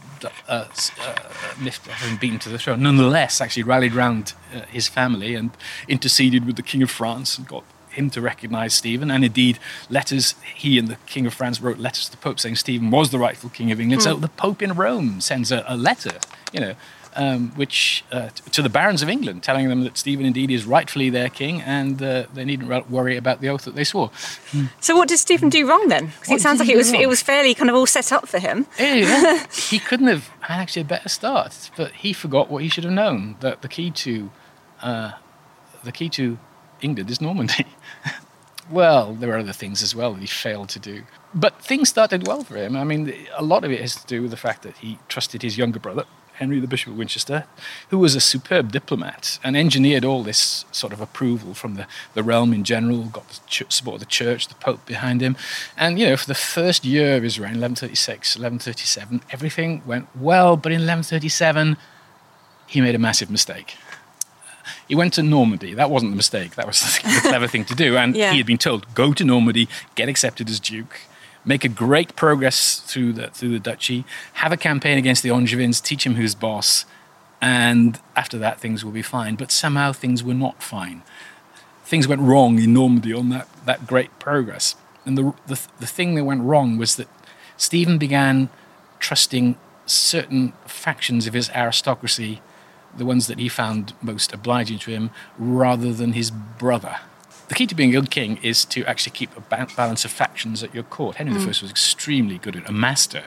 uh, 0.48 0.64
uh, 0.98 1.14
miffed, 1.60 1.86
having 1.86 2.16
been 2.16 2.38
to 2.38 2.48
the 2.48 2.58
throne, 2.58 2.82
nonetheless 2.82 3.40
actually 3.40 3.62
rallied 3.62 3.92
round 3.92 4.32
uh, 4.54 4.60
his 4.62 4.88
family 4.88 5.34
and 5.34 5.50
interceded 5.88 6.46
with 6.46 6.56
the 6.56 6.62
King 6.62 6.82
of 6.82 6.90
France 6.90 7.36
and 7.36 7.46
got 7.46 7.64
him 7.90 8.08
to 8.10 8.20
recognize 8.20 8.72
Stephen. 8.72 9.10
And 9.10 9.24
indeed, 9.24 9.58
letters, 9.90 10.34
he 10.54 10.78
and 10.78 10.88
the 10.88 10.96
King 11.06 11.26
of 11.26 11.34
France 11.34 11.60
wrote 11.60 11.78
letters 11.78 12.06
to 12.06 12.12
the 12.12 12.16
Pope 12.16 12.40
saying 12.40 12.56
Stephen 12.56 12.90
was 12.90 13.10
the 13.10 13.18
rightful 13.18 13.50
King 13.50 13.70
of 13.72 13.80
England. 13.80 14.00
Mm. 14.00 14.04
So 14.04 14.16
the 14.16 14.28
Pope 14.28 14.62
in 14.62 14.72
Rome 14.72 15.20
sends 15.20 15.52
a, 15.52 15.64
a 15.66 15.76
letter, 15.76 16.18
you 16.52 16.60
know, 16.60 16.74
um, 17.16 17.50
which 17.56 18.04
uh, 18.12 18.28
to 18.52 18.62
the 18.62 18.68
barons 18.68 19.02
of 19.02 19.08
England, 19.08 19.42
telling 19.42 19.68
them 19.68 19.82
that 19.84 19.98
Stephen 19.98 20.24
indeed 20.24 20.50
is 20.50 20.64
rightfully 20.64 21.10
their 21.10 21.28
king, 21.28 21.60
and 21.62 22.02
uh, 22.02 22.26
they 22.32 22.44
needn't 22.44 22.90
worry 22.90 23.16
about 23.16 23.40
the 23.40 23.48
oath 23.48 23.64
that 23.64 23.74
they 23.74 23.84
swore. 23.84 24.10
Mm. 24.52 24.70
So, 24.80 24.96
what 24.96 25.08
did 25.08 25.18
Stephen 25.18 25.48
do 25.48 25.68
wrong 25.68 25.88
then? 25.88 26.06
Because 26.06 26.30
it 26.30 26.40
sounds 26.40 26.60
like 26.60 26.68
it 26.68 26.76
was 26.76 26.92
wrong? 26.92 27.02
it 27.02 27.08
was 27.08 27.22
fairly 27.22 27.54
kind 27.54 27.70
of 27.70 27.76
all 27.76 27.86
set 27.86 28.12
up 28.12 28.28
for 28.28 28.38
him. 28.38 28.66
Yeah, 28.78 29.46
he 29.52 29.78
couldn't 29.78 30.08
have 30.08 30.28
had 30.40 30.60
actually 30.60 30.82
a 30.82 30.86
better 30.86 31.08
start, 31.08 31.70
but 31.76 31.92
he 31.92 32.12
forgot 32.12 32.50
what 32.50 32.62
he 32.62 32.68
should 32.68 32.84
have 32.84 32.92
known 32.92 33.36
that 33.40 33.62
the 33.62 33.68
key 33.68 33.90
to 33.90 34.30
uh, 34.82 35.12
the 35.84 35.92
key 35.92 36.08
to 36.10 36.38
England 36.80 37.10
is 37.10 37.20
Normandy. 37.20 37.66
well, 38.70 39.14
there 39.14 39.30
are 39.32 39.38
other 39.38 39.52
things 39.52 39.82
as 39.82 39.94
well 39.94 40.14
that 40.14 40.20
he 40.20 40.26
failed 40.26 40.68
to 40.70 40.78
do. 40.78 41.02
But 41.34 41.60
things 41.62 41.88
started 41.88 42.26
well 42.26 42.42
for 42.44 42.56
him. 42.56 42.76
I 42.76 42.84
mean, 42.84 43.12
a 43.36 43.42
lot 43.42 43.64
of 43.64 43.70
it 43.70 43.80
has 43.80 43.96
to 43.96 44.06
do 44.06 44.22
with 44.22 44.30
the 44.30 44.36
fact 44.36 44.62
that 44.62 44.78
he 44.78 44.98
trusted 45.08 45.42
his 45.42 45.56
younger 45.56 45.78
brother, 45.78 46.04
Henry 46.40 46.58
the 46.58 46.66
Bishop 46.66 46.92
of 46.92 46.96
Winchester, 46.96 47.44
who 47.90 47.98
was 47.98 48.14
a 48.14 48.20
superb 48.20 48.72
diplomat 48.72 49.38
and 49.44 49.54
engineered 49.54 50.06
all 50.06 50.22
this 50.22 50.64
sort 50.72 50.90
of 50.90 51.00
approval 51.00 51.52
from 51.52 51.74
the, 51.74 51.86
the 52.14 52.22
realm 52.22 52.54
in 52.54 52.64
general, 52.64 53.04
got 53.04 53.28
the 53.28 53.40
ch- 53.46 53.70
support 53.70 53.96
of 53.96 54.00
the 54.00 54.06
church, 54.06 54.48
the 54.48 54.54
Pope 54.54 54.86
behind 54.86 55.20
him. 55.20 55.36
And, 55.76 55.98
you 55.98 56.06
know, 56.06 56.16
for 56.16 56.26
the 56.26 56.34
first 56.34 56.82
year 56.82 57.16
of 57.16 57.22
his 57.24 57.38
reign, 57.38 57.60
1136, 57.60 58.36
1137, 58.36 59.20
everything 59.30 59.82
went 59.84 60.08
well. 60.16 60.56
But 60.56 60.72
in 60.72 60.80
1137, 60.80 61.76
he 62.66 62.80
made 62.80 62.94
a 62.94 62.98
massive 62.98 63.30
mistake. 63.30 63.76
He 64.88 64.94
went 64.94 65.12
to 65.14 65.22
Normandy. 65.22 65.74
That 65.74 65.90
wasn't 65.90 66.12
the 66.12 66.16
mistake. 66.16 66.54
That 66.54 66.66
was 66.66 66.80
the 67.02 67.20
clever 67.20 67.48
thing 67.48 67.66
to 67.66 67.74
do. 67.74 67.98
And 67.98 68.16
yeah. 68.16 68.30
he 68.30 68.38
had 68.38 68.46
been 68.46 68.56
told, 68.56 68.94
go 68.94 69.12
to 69.12 69.24
Normandy, 69.24 69.68
get 69.94 70.08
accepted 70.08 70.48
as 70.48 70.58
Duke, 70.58 71.00
make 71.44 71.64
a 71.64 71.68
great 71.68 72.16
progress 72.16 72.80
through 72.80 73.14
the, 73.14 73.28
through 73.28 73.50
the 73.50 73.58
duchy, 73.58 74.04
have 74.34 74.52
a 74.52 74.56
campaign 74.56 74.98
against 74.98 75.22
the 75.22 75.30
Angevins, 75.30 75.80
teach 75.80 76.04
him 76.04 76.14
who's 76.16 76.34
boss, 76.34 76.84
and 77.40 77.98
after 78.14 78.36
that, 78.38 78.60
things 78.60 78.84
will 78.84 78.92
be 78.92 79.02
fine. 79.02 79.34
But 79.36 79.50
somehow 79.50 79.92
things 79.92 80.22
were 80.22 80.34
not 80.34 80.62
fine. 80.62 81.02
things 81.90 82.06
went 82.06 82.20
wrong 82.20 82.60
in 82.60 82.72
Normandy 82.72 83.12
on 83.12 83.30
that, 83.30 83.48
that 83.64 83.84
great 83.84 84.16
progress. 84.20 84.76
And 85.04 85.18
the, 85.18 85.34
the, 85.48 85.60
the 85.80 85.86
thing 85.86 86.14
that 86.14 86.24
went 86.24 86.42
wrong 86.42 86.78
was 86.78 86.94
that 86.96 87.08
Stephen 87.56 87.98
began 87.98 88.48
trusting 89.00 89.56
certain 89.86 90.52
factions 90.66 91.26
of 91.26 91.34
his 91.34 91.50
aristocracy, 91.50 92.42
the 92.96 93.04
ones 93.04 93.26
that 93.26 93.40
he 93.40 93.48
found 93.48 93.92
most 94.00 94.32
obliging 94.32 94.78
to 94.78 94.90
him, 94.92 95.10
rather 95.36 95.92
than 95.92 96.12
his 96.12 96.30
brother. 96.30 97.00
The 97.50 97.56
key 97.56 97.66
to 97.66 97.74
being 97.74 97.90
a 97.90 98.00
good 98.00 98.12
king 98.12 98.38
is 98.42 98.64
to 98.66 98.84
actually 98.86 99.10
keep 99.10 99.36
a 99.36 99.40
ba- 99.40 99.66
balance 99.76 100.04
of 100.04 100.12
factions 100.12 100.62
at 100.62 100.72
your 100.72 100.84
court. 100.84 101.16
Henry 101.16 101.34
Mm. 101.34 101.44
I 101.46 101.48
was 101.48 101.70
extremely 101.70 102.38
good 102.38 102.54
at 102.54 102.62
it, 102.62 102.68
a 102.68 102.72
master. 102.72 103.24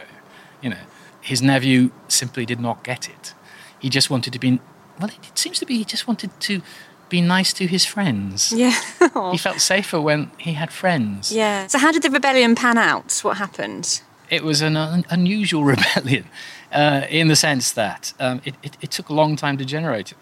You 0.62 0.70
know, 0.70 0.84
his 1.20 1.42
nephew 1.42 1.92
simply 2.08 2.46
did 2.46 2.62
not 2.62 2.86
get 2.86 3.10
it. 3.10 3.34
He 3.80 3.90
just 3.90 4.10
wanted 4.10 4.32
to 4.32 4.40
be. 4.40 4.62
Well, 4.98 5.10
it 5.10 5.38
seems 5.38 5.60
to 5.60 5.66
be 5.66 5.74
he 5.78 5.84
just 5.84 6.08
wanted 6.08 6.32
to 6.40 6.62
be 7.10 7.20
nice 7.20 7.52
to 7.54 7.68
his 7.68 7.86
friends. 7.86 8.54
Yeah. 8.54 8.74
He 9.34 9.38
felt 9.38 9.60
safer 9.60 10.00
when 10.00 10.32
he 10.38 10.54
had 10.54 10.72
friends. 10.72 11.32
yeah. 11.32 11.68
So 11.68 11.78
how 11.78 11.92
did 11.92 12.02
the 12.04 12.10
rebellion 12.10 12.56
pan 12.56 12.78
out? 12.78 13.20
What 13.24 13.36
happened? 13.38 14.02
It 14.30 14.44
was 14.44 14.62
an 14.62 14.78
un- 14.78 15.06
unusual 15.10 15.64
rebellion 15.74 16.26
uh, 16.72 17.02
in 17.10 17.28
the 17.28 17.36
sense 17.36 17.74
that 17.74 18.14
um, 18.22 18.40
it, 18.46 18.56
it, 18.64 18.78
it 18.82 18.90
took 18.92 19.10
a 19.10 19.14
long 19.14 19.36
time 19.36 19.58
to 19.58 19.66
generate 19.66 20.14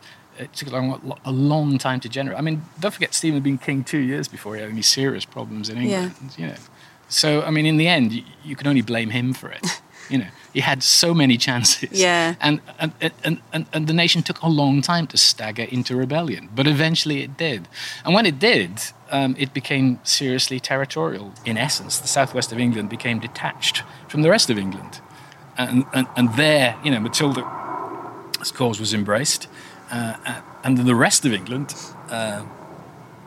it. 0.42 0.54
Took 0.54 0.70
a 0.70 0.72
long, 0.72 1.18
a 1.26 1.32
long 1.32 1.78
time 1.78 2.00
to 2.02 2.10
generate. 2.10 2.38
I 2.38 2.42
mean, 2.42 2.64
don't 2.80 2.94
forget, 2.94 3.14
Stephen 3.14 3.36
had 3.36 3.44
been 3.44 3.58
king 3.58 3.84
two 3.84 4.00
years 4.00 4.28
before 4.28 4.56
he 4.56 4.62
had 4.62 4.70
any 4.70 4.82
serious 4.82 5.26
problems 5.26 5.70
in 5.70 5.78
England. 5.78 6.14
Yeah. 6.38 6.46
You 6.46 6.48
know, 6.48 6.60
so 7.08 7.42
I 7.42 7.52
mean, 7.52 7.66
in 7.66 7.78
the 7.78 7.88
end, 7.88 8.14
you, 8.14 8.24
you 8.44 8.56
can 8.56 8.68
only 8.68 8.82
blame 8.82 9.10
him 9.10 9.34
for 9.34 9.52
it. 9.52 9.66
you 10.10 10.18
know, 10.18 10.28
he 10.54 10.60
had 10.60 10.84
so 10.84 11.14
many 11.14 11.38
chances. 11.38 11.92
Yeah. 11.92 12.36
And 12.40 12.62
and, 12.80 12.92
and, 13.24 13.42
and 13.54 13.66
and 13.74 13.88
the 13.88 13.94
nation 13.94 14.24
took 14.24 14.42
a 14.42 14.48
long 14.48 14.82
time 14.82 15.08
to 15.08 15.18
stagger 15.18 15.64
into 15.64 15.96
rebellion, 15.96 16.50
but 16.56 16.68
eventually 16.68 17.22
it 17.22 17.38
did. 17.38 17.68
And 18.06 18.14
when 18.14 18.26
it 18.26 18.40
did, 18.40 18.82
um, 19.12 19.36
it 19.38 19.54
became 19.54 20.00
seriously 20.04 20.60
territorial. 20.60 21.34
In 21.46 21.58
essence, 21.58 22.00
the 22.00 22.08
southwest 22.08 22.52
of 22.52 22.60
England 22.60 22.90
became 22.90 23.20
detached 23.20 23.84
from 24.08 24.22
the 24.22 24.30
rest 24.30 24.50
of 24.50 24.58
England. 24.58 25.02
And, 25.58 25.86
and, 25.94 26.08
and 26.16 26.34
there, 26.36 26.78
you 26.84 26.92
know, 26.92 27.00
Matilda's 27.00 28.52
cause 28.54 28.80
was 28.80 28.94
embraced. 28.94 29.48
Uh, 29.92 30.16
and 30.64 30.78
the 30.78 30.96
rest 30.96 31.26
of 31.26 31.34
England, 31.34 31.76
uh, 32.10 32.44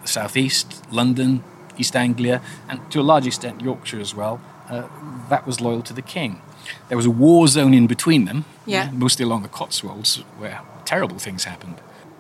southeast, 0.04 0.82
London, 0.90 1.42
East 1.78 1.94
Anglia, 1.96 2.40
and 2.68 2.80
to 2.90 3.00
a 3.00 3.02
large 3.02 3.26
extent 3.26 3.60
Yorkshire 3.60 4.00
as 4.00 4.14
well, 4.14 4.40
uh, 4.70 4.82
that 5.28 5.46
was 5.46 5.60
loyal 5.60 5.82
to 5.82 5.92
the 5.92 6.02
king. 6.02 6.40
There 6.88 6.96
was 6.96 7.06
a 7.06 7.10
war 7.10 7.48
zone 7.48 7.74
in 7.74 7.86
between 7.86 8.24
them, 8.24 8.44
Yeah. 8.66 8.90
mostly 8.92 9.24
along 9.24 9.42
the 9.42 9.48
Cotswolds, 9.48 10.22
where 10.38 10.60
terrible 10.84 11.18
things 11.18 11.44
happened. 11.44 11.74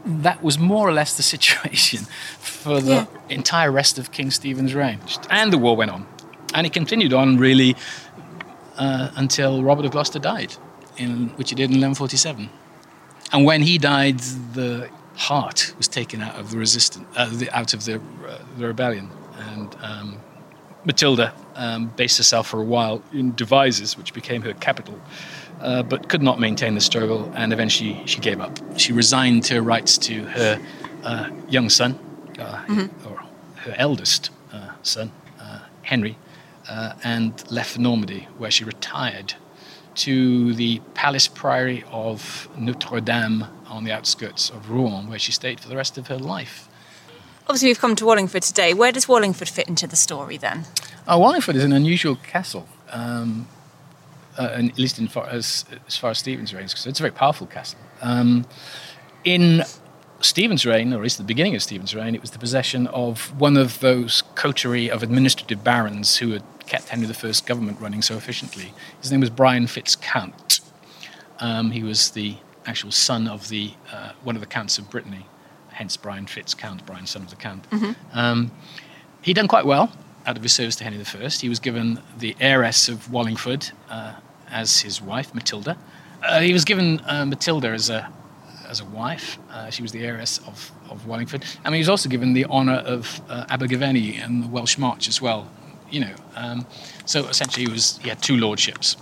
That 0.04 0.42
was 0.42 0.58
more 0.58 0.86
or 0.88 0.92
less 0.92 1.14
the 1.16 1.22
situation 1.34 2.06
for 2.38 2.80
the 2.80 2.90
Yeah. 2.94 3.06
entire 3.36 3.70
rest 3.72 3.98
of 3.98 4.10
King 4.10 4.30
Stephen's 4.30 4.74
reign. 4.74 4.98
And 5.30 5.52
the 5.52 5.58
war 5.58 5.76
went 5.76 5.90
on. 5.90 6.06
And 6.52 6.66
it 6.66 6.72
continued 6.72 7.12
on 7.14 7.38
really 7.38 7.74
uh, 8.76 9.08
until 9.16 9.62
Robert 9.62 9.84
of 9.86 9.92
Gloucester 9.92 10.18
died, 10.18 10.54
in, 10.96 11.28
which 11.36 11.50
he 11.50 11.54
did 11.56 11.70
in 11.70 11.80
1147. 11.80 12.48
And 13.32 13.44
when 13.44 13.62
he 13.62 13.78
died, 13.78 14.20
the 14.54 14.88
heart 15.16 15.74
was 15.76 15.88
taken 15.88 16.20
out 16.20 16.36
of 16.36 16.50
the 16.50 16.58
resistance, 16.58 17.06
uh, 17.16 17.28
the, 17.32 17.50
out 17.50 17.74
of 17.74 17.84
the, 17.84 17.96
uh, 17.96 18.38
the 18.58 18.66
rebellion. 18.66 19.10
And 19.38 19.76
um, 19.82 20.18
Matilda 20.84 21.32
um, 21.54 21.86
based 21.96 22.18
herself 22.18 22.48
for 22.48 22.60
a 22.60 22.64
while 22.64 23.02
in 23.12 23.34
Devizes, 23.34 23.96
which 23.96 24.12
became 24.12 24.42
her 24.42 24.52
capital, 24.54 25.00
uh, 25.60 25.82
but 25.82 26.08
could 26.08 26.22
not 26.22 26.38
maintain 26.38 26.74
the 26.74 26.80
struggle, 26.80 27.32
and 27.34 27.52
eventually 27.52 28.02
she 28.06 28.20
gave 28.20 28.40
up. 28.40 28.58
She 28.78 28.92
resigned 28.92 29.46
her 29.48 29.62
rights 29.62 29.96
to 29.98 30.24
her 30.24 30.60
uh, 31.04 31.30
young 31.48 31.70
son, 31.70 31.98
uh, 32.38 32.88
or 33.06 33.22
her 33.56 33.74
eldest 33.78 34.30
uh, 34.52 34.70
son, 34.82 35.10
uh, 35.40 35.60
Henry, 35.82 36.16
uh, 36.68 36.94
and 37.04 37.50
left 37.50 37.72
for 37.72 37.80
Normandy, 37.80 38.28
where 38.38 38.50
she 38.50 38.64
retired 38.64 39.34
to 39.96 40.54
the 40.54 40.80
palace 40.94 41.28
priory 41.28 41.84
of 41.90 42.48
Notre 42.56 43.00
Dame 43.00 43.46
on 43.66 43.84
the 43.84 43.92
outskirts 43.92 44.50
of 44.50 44.70
Rouen, 44.70 45.08
where 45.08 45.18
she 45.18 45.32
stayed 45.32 45.60
for 45.60 45.68
the 45.68 45.76
rest 45.76 45.98
of 45.98 46.08
her 46.08 46.18
life. 46.18 46.68
Obviously, 47.46 47.68
we've 47.68 47.78
come 47.78 47.94
to 47.96 48.06
Wallingford 48.06 48.42
today. 48.42 48.72
Where 48.72 48.92
does 48.92 49.06
Wallingford 49.08 49.48
fit 49.48 49.68
into 49.68 49.86
the 49.86 49.96
story 49.96 50.36
then? 50.36 50.64
Uh, 51.06 51.18
Wallingford 51.18 51.56
is 51.56 51.64
an 51.64 51.72
unusual 51.72 52.16
castle, 52.16 52.66
um, 52.90 53.46
uh, 54.38 54.50
and 54.52 54.70
at 54.70 54.78
least 54.78 54.98
in 54.98 55.08
far, 55.08 55.26
as, 55.28 55.64
as 55.86 55.96
far 55.96 56.10
as 56.10 56.18
Stephen's 56.18 56.54
reign 56.54 56.64
is 56.64 56.72
concerned. 56.72 56.92
It's 56.92 57.00
a 57.00 57.02
very 57.02 57.12
powerful 57.12 57.46
castle. 57.46 57.78
Um, 58.00 58.46
in 59.24 59.62
Stephen's 60.24 60.64
reign, 60.64 60.92
or 60.92 60.96
at 60.96 61.02
least 61.02 61.18
the 61.18 61.24
beginning 61.24 61.54
of 61.54 61.62
Stephen's 61.62 61.94
reign, 61.94 62.14
it 62.14 62.20
was 62.20 62.30
the 62.30 62.38
possession 62.38 62.86
of 62.88 63.38
one 63.38 63.56
of 63.56 63.80
those 63.80 64.22
coterie 64.34 64.90
of 64.90 65.02
administrative 65.02 65.62
barons 65.62 66.16
who 66.16 66.30
had 66.30 66.42
kept 66.66 66.88
Henry 66.88 67.06
I's 67.06 67.40
government 67.42 67.78
running 67.80 68.00
so 68.00 68.16
efficiently. 68.16 68.72
His 69.00 69.10
name 69.10 69.20
was 69.20 69.30
Brian 69.30 69.66
Fitzcount. 69.66 70.60
Um, 71.40 71.72
he 71.72 71.82
was 71.82 72.10
the 72.10 72.36
actual 72.66 72.90
son 72.90 73.28
of 73.28 73.50
the 73.50 73.72
uh, 73.92 74.12
one 74.22 74.34
of 74.34 74.40
the 74.40 74.46
counts 74.46 74.78
of 74.78 74.88
Brittany, 74.88 75.26
hence 75.72 75.96
Brian 75.98 76.26
Fitzcount, 76.26 76.86
Brian 76.86 77.06
son 77.06 77.22
of 77.22 77.30
the 77.30 77.36
count. 77.36 77.66
Um, 78.12 78.50
he'd 79.20 79.34
done 79.34 79.48
quite 79.48 79.66
well 79.66 79.92
out 80.26 80.38
of 80.38 80.42
his 80.42 80.54
service 80.54 80.76
to 80.76 80.84
Henry 80.84 80.98
I. 81.00 81.28
He 81.28 81.50
was 81.50 81.58
given 81.58 82.00
the 82.18 82.34
heiress 82.40 82.88
of 82.88 83.12
Wallingford 83.12 83.70
uh, 83.90 84.14
as 84.50 84.80
his 84.80 85.02
wife, 85.02 85.34
Matilda. 85.34 85.76
Uh, 86.22 86.40
he 86.40 86.54
was 86.54 86.64
given 86.64 87.00
uh, 87.04 87.26
Matilda 87.26 87.68
as 87.68 87.90
a 87.90 88.10
as 88.74 88.80
a 88.80 88.84
wife. 88.84 89.38
Uh, 89.50 89.70
she 89.70 89.82
was 89.82 89.92
the 89.92 90.04
heiress 90.04 90.38
of, 90.50 90.72
of 90.90 91.06
Wallingford. 91.06 91.44
And 91.64 91.74
he 91.74 91.78
was 91.78 91.88
also 91.88 92.08
given 92.08 92.32
the 92.34 92.44
honour 92.46 92.80
of 92.96 93.20
uh, 93.28 93.46
Abergavenny 93.48 94.16
and 94.16 94.44
the 94.44 94.48
Welsh 94.48 94.78
March 94.78 95.06
as 95.08 95.22
well. 95.22 95.48
You 95.90 96.00
know, 96.00 96.14
um, 96.34 96.66
so 97.04 97.18
essentially 97.28 97.66
he 97.66 97.72
was 97.72 97.98
he 97.98 98.08
had 98.08 98.20
two 98.20 98.36
lordships. 98.36 98.96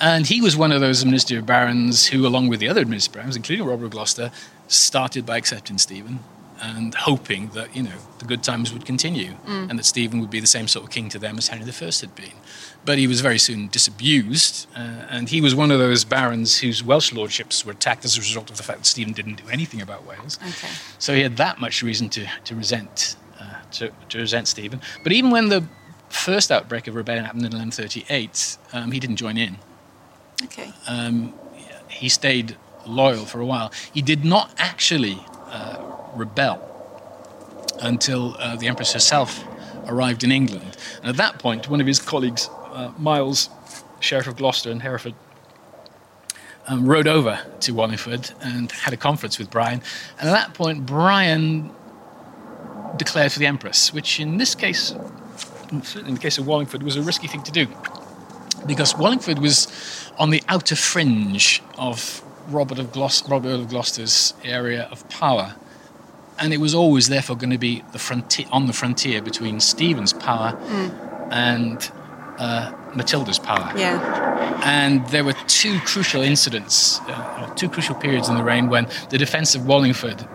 And 0.00 0.26
he 0.26 0.40
was 0.42 0.54
one 0.56 0.72
of 0.72 0.80
those 0.80 1.00
administrative 1.02 1.46
barons 1.46 2.08
who, 2.08 2.26
along 2.26 2.48
with 2.48 2.60
the 2.60 2.68
other 2.68 2.82
administrative 2.82 3.20
barons, 3.20 3.36
including 3.36 3.64
Robert 3.64 3.86
of 3.86 3.90
Gloucester, 3.92 4.30
started 4.66 5.24
by 5.24 5.36
accepting 5.36 5.78
Stephen 5.78 6.18
and 6.62 6.94
hoping 6.94 7.48
that, 7.48 7.74
you 7.76 7.82
know, 7.82 7.98
the 8.20 8.24
good 8.24 8.42
times 8.42 8.72
would 8.72 8.84
continue 8.86 9.32
Mm. 9.46 9.68
and 9.70 9.78
that 9.78 9.84
Stephen 9.84 10.20
would 10.20 10.30
be 10.30 10.38
the 10.40 10.46
same 10.46 10.68
sort 10.68 10.84
of 10.84 10.90
king 10.92 11.08
to 11.08 11.18
them 11.18 11.36
as 11.36 11.48
Henry 11.48 11.68
I 11.68 11.84
had 11.84 12.14
been. 12.14 12.36
But 12.84 12.98
he 12.98 13.06
was 13.08 13.20
very 13.20 13.38
soon 13.38 13.68
disabused, 13.68 14.68
uh, 14.76 14.80
and 15.10 15.28
he 15.28 15.40
was 15.40 15.54
one 15.54 15.70
of 15.72 15.78
those 15.80 16.04
barons 16.04 16.58
whose 16.58 16.82
Welsh 16.84 17.12
lordships 17.12 17.64
were 17.66 17.72
attacked 17.72 18.04
as 18.04 18.16
a 18.16 18.20
result 18.20 18.48
of 18.50 18.56
the 18.56 18.62
fact 18.62 18.78
that 18.80 18.86
Stephen 18.86 19.12
didn't 19.12 19.36
do 19.44 19.48
anything 19.50 19.82
about 19.82 20.06
Wales. 20.06 20.38
Okay. 20.40 20.68
So 20.98 21.14
he 21.14 21.22
had 21.22 21.36
that 21.36 21.60
much 21.60 21.82
reason 21.82 22.08
to, 22.10 22.26
to 22.44 22.54
resent 22.54 23.16
uh, 23.40 23.44
to, 23.72 23.90
to 24.10 24.18
resent 24.18 24.46
Stephen. 24.48 24.80
But 25.02 25.12
even 25.12 25.30
when 25.30 25.48
the 25.48 25.64
first 26.08 26.52
outbreak 26.52 26.86
of 26.86 26.94
rebellion 26.94 27.24
happened 27.24 27.42
in 27.44 27.52
1138, 27.52 28.58
um, 28.72 28.92
he 28.92 29.00
didn't 29.00 29.16
join 29.16 29.36
in. 29.36 29.56
Okay. 30.44 30.72
Um, 30.86 31.34
he 31.88 32.08
stayed 32.08 32.56
loyal 32.86 33.24
for 33.26 33.40
a 33.40 33.46
while. 33.46 33.72
He 33.92 34.02
did 34.02 34.24
not 34.24 34.52
actually 34.58 35.18
uh, 35.48 35.78
rebel 36.14 36.68
until 37.80 38.36
uh, 38.38 38.56
the 38.56 38.68
Empress 38.68 38.92
herself 38.92 39.44
arrived 39.86 40.24
in 40.24 40.30
England. 40.30 40.76
And 40.98 41.08
at 41.08 41.16
that 41.16 41.38
point, 41.38 41.68
one 41.68 41.80
of 41.80 41.86
his 41.86 41.98
colleagues, 41.98 42.48
uh, 42.72 42.92
Miles, 42.98 43.50
Sheriff 44.00 44.26
of 44.26 44.36
Gloucester 44.36 44.70
and 44.70 44.82
Hereford, 44.82 45.14
um, 46.68 46.86
rode 46.86 47.08
over 47.08 47.40
to 47.60 47.72
Wallingford 47.72 48.30
and 48.40 48.70
had 48.70 48.94
a 48.94 48.96
conference 48.96 49.38
with 49.38 49.50
Brian. 49.50 49.82
And 50.18 50.28
at 50.28 50.32
that 50.32 50.54
point, 50.54 50.86
Brian 50.86 51.72
declared 52.96 53.32
for 53.32 53.38
the 53.38 53.46
Empress, 53.46 53.92
which 53.92 54.20
in 54.20 54.36
this 54.36 54.54
case, 54.54 54.94
in 55.70 56.14
the 56.14 56.20
case 56.20 56.38
of 56.38 56.46
Wallingford, 56.46 56.82
was 56.82 56.96
a 56.96 57.02
risky 57.02 57.26
thing 57.26 57.42
to 57.42 57.52
do. 57.52 57.66
Because 58.66 58.96
Wallingford 58.96 59.38
was 59.40 60.10
on 60.18 60.30
the 60.30 60.42
outer 60.48 60.76
fringe 60.76 61.62
of 61.78 62.22
Robert 62.48 62.78
of, 62.78 62.94
Robert 63.28 63.54
of 63.54 63.68
Gloucester's 63.68 64.34
area 64.44 64.88
of 64.92 65.08
power. 65.08 65.54
And 66.38 66.52
it 66.52 66.58
was 66.58 66.74
always 66.74 67.08
therefore 67.08 67.36
going 67.36 67.50
to 67.50 67.58
be 67.58 67.84
the 67.92 67.98
frontier, 67.98 68.46
on 68.50 68.66
the 68.66 68.72
frontier 68.72 69.22
between 69.22 69.60
Stephen's 69.60 70.12
power 70.12 70.56
and 71.30 71.90
uh, 72.38 72.72
Matilda's 72.94 73.38
power. 73.38 73.72
Yeah. 73.76 74.60
And 74.64 75.06
there 75.08 75.24
were 75.24 75.34
two 75.46 75.78
crucial 75.80 76.22
incidents, 76.22 77.00
uh, 77.02 77.46
or 77.48 77.54
two 77.54 77.68
crucial 77.68 77.94
periods 77.94 78.28
in 78.28 78.34
the 78.34 78.42
reign 78.42 78.68
when 78.68 78.88
the 79.10 79.18
defense 79.18 79.54
of 79.54 79.66
Wallingford 79.66 80.26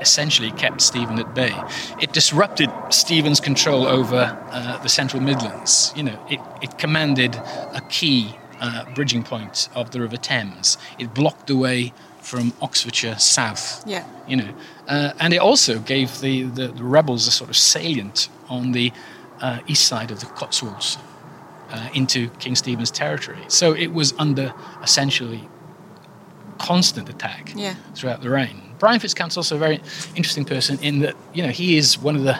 essentially 0.00 0.50
kept 0.52 0.80
Stephen 0.80 1.18
at 1.18 1.34
bay. 1.34 1.54
It 2.00 2.12
disrupted 2.12 2.70
Stephen's 2.90 3.40
control 3.40 3.86
over 3.86 4.38
uh, 4.50 4.78
the 4.82 4.88
central 4.88 5.22
Midlands. 5.22 5.92
You 5.96 6.04
know, 6.04 6.26
it, 6.28 6.40
it 6.62 6.78
commanded 6.78 7.34
a 7.34 7.82
key 7.88 8.36
uh, 8.60 8.84
bridging 8.94 9.22
point 9.22 9.68
of 9.74 9.90
the 9.90 10.00
River 10.00 10.16
Thames. 10.16 10.78
It 10.98 11.14
blocked 11.14 11.46
the 11.46 11.56
way 11.56 11.92
from 12.26 12.52
Oxfordshire 12.60 13.18
south 13.18 13.84
Yeah. 13.86 14.04
you 14.26 14.36
know, 14.36 14.52
uh, 14.88 15.12
and 15.20 15.32
it 15.32 15.38
also 15.38 15.78
gave 15.78 16.08
the, 16.20 16.42
the, 16.58 16.66
the 16.68 16.82
rebels 16.84 17.26
a 17.28 17.30
sort 17.30 17.50
of 17.50 17.56
salient 17.56 18.28
on 18.48 18.72
the 18.72 18.92
uh, 19.40 19.60
east 19.68 19.84
side 19.86 20.10
of 20.10 20.18
the 20.18 20.26
Cotswolds 20.26 20.98
uh, 21.70 21.88
into 21.94 22.28
King 22.40 22.56
Stephen's 22.56 22.90
territory. 22.90 23.38
So 23.48 23.72
it 23.74 23.92
was 23.92 24.12
under 24.18 24.52
essentially 24.82 25.48
constant 26.58 27.08
attack 27.08 27.52
Yeah. 27.54 27.74
throughout 27.94 28.22
the 28.22 28.30
reign. 28.30 28.62
Brian 28.78 28.98
Fitzcount's 29.00 29.36
also 29.36 29.54
a 29.56 29.58
very 29.58 29.76
interesting 30.16 30.44
person 30.44 30.78
in 30.80 31.00
that 31.00 31.14
you 31.32 31.42
know 31.44 31.50
he 31.50 31.76
is 31.76 31.96
one 31.98 32.16
of 32.16 32.24
the 32.24 32.34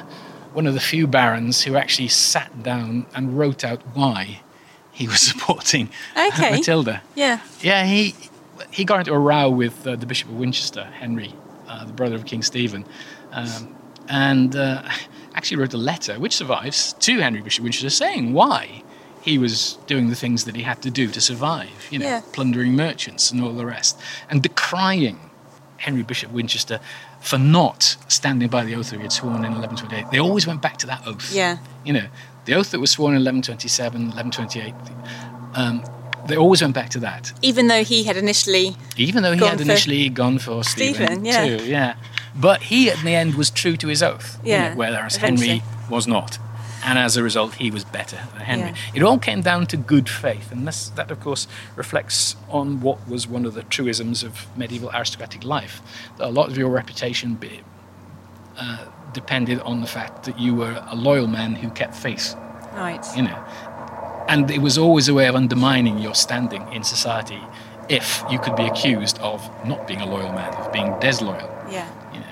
one 0.52 0.66
of 0.66 0.74
the 0.74 0.80
few 0.80 1.06
barons 1.06 1.62
who 1.64 1.76
actually 1.76 2.08
sat 2.08 2.50
down 2.62 3.06
and 3.14 3.38
wrote 3.38 3.62
out 3.64 3.80
why 3.94 4.40
he 4.90 5.06
was 5.06 5.20
supporting 5.30 5.88
Okay. 6.16 6.50
Matilda. 6.52 7.02
Yeah. 7.14 7.38
Yeah, 7.60 7.84
he 7.86 8.14
he 8.70 8.84
got 8.84 9.00
into 9.00 9.12
a 9.12 9.18
row 9.18 9.48
with 9.50 9.86
uh, 9.86 9.96
the 9.96 10.06
Bishop 10.06 10.28
of 10.28 10.36
Winchester, 10.36 10.84
Henry, 10.84 11.32
uh, 11.68 11.84
the 11.84 11.92
brother 11.92 12.14
of 12.16 12.24
King 12.24 12.42
Stephen, 12.42 12.84
um, 13.32 13.74
and 14.08 14.54
uh, 14.56 14.82
actually 15.34 15.56
wrote 15.58 15.74
a 15.74 15.78
letter, 15.78 16.18
which 16.18 16.34
survives, 16.36 16.92
to 16.94 17.18
Henry 17.20 17.40
Bishop 17.42 17.60
of 17.62 17.64
Winchester, 17.64 17.90
saying 17.90 18.32
why 18.32 18.82
he 19.20 19.38
was 19.38 19.78
doing 19.86 20.08
the 20.08 20.14
things 20.14 20.44
that 20.44 20.54
he 20.54 20.62
had 20.62 20.80
to 20.82 20.90
do 20.90 21.08
to 21.08 21.20
survive. 21.20 21.88
You 21.90 21.98
know, 21.98 22.06
Yeah. 22.06 22.20
plundering 22.32 22.76
merchants 22.76 23.30
and 23.30 23.42
all 23.42 23.52
the 23.52 23.66
rest, 23.66 23.98
and 24.30 24.42
decrying 24.42 25.18
Henry 25.78 26.02
Bishop 26.02 26.28
of 26.30 26.34
Winchester 26.34 26.80
for 27.20 27.38
not 27.38 27.96
standing 28.08 28.48
by 28.48 28.64
the 28.64 28.74
oath 28.76 28.90
that 28.90 28.96
he 28.96 29.02
had 29.02 29.12
sworn 29.12 29.44
in 29.44 29.52
1128. 29.52 30.10
They 30.12 30.20
always 30.20 30.46
went 30.46 30.62
back 30.62 30.76
to 30.78 30.86
that 30.86 31.02
oath. 31.06 31.32
Yeah. 31.34 31.58
You 31.84 31.92
know, 31.94 32.06
the 32.44 32.54
oath 32.54 32.70
that 32.70 32.78
was 32.80 32.92
sworn 32.92 33.14
in 33.16 33.22
1127, 33.24 34.10
1128. 34.12 34.74
Um, 35.54 35.82
they 36.28 36.36
always 36.36 36.62
went 36.62 36.74
back 36.74 36.90
to 36.90 36.98
that. 37.00 37.32
Even 37.42 37.68
though 37.68 37.84
he 37.84 38.04
had 38.04 38.16
initially. 38.16 38.76
Even 38.96 39.22
though 39.22 39.32
he 39.32 39.38
Gone 39.40 39.50
had 39.50 39.58
for 39.58 39.64
initially 39.64 40.08
gone 40.08 40.38
for 40.38 40.64
Stephen, 40.64 41.06
Stephen, 41.06 41.24
yeah. 41.24 41.56
too, 41.58 41.64
yeah. 41.66 41.94
But 42.34 42.62
he, 42.62 42.90
in 42.90 43.04
the 43.04 43.14
end, 43.14 43.34
was 43.34 43.50
true 43.50 43.76
to 43.78 43.88
his 43.88 44.02
oath. 44.02 44.38
Yeah, 44.44 44.74
whereas 44.74 45.16
eventually. 45.16 45.58
Henry 45.58 45.62
was 45.90 46.06
not. 46.06 46.38
And 46.84 46.98
as 46.98 47.16
a 47.16 47.22
result, 47.22 47.54
he 47.54 47.70
was 47.70 47.84
better 47.84 48.18
than 48.34 48.42
Henry. 48.42 48.68
Yeah. 48.68 48.76
It 48.94 49.02
all 49.02 49.18
came 49.18 49.40
down 49.40 49.66
to 49.68 49.76
good 49.76 50.08
faith. 50.08 50.52
And 50.52 50.68
this, 50.68 50.88
that, 50.90 51.10
of 51.10 51.18
course, 51.20 51.48
reflects 51.74 52.36
on 52.48 52.80
what 52.80 53.08
was 53.08 53.26
one 53.26 53.44
of 53.44 53.54
the 53.54 53.64
truisms 53.64 54.22
of 54.22 54.46
medieval 54.56 54.90
aristocratic 54.94 55.42
life. 55.42 55.82
That 56.18 56.28
a 56.28 56.30
lot 56.30 56.48
of 56.48 56.56
your 56.56 56.68
reputation 56.68 57.34
be, 57.34 57.62
uh, 58.56 58.84
depended 59.12 59.58
on 59.60 59.80
the 59.80 59.86
fact 59.86 60.24
that 60.24 60.38
you 60.38 60.54
were 60.54 60.84
a 60.88 60.94
loyal 60.94 61.26
man 61.26 61.56
who 61.56 61.70
kept 61.70 61.96
faith 61.96 62.36
Right. 62.72 63.04
you 63.16 63.22
know. 63.22 63.44
And 64.28 64.50
it 64.50 64.58
was 64.60 64.76
always 64.76 65.08
a 65.08 65.14
way 65.14 65.26
of 65.26 65.34
undermining 65.34 65.98
your 65.98 66.14
standing 66.14 66.70
in 66.72 66.82
society 66.84 67.40
if 67.88 68.24
you 68.30 68.38
could 68.38 68.56
be 68.56 68.64
accused 68.64 69.18
of 69.20 69.48
not 69.64 69.86
being 69.86 70.00
a 70.00 70.06
loyal 70.06 70.32
man, 70.32 70.52
of 70.54 70.72
being 70.72 70.98
disloyal. 70.98 71.48
Yeah. 71.70 71.88
You 72.12 72.20
know. 72.20 72.26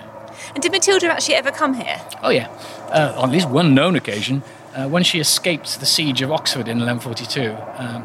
And 0.54 0.62
did 0.62 0.72
Matilda 0.72 1.06
actually 1.12 1.36
ever 1.36 1.50
come 1.52 1.74
here? 1.74 2.00
Oh, 2.22 2.30
yeah. 2.30 2.48
Uh, 2.90 3.14
on 3.16 3.28
at 3.28 3.32
least 3.32 3.48
one 3.48 3.74
known 3.74 3.94
occasion, 3.94 4.42
uh, 4.74 4.88
when 4.88 5.04
she 5.04 5.20
escaped 5.20 5.78
the 5.78 5.86
siege 5.86 6.20
of 6.22 6.32
Oxford 6.32 6.66
in 6.68 6.78
1142, 6.80 7.56
um, 7.78 8.02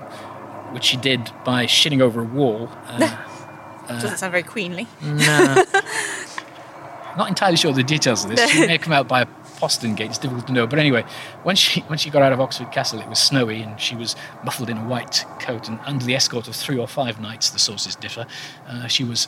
which 0.73 0.83
she 0.83 0.97
did 0.97 1.31
by 1.43 1.65
shitting 1.65 2.01
over 2.01 2.21
a 2.21 2.25
wall. 2.25 2.69
Uh, 2.85 3.17
Doesn't 3.87 4.17
sound 4.19 4.31
very 4.31 4.43
queenly. 4.43 4.87
no. 5.01 5.63
Not 7.17 7.27
entirely 7.27 7.57
sure 7.57 7.71
of 7.71 7.75
the 7.75 7.83
details 7.83 8.23
of 8.23 8.29
this. 8.29 8.49
She 8.51 8.59
may 8.59 8.73
have 8.73 8.81
come 8.85 8.93
out 8.93 9.07
by 9.07 9.21
a 9.21 9.25
postern 9.59 9.95
gate. 9.95 10.09
It's 10.09 10.17
difficult 10.17 10.47
to 10.47 10.53
know. 10.53 10.65
But 10.67 10.79
anyway, 10.79 11.05
when 11.43 11.55
she 11.55 11.81
when 11.87 11.97
she 11.97 12.09
got 12.09 12.21
out 12.21 12.33
of 12.33 12.39
Oxford 12.39 12.71
Castle, 12.71 12.99
it 12.99 13.07
was 13.07 13.19
snowy, 13.19 13.61
and 13.61 13.79
she 13.79 13.95
was 13.95 14.15
muffled 14.43 14.69
in 14.69 14.77
a 14.77 14.85
white 14.85 15.25
coat. 15.39 15.67
And 15.67 15.79
under 15.85 16.05
the 16.05 16.15
escort 16.15 16.47
of 16.47 16.55
three 16.55 16.77
or 16.77 16.87
five 16.87 17.19
knights, 17.19 17.49
the 17.49 17.59
sources 17.59 17.95
differ, 17.95 18.25
uh, 18.67 18.87
she 18.87 19.03
was 19.03 19.27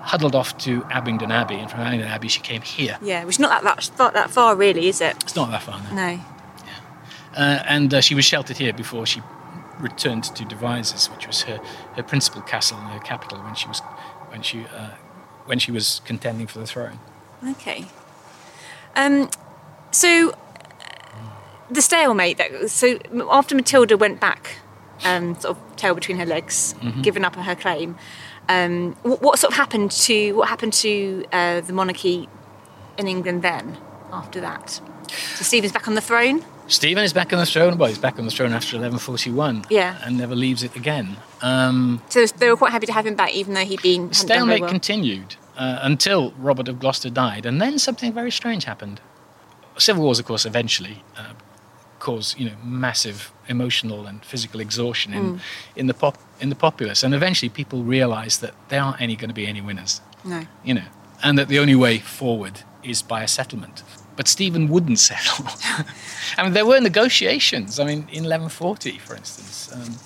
huddled 0.00 0.34
off 0.34 0.56
to 0.58 0.84
Abingdon 0.90 1.32
Abbey. 1.32 1.56
And 1.56 1.70
from 1.70 1.80
Abingdon 1.80 2.08
Abbey, 2.08 2.28
she 2.28 2.40
came 2.40 2.62
here. 2.62 2.98
Yeah, 3.02 3.24
which 3.24 3.36
is 3.36 3.40
not 3.40 3.62
that, 3.62 3.76
that, 3.76 3.84
far, 3.84 4.12
that 4.12 4.30
far, 4.30 4.54
really, 4.54 4.88
is 4.88 5.00
it? 5.00 5.16
It's 5.22 5.34
not 5.34 5.50
that 5.50 5.62
far 5.62 5.80
now. 5.80 5.94
No. 5.94 6.20
Uh, 7.36 7.62
and 7.66 7.92
uh, 7.92 8.00
she 8.00 8.14
was 8.14 8.24
sheltered 8.24 8.56
here 8.58 8.72
before 8.72 9.06
she 9.06 9.20
returned 9.80 10.24
to 10.24 10.44
Devizes, 10.44 11.10
which 11.10 11.26
was 11.26 11.42
her, 11.42 11.58
her 11.96 12.02
principal 12.02 12.42
castle 12.42 12.78
and 12.78 12.88
her 12.90 13.00
capital 13.00 13.42
when 13.42 13.54
she 13.54 13.66
was 13.66 13.80
when 14.28 14.42
she 14.42 14.64
uh, 14.66 14.90
when 15.46 15.58
she 15.58 15.72
was 15.72 16.00
contending 16.04 16.46
for 16.46 16.58
the 16.58 16.66
throne. 16.66 16.98
Okay. 17.46 17.86
Um, 18.96 19.28
so 19.94 20.10
the 21.70 21.82
stalemate. 21.82 22.36
That 22.38 22.70
so 22.70 22.98
after 23.30 23.54
Matilda 23.54 23.96
went 23.96 24.20
back, 24.20 24.58
um, 25.04 25.34
sort 25.40 25.56
of 25.56 25.76
tail 25.76 25.94
between 25.94 26.18
her 26.18 26.26
legs, 26.26 26.74
Mhm. 26.82 27.02
given 27.02 27.24
up 27.24 27.34
her 27.36 27.54
claim. 27.56 27.96
Um, 28.48 28.94
what, 29.02 29.22
what 29.22 29.38
sort 29.38 29.52
of 29.52 29.56
happened 29.56 29.90
to 30.08 30.32
what 30.32 30.48
happened 30.48 30.72
to 30.74 31.24
uh, 31.32 31.60
the 31.62 31.72
monarchy 31.72 32.28
in 32.98 33.06
England 33.08 33.42
then? 33.42 33.78
After 34.12 34.40
that, 34.42 34.70
so 35.36 35.42
Stephen's 35.44 35.72
back 35.72 35.88
on 35.88 35.94
the 35.94 36.00
throne. 36.00 36.44
Stephen 36.68 37.02
is 37.04 37.12
back 37.12 37.32
on 37.32 37.38
the 37.40 37.46
throne. 37.46 37.76
Well, 37.78 37.88
he's 37.88 37.98
back 37.98 38.16
on 38.18 38.24
the 38.26 38.30
throne 38.30 38.52
after 38.52 38.76
1141. 38.78 39.64
Yeah. 39.68 39.96
And 40.04 40.16
never 40.16 40.34
leaves 40.36 40.62
it 40.62 40.76
again. 40.76 41.16
Um, 41.42 42.00
So 42.08 42.24
they 42.26 42.48
were 42.48 42.56
quite 42.56 42.70
happy 42.72 42.86
to 42.86 42.92
have 42.92 43.06
him 43.06 43.16
back, 43.16 43.32
even 43.34 43.52
though 43.54 43.64
he'd 43.70 43.82
been 43.82 44.08
the 44.08 44.14
hadn't 44.14 44.28
done 44.28 44.28
very 44.28 44.58
stalemate 44.58 44.60
well. 44.62 44.70
continued 44.70 45.34
uh, 45.58 45.78
until 45.82 46.32
Robert 46.38 46.68
of 46.68 46.78
Gloucester 46.78 47.10
died, 47.10 47.44
and 47.44 47.60
then 47.60 47.78
something 47.78 48.12
very 48.12 48.30
strange 48.30 48.64
happened. 48.64 49.00
Civil 49.78 50.02
wars, 50.04 50.18
of 50.18 50.24
course, 50.26 50.46
eventually 50.46 51.02
uh, 51.16 51.32
cause 51.98 52.34
you 52.38 52.46
know 52.50 52.56
massive 52.62 53.30
emotional 53.48 54.06
and 54.06 54.24
physical 54.24 54.60
exhaustion 54.60 55.12
in, 55.14 55.22
Mm. 55.34 55.40
in 55.76 55.86
the 55.86 55.94
pop 55.94 56.16
in 56.40 56.48
the 56.48 56.54
populace, 56.56 57.02
and 57.06 57.14
eventually 57.14 57.48
people 57.48 57.82
realise 57.82 58.36
that 58.38 58.52
there 58.68 58.80
aren't 58.82 59.00
any 59.00 59.16
going 59.16 59.30
to 59.30 59.34
be 59.34 59.46
any 59.46 59.60
winners. 59.60 60.00
No. 60.24 60.46
you 60.64 60.74
know, 60.74 60.88
and 61.22 61.38
that 61.38 61.48
the 61.48 61.58
only 61.58 61.74
way 61.74 61.98
forward 61.98 62.60
is 62.82 63.02
by 63.02 63.22
a 63.22 63.28
settlement. 63.28 63.82
But 64.16 64.28
Stephen 64.28 64.68
wouldn't 64.68 64.98
settle. 65.10 65.46
I 66.38 66.42
mean, 66.44 66.52
there 66.54 66.64
were 66.66 66.80
negotiations. 66.80 67.78
I 67.78 67.84
mean, 67.84 67.98
in 68.12 68.24
1140, 68.24 68.98
for 68.98 69.14
instance, 69.16 69.70
um, 69.74 69.96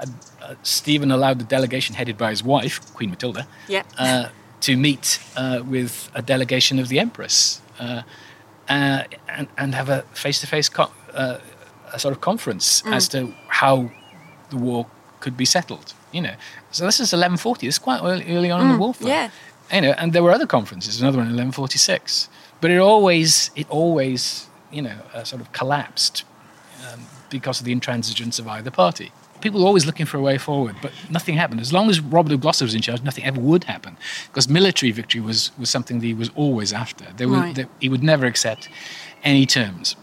uh, 0.00 0.06
uh, 0.42 0.54
Stephen 0.62 1.10
allowed 1.10 1.38
the 1.38 1.44
delegation 1.44 1.94
headed 1.96 2.16
by 2.18 2.30
his 2.30 2.42
wife, 2.44 2.80
Queen 2.94 3.10
Matilda, 3.10 3.46
Yeah. 3.68 3.82
uh, 3.98 4.28
to 4.60 4.76
meet 4.76 5.18
uh, 5.36 5.60
with 5.64 6.10
a 6.14 6.22
delegation 6.22 6.78
of 6.78 6.88
the 6.88 6.98
Empress 6.98 7.60
uh, 8.68 8.72
uh, 8.72 9.04
and, 9.28 9.48
and 9.58 9.74
have 9.74 9.88
a 9.88 10.02
face-to-face 10.14 10.70
uh, 10.78 11.38
a 11.92 11.98
sort 11.98 12.12
of 12.14 12.20
conference 12.20 12.82
Mm. 12.82 12.94
as 12.94 13.08
to 13.08 13.34
how 13.48 13.90
the 14.50 14.56
war 14.56 14.86
could 15.20 15.36
be 15.36 15.44
settled. 15.44 15.94
You 16.12 16.20
know, 16.22 16.34
so 16.70 16.84
this 16.84 16.96
is 16.96 17.12
1140. 17.12 17.66
This 17.66 17.74
is 17.76 17.78
quite 17.78 18.00
early, 18.02 18.24
early 18.36 18.50
on 18.50 18.60
in 18.60 18.68
the 18.68 18.74
Mm, 18.74 18.78
warfare 18.80 19.08
yeah. 19.08 19.30
you 19.72 19.80
know, 19.80 19.92
and 19.98 20.12
there 20.12 20.22
were 20.22 20.30
other 20.34 20.46
conferences, 20.46 21.00
another 21.00 21.18
one 21.18 21.26
in 21.26 21.32
1146. 21.36 22.28
But 22.60 22.70
it 22.70 22.78
always, 22.78 23.50
it 23.56 23.66
always, 23.70 24.46
you 24.70 24.82
know, 24.82 24.96
uh, 25.14 25.24
sort 25.24 25.40
of 25.42 25.50
collapsed 25.52 26.24
um, 26.92 27.00
because 27.30 27.60
of 27.60 27.64
the 27.66 27.74
intransigence 27.74 28.38
of 28.38 28.46
either 28.46 28.70
party. 28.70 29.10
People 29.42 29.60
were 29.60 29.66
always 29.66 29.84
looking 29.84 30.06
for 30.06 30.16
a 30.16 30.20
way 30.20 30.38
forward, 30.38 30.76
but 30.80 30.92
nothing 31.10 31.34
happened. 31.36 31.60
As 31.60 31.72
long 31.72 31.90
as 31.90 32.00
Robert 32.00 32.32
of 32.32 32.40
Gloucester 32.40 32.64
was 32.64 32.74
in 32.74 32.80
charge, 32.80 33.02
nothing 33.02 33.24
ever 33.24 33.40
would 33.40 33.64
happen, 33.64 33.96
because 34.28 34.48
military 34.48 34.92
victory 34.92 35.20
was, 35.20 35.50
was 35.58 35.68
something 35.68 35.98
that 35.98 36.06
he 36.06 36.14
was 36.14 36.30
always 36.34 36.72
after. 36.72 37.06
There 37.16 37.28
were, 37.28 37.36
Right. 37.38 37.54
there, 37.54 37.68
he 37.80 37.88
would 37.88 38.02
never 38.02 38.24
accept 38.24 38.68
any 39.24 39.44
terms. 39.44 39.96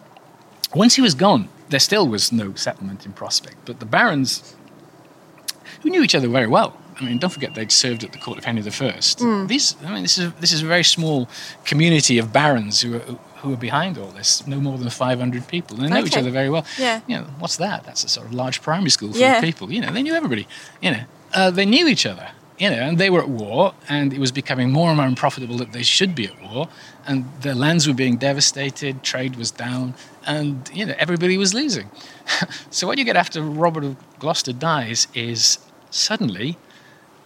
Once 0.76 0.96
he 0.96 1.02
was 1.02 1.16
gone, 1.16 1.50
there 1.70 1.80
still 1.80 2.08
was 2.08 2.32
no 2.32 2.54
settlement 2.56 3.06
in 3.06 3.14
prospect, 3.14 3.58
but 3.66 3.80
the 3.80 3.86
barons 3.86 4.56
who 5.82 5.90
knew 5.90 6.04
each 6.04 6.16
other 6.16 6.28
very 6.28 6.48
well. 6.48 6.76
I 7.00 7.06
mean, 7.06 7.18
don't 7.18 7.30
forget 7.32 7.56
they'd 7.56 7.72
served 7.72 8.04
at 8.04 8.12
the 8.12 8.18
court 8.18 8.38
of 8.38 8.44
Henry 8.44 8.62
I. 8.62 8.66
Mm. 8.66 9.48
These, 9.48 9.76
I 9.86 9.94
mean, 9.94 10.02
this 10.04 10.18
is 10.18 10.34
this 10.34 10.52
is 10.52 10.62
a 10.64 10.66
very 10.66 10.84
small 10.84 11.30
community 11.64 12.18
of 12.18 12.34
barons 12.34 12.82
who 12.82 12.98
are, 12.98 13.02
who 13.42 13.54
are 13.54 13.58
behind 13.58 13.98
all 13.98 14.12
this. 14.12 14.46
No 14.48 14.60
more 14.60 14.78
than 14.78 14.90
five 14.90 15.20
hundred 15.20 15.48
people. 15.48 15.78
They 15.78 15.88
know 15.88 16.04
each 16.06 16.18
other 16.18 16.32
very 16.32 16.50
well. 16.50 16.66
Yeah. 16.78 17.02
You 17.08 17.18
know, 17.18 17.24
what's 17.40 17.58
that? 17.58 17.84
That's 17.86 18.04
a 18.04 18.10
sort 18.10 18.28
of 18.28 18.34
large 18.34 18.62
primary 18.62 18.90
school 18.90 19.12
full 19.12 19.22
Yeah. 19.22 19.38
of 19.38 19.44
people. 19.44 19.72
You 19.72 19.82
know, 19.82 19.92
they 19.92 20.04
knew 20.04 20.14
everybody. 20.14 20.48
You 20.82 20.92
know, 20.92 21.04
uh, 21.34 21.52
they 21.52 21.66
knew 21.66 21.88
each 21.88 22.06
other. 22.06 22.30
You 22.58 22.70
know, 22.70 22.76
and 22.76 22.98
they 22.98 23.10
were 23.10 23.22
at 23.22 23.30
war, 23.30 23.74
and 23.88 24.12
it 24.12 24.20
was 24.20 24.34
becoming 24.34 24.70
more 24.70 24.90
and 24.90 24.98
more 24.98 25.06
unprofitable 25.06 25.56
that 25.60 25.72
they 25.72 25.82
should 25.84 26.14
be 26.14 26.26
at 26.28 26.42
war, 26.42 26.68
and 27.08 27.24
their 27.40 27.56
lands 27.56 27.88
were 27.88 27.94
being 27.94 28.18
devastated, 28.18 29.02
trade 29.02 29.38
was 29.38 29.50
down, 29.50 29.94
and 30.28 30.70
you 30.74 30.86
know 30.86 30.94
everybody 31.00 31.38
was 31.38 31.54
losing. 31.54 31.90
so 32.70 32.86
what 32.86 32.98
you 32.98 33.06
get 33.06 33.16
after 33.16 33.42
Robert 33.42 33.86
of 33.86 33.96
Gloucester 34.20 34.52
dies 34.52 35.08
is 35.14 35.60
suddenly 35.90 36.58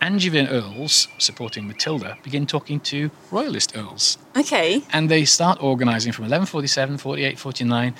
Angevin 0.04 0.47
earls 0.49 1.08
supporting 1.18 1.66
Matilda 1.66 2.18
begin 2.24 2.45
talking 2.45 2.82
to 2.82 3.10
royalist 3.32 3.78
earls. 3.78 4.18
Okay. 4.36 4.82
And 4.91 5.10
they 5.10 5.24
start 5.24 5.64
organizing 5.64 6.12
from 6.12 6.24
1147, 6.24 6.97
48, 6.97 7.39
49 7.39 7.95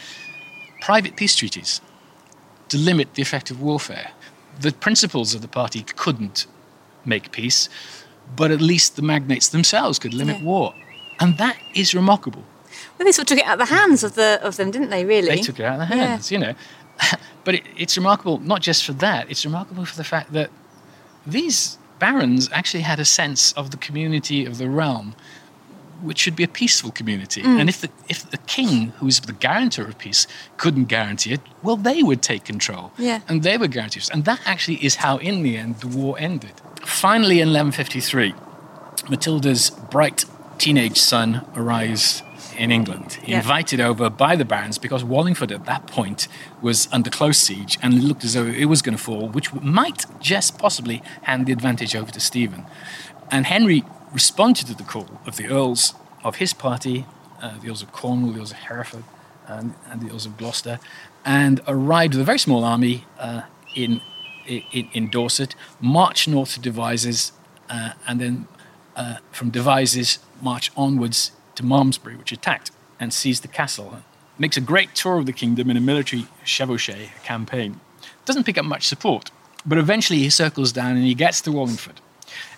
private 0.82 1.16
peace 1.16 1.34
treaties 1.34 1.80
to 2.68 2.78
limit 2.78 3.14
the 3.14 3.22
effect 3.22 3.50
of 3.52 3.62
warfare. 3.62 4.12
The 4.60 4.74
principles 4.74 5.34
of 5.34 5.42
the 5.42 5.48
party 5.48 5.82
couldn't 5.96 6.46
make 7.06 7.32
peace, 7.32 7.70
but 8.36 8.52
at 8.52 8.60
least 8.60 8.98
the 8.98 9.02
magnates 9.02 9.48
themselves 9.48 9.98
could 9.98 10.14
limit 10.14 10.40
Yeah. 10.40 10.44
war. 10.44 10.74
And 11.22 11.38
that 11.38 11.56
is 11.74 11.96
remarkable. 11.96 12.44
Well, 12.98 13.06
they 13.06 13.14
sort 13.14 13.32
of 13.32 13.38
took 13.38 13.46
it 13.46 13.48
out 13.48 13.62
of 13.62 13.70
the 13.70 13.74
hands 13.76 14.04
of 14.04 14.16
the 14.16 14.40
of 14.44 14.58
them, 14.58 14.72
didn't 14.72 14.90
they? 14.90 15.06
Really? 15.06 15.30
They 15.30 15.42
took 15.42 15.58
it 15.60 15.66
out 15.66 15.80
of 15.80 15.90
Yeah. 15.90 15.96
hands, 15.96 16.32
you 16.34 16.38
know. 16.38 16.54
but 17.46 17.56
it, 17.56 17.64
it's 17.78 17.96
remarkable 17.96 18.40
not 18.40 18.62
just 18.62 18.84
for 18.84 18.92
that, 18.94 19.32
it's 19.32 19.46
remarkable 19.46 19.86
for 19.86 19.96
the 19.96 20.04
fact 20.04 20.34
that 20.34 20.50
these 21.26 21.78
barons 22.04 22.50
actually 22.52 22.86
had 22.92 23.00
a 23.00 23.06
sense 23.06 23.54
of 23.54 23.66
the 23.74 23.78
community 23.88 24.40
of 24.50 24.58
the 24.58 24.70
realm, 24.82 25.16
which 26.08 26.20
should 26.24 26.38
be 26.42 26.44
a 26.44 26.54
peaceful 26.62 26.92
community. 27.00 27.42
Mm. 27.42 27.60
And 27.60 27.70
if 27.70 27.78
the, 27.84 27.90
if 28.10 28.20
the 28.36 28.42
king, 28.58 28.74
who 28.98 29.08
is 29.08 29.22
the 29.22 29.38
guarantor 29.46 29.86
of 29.92 29.96
peace, 30.06 30.28
couldn't 30.62 30.88
guarantee 30.96 31.32
it, 31.38 31.42
well, 31.66 31.78
they 31.90 32.04
would 32.04 32.22
take 32.22 32.44
control. 32.44 32.92
Yeah. 32.98 33.20
And 33.30 33.42
they 33.48 33.58
were 33.58 33.70
guarantors. 33.70 34.10
And 34.10 34.26
that 34.26 34.42
actually 34.54 34.78
is 34.88 34.96
how, 34.96 35.14
in 35.30 35.44
the 35.44 35.54
end, 35.62 35.72
the 35.80 35.88
war 36.00 36.14
ended. 36.20 36.56
Finally, 36.82 37.38
in 37.40 37.48
1153, 37.48 38.34
Matilda's 39.10 39.70
bright 39.96 40.26
teenage 40.58 40.98
son 40.98 41.46
arrives 41.56 42.22
in 42.64 42.72
England, 42.72 43.18
Yeah. 43.26 43.38
invited 43.38 43.80
over 43.90 44.10
by 44.10 44.36
the 44.36 44.46
barons 44.46 44.78
because 44.78 45.04
Wallingford 45.04 45.52
at 45.52 45.66
that 45.66 45.86
point 45.88 46.28
was 46.62 46.88
under 46.92 47.10
close 47.10 47.38
siege 47.38 47.78
and 47.84 48.04
looked 48.08 48.24
as 48.24 48.34
though 48.34 48.46
it 48.46 48.66
was 48.66 48.82
going 48.82 48.98
to 48.98 49.04
fall, 49.04 49.28
which 49.30 49.54
might 49.54 50.06
just 50.22 50.58
possibly 50.58 51.02
hand 51.24 51.46
the 51.48 51.52
advantage 51.52 51.94
over 51.96 52.12
to 52.12 52.20
Stephen. 52.20 52.66
And 53.30 53.46
Henry 53.48 53.84
responded 54.14 54.68
to 54.68 54.76
the 54.76 54.84
call 54.84 55.10
of 55.26 55.36
the 55.36 55.48
earls 55.50 55.94
of 56.24 56.36
his 56.36 56.54
party, 56.54 57.06
uh, 57.42 57.54
the 57.62 57.70
earls 57.70 57.82
of 57.82 57.92
Cornwall, 57.92 58.32
the 58.34 58.40
earls 58.40 58.52
of 58.52 58.58
Hereford, 58.70 59.04
and, 59.48 59.74
and 59.90 60.02
the 60.02 60.10
earls 60.14 60.26
of 60.26 60.38
Gloucester, 60.38 60.80
and 61.26 61.60
arrived 61.68 62.14
with 62.14 62.22
a 62.22 62.26
very 62.26 62.40
small 62.40 62.64
army 62.64 63.06
uh, 63.20 63.42
in, 63.76 64.02
in 64.48 64.88
in 64.94 65.10
Dorset, 65.10 65.56
marched 65.82 66.28
north 66.28 66.54
to 66.54 66.60
Devizes, 66.60 67.32
uh, 67.70 67.92
and 68.08 68.20
then 68.22 68.48
uh, 68.96 69.16
from 69.32 69.50
Devizes 69.50 70.20
march 70.42 70.72
onwards 70.78 71.32
to 71.56 71.64
Malmesbury, 71.64 72.16
which 72.16 72.32
attacked 72.32 72.72
and 73.00 73.14
seized 73.14 73.44
the 73.44 73.48
castle. 73.48 74.02
Makes 74.38 74.58
a 74.58 74.62
great 74.62 74.96
tour 74.96 75.20
of 75.20 75.26
the 75.26 75.34
kingdom 75.34 75.70
in 75.70 75.78
a 75.78 75.82
military 75.82 76.28
chevauchée 76.46 77.10
campaign. 77.24 77.80
Doesn't 78.26 78.46
pick 78.46 78.58
up 78.58 78.66
much 78.66 78.88
support, 78.88 79.32
but 79.66 79.78
eventually 79.78 80.20
he 80.20 80.30
circles 80.30 80.72
down 80.72 80.96
and 80.96 81.06
he 81.06 81.14
gets 81.14 81.42
to 81.42 81.52
Wallingford. 81.52 82.02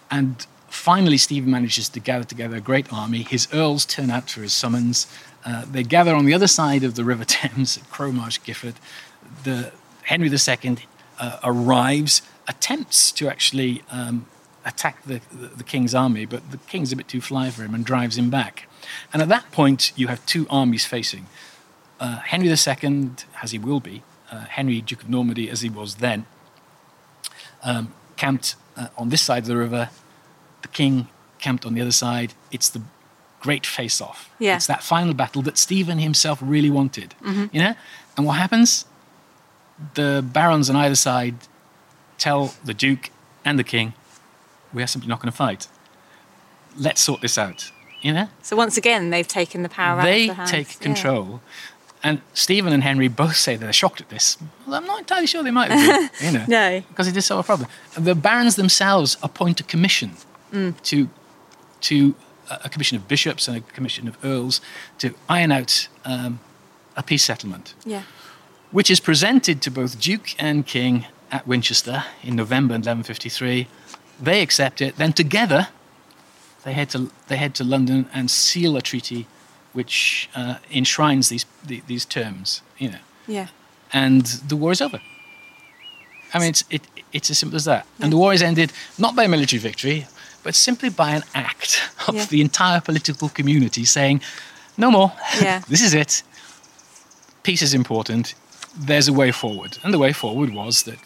And 0.10 0.46
finally, 0.70 1.18
Stephen 1.18 1.52
manages 1.52 1.90
to 1.90 2.00
gather 2.00 2.24
together 2.24 2.58
a 2.58 2.62
great 2.62 2.92
army. 2.94 3.24
His 3.24 3.48
earls 3.54 3.86
turn 3.86 4.10
out 4.10 4.30
for 4.30 4.42
his 4.42 4.54
summons. 4.54 5.08
Uh, 5.44 5.66
they 5.70 5.84
gather 5.84 6.16
on 6.16 6.26
the 6.26 6.34
other 6.34 6.48
side 6.48 6.84
of 6.84 6.96
the 6.96 7.04
River 7.04 7.26
Thames 7.26 7.78
at 7.78 7.84
Crowmarsh, 7.92 8.44
Gifford. 8.44 8.76
The 9.44 9.72
Henry 10.04 10.30
II 10.30 10.78
uh, 11.20 11.40
arrives, 11.44 12.22
attempts 12.48 13.12
to 13.14 13.28
actually 13.28 13.84
um, 13.90 14.28
attack 14.66 15.04
the, 15.04 15.22
the, 15.32 15.48
the 15.48 15.64
king's 15.64 15.96
army, 15.96 16.26
but 16.26 16.52
the 16.52 16.58
king's 16.58 16.92
a 16.92 16.96
bit 16.96 17.08
too 17.08 17.22
fly 17.22 17.50
for 17.50 17.64
him 17.64 17.74
and 17.74 17.86
drives 17.86 18.18
him 18.18 18.30
back. 18.30 18.68
And 19.14 19.22
at 19.22 19.30
that 19.30 19.52
point, 19.52 19.92
you 19.96 20.08
have 20.08 20.26
two 20.26 20.46
armies 20.50 20.86
facing. 20.86 21.28
Uh, 22.00 22.18
Henry 22.20 22.48
II, 22.50 23.12
as 23.42 23.52
he 23.52 23.60
will 23.60 23.80
be, 23.80 24.04
uh, 24.32 24.46
Henry, 24.46 24.82
Duke 24.82 25.04
of 25.04 25.10
Normandy, 25.10 25.50
as 25.50 25.62
he 25.62 25.70
was 25.70 25.96
then, 25.96 26.26
um, 27.64 27.94
camped 28.18 28.56
uh, 28.78 28.88
on 28.98 29.10
this 29.10 29.22
side 29.22 29.44
of 29.44 29.48
the 29.48 29.58
river. 29.58 29.90
The 30.62 30.68
king 30.68 31.08
camped 31.40 31.66
on 31.66 31.74
the 31.74 31.82
other 31.82 31.92
side. 31.92 32.34
It's 32.52 32.70
the 32.70 32.82
great 33.40 33.66
face-off. 33.66 34.30
Yeah. 34.40 34.56
It's 34.56 34.68
that 34.68 34.84
final 34.84 35.14
battle 35.14 35.42
that 35.44 35.58
Stephen 35.58 36.00
himself 36.00 36.40
really 36.42 36.70
wanted. 36.70 37.14
Mhm. 37.24 37.50
You 37.54 37.62
know, 37.62 37.76
and 38.18 38.26
what 38.26 38.38
happens? 38.38 38.86
The 39.94 40.24
barons 40.26 40.70
on 40.70 40.76
either 40.76 40.96
side 40.96 41.36
tell 42.18 42.54
the 42.64 42.74
duke 42.74 43.12
and 43.44 43.60
the 43.60 43.64
king, 43.64 43.94
"We 44.74 44.82
are 44.82 44.88
simply 44.88 45.08
not 45.10 45.20
going 45.22 45.32
to 45.32 45.36
fight. 45.38 45.68
Let's 46.78 47.02
sort 47.02 47.22
this 47.22 47.38
out." 47.38 47.72
You 48.06 48.14
know, 48.14 48.30
So 48.44 48.56
once 48.56 48.78
again, 48.78 49.10
they've 49.10 49.28
taken 49.28 49.64
the 49.64 49.70
power 49.70 50.04
they 50.04 50.30
out 50.30 50.38
of 50.40 50.46
the 50.46 50.52
take 50.52 50.68
Yeah. 50.76 50.80
control. 50.84 51.42
And 52.04 52.22
Stephen 52.36 52.72
and 52.72 52.84
Henry 52.84 53.08
both 53.08 53.36
say 53.36 53.56
they're 53.56 53.74
shocked 53.74 54.00
at 54.00 54.10
this. 54.10 54.38
Well, 54.68 54.76
I'm 54.76 54.86
not 54.86 55.00
entirely 55.00 55.26
sure 55.26 55.42
they 55.42 55.50
might 55.50 55.72
have 55.72 56.12
been, 56.22 56.28
you 56.28 56.32
know, 56.38 56.46
No. 56.48 56.82
because 56.90 57.08
it 57.08 57.18
is 57.18 57.26
so 57.26 57.40
a 57.40 57.44
problem. 57.44 57.68
The 57.98 58.14
barons 58.14 58.58
themselves 58.58 59.18
appoint 59.24 59.60
a 59.60 59.64
commission 59.64 60.12
Mm. 60.54 60.74
to 60.84 61.10
to 61.82 61.96
uh, 62.52 62.58
a 62.64 62.70
commission 62.70 62.96
of 62.96 63.08
bishops 63.08 63.48
and 63.48 63.58
a 63.58 63.62
commission 63.74 64.08
of 64.08 64.16
earls 64.24 64.62
to 65.00 65.16
iron 65.28 65.52
out 65.52 65.88
um, 66.06 66.40
a 66.96 67.02
peace 67.02 67.24
settlement, 67.24 67.74
Yeah. 67.86 68.04
which 68.72 68.92
is 68.92 69.00
presented 69.00 69.62
to 69.64 69.72
both 69.72 70.00
Duke 70.00 70.30
and 70.38 70.64
King 70.68 71.06
at 71.32 71.48
Winchester 71.48 72.04
in 72.22 72.36
November 72.36 72.74
1153. 72.76 73.68
They 74.22 74.44
accept 74.44 74.80
it. 74.80 74.98
Then 74.98 75.12
together, 75.14 75.70
they 76.66 76.74
head 76.74 76.90
to 76.90 77.10
they 77.28 77.38
head 77.38 77.54
to 77.56 77.64
London 77.64 78.08
and 78.14 78.30
seal 78.30 78.76
a 78.76 78.82
treaty, 78.82 79.28
which 79.74 80.30
uh, 80.36 80.56
enshrines 80.72 81.30
these 81.30 81.46
the, 81.68 81.82
these 81.88 82.06
terms. 82.06 82.62
You 82.78 82.90
know, 82.92 83.00
Yeah. 83.28 83.48
and 83.94 84.26
the 84.50 84.56
war 84.58 84.72
is 84.72 84.82
over. 84.82 85.00
I 86.34 86.40
mean, 86.40 86.50
it's 86.50 86.64
it, 86.70 86.82
it's 87.14 87.30
as 87.32 87.38
simple 87.40 87.56
as 87.56 87.64
that. 87.66 87.86
And 88.00 88.12
the 88.12 88.18
war 88.18 88.34
is 88.34 88.42
ended 88.42 88.72
not 88.98 89.16
by 89.16 89.24
a 89.24 89.28
military 89.28 89.60
victory, 89.60 90.08
but 90.44 90.56
simply 90.56 90.90
by 90.90 91.12
an 91.16 91.24
act 91.34 91.82
of 92.08 92.16
Yeah. 92.16 92.26
the 92.26 92.42
entire 92.42 92.82
political 92.82 93.30
community 93.30 93.86
saying, 93.86 94.22
"No 94.78 94.92
more. 94.92 95.12
Yeah. 95.42 95.62
this 95.70 95.82
is 95.82 95.94
it. 95.94 96.24
Peace 97.44 97.62
is 97.62 97.74
important. 97.74 98.34
There's 98.88 99.08
a 99.08 99.14
way 99.14 99.32
forward." 99.32 99.78
And 99.84 99.94
the 99.94 100.00
way 100.00 100.14
forward 100.14 100.50
was 100.54 100.84
that 100.84 100.98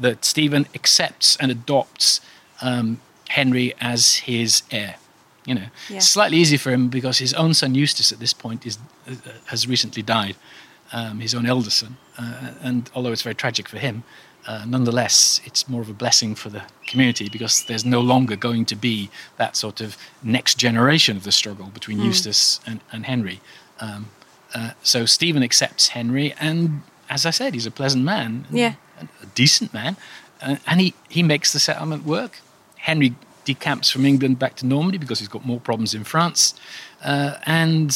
that 0.00 0.24
Stephen 0.24 0.66
accepts 0.74 1.36
and 1.36 1.50
adopts 1.50 2.20
um, 2.62 2.98
Henry 3.28 3.74
as 3.80 4.14
his 4.16 4.62
heir. 4.70 4.96
You 5.44 5.54
know, 5.54 5.66
Yeah. 5.88 6.00
slightly 6.00 6.38
easy 6.38 6.56
for 6.56 6.70
him 6.72 6.88
because 6.88 7.18
his 7.18 7.32
own 7.34 7.54
son 7.54 7.74
Eustace 7.74 8.10
at 8.12 8.18
this 8.18 8.32
point 8.32 8.66
is 8.66 8.78
uh, 9.08 9.14
has 9.46 9.66
recently 9.68 10.02
died, 10.02 10.34
um, 10.92 11.20
his 11.20 11.34
own 11.34 11.46
elder 11.46 11.70
son, 11.70 11.96
uh, 12.18 12.50
and 12.60 12.90
although 12.94 13.12
it's 13.12 13.22
very 13.22 13.34
tragic 13.34 13.68
for 13.68 13.78
him, 13.78 14.02
uh, 14.48 14.64
nonetheless 14.66 15.40
it's 15.44 15.68
more 15.68 15.80
of 15.82 15.88
a 15.88 15.92
blessing 15.92 16.34
for 16.34 16.48
the 16.50 16.62
community 16.88 17.28
because 17.28 17.62
there's 17.68 17.84
no 17.84 18.00
longer 18.00 18.34
going 18.36 18.64
to 18.64 18.74
be 18.76 19.08
that 19.36 19.56
sort 19.56 19.80
of 19.80 19.96
next 20.22 20.58
generation 20.58 21.16
of 21.16 21.22
the 21.22 21.32
struggle 21.32 21.66
between 21.66 21.98
Mm. 21.98 22.06
Eustace 22.06 22.60
and, 22.66 22.80
and 22.92 23.06
Henry. 23.06 23.40
Um, 23.80 24.06
uh, 24.54 24.70
so 24.82 25.06
Stephen 25.06 25.42
accepts 25.44 25.88
Henry, 25.88 26.34
and 26.40 26.82
as 27.08 27.24
I 27.24 27.30
said, 27.30 27.54
he's 27.54 27.66
a 27.66 27.70
pleasant 27.70 28.04
man, 28.04 28.46
Yeah. 28.50 28.74
a 29.22 29.26
decent 29.34 29.72
man, 29.72 29.96
uh, 30.42 30.56
and 30.66 30.80
he, 30.80 30.94
he 31.08 31.22
makes 31.22 31.52
the 31.52 31.60
settlement 31.60 32.04
work. 32.04 32.40
Henry 32.86 33.16
decamps 33.44 33.90
from 33.90 34.06
England 34.06 34.38
back 34.38 34.54
to 34.54 34.64
Normandy 34.64 34.96
because 34.96 35.18
he's 35.18 35.26
got 35.26 35.44
more 35.44 35.58
problems 35.58 35.92
in 35.92 36.04
France, 36.04 36.54
uh, 37.02 37.34
and 37.44 37.90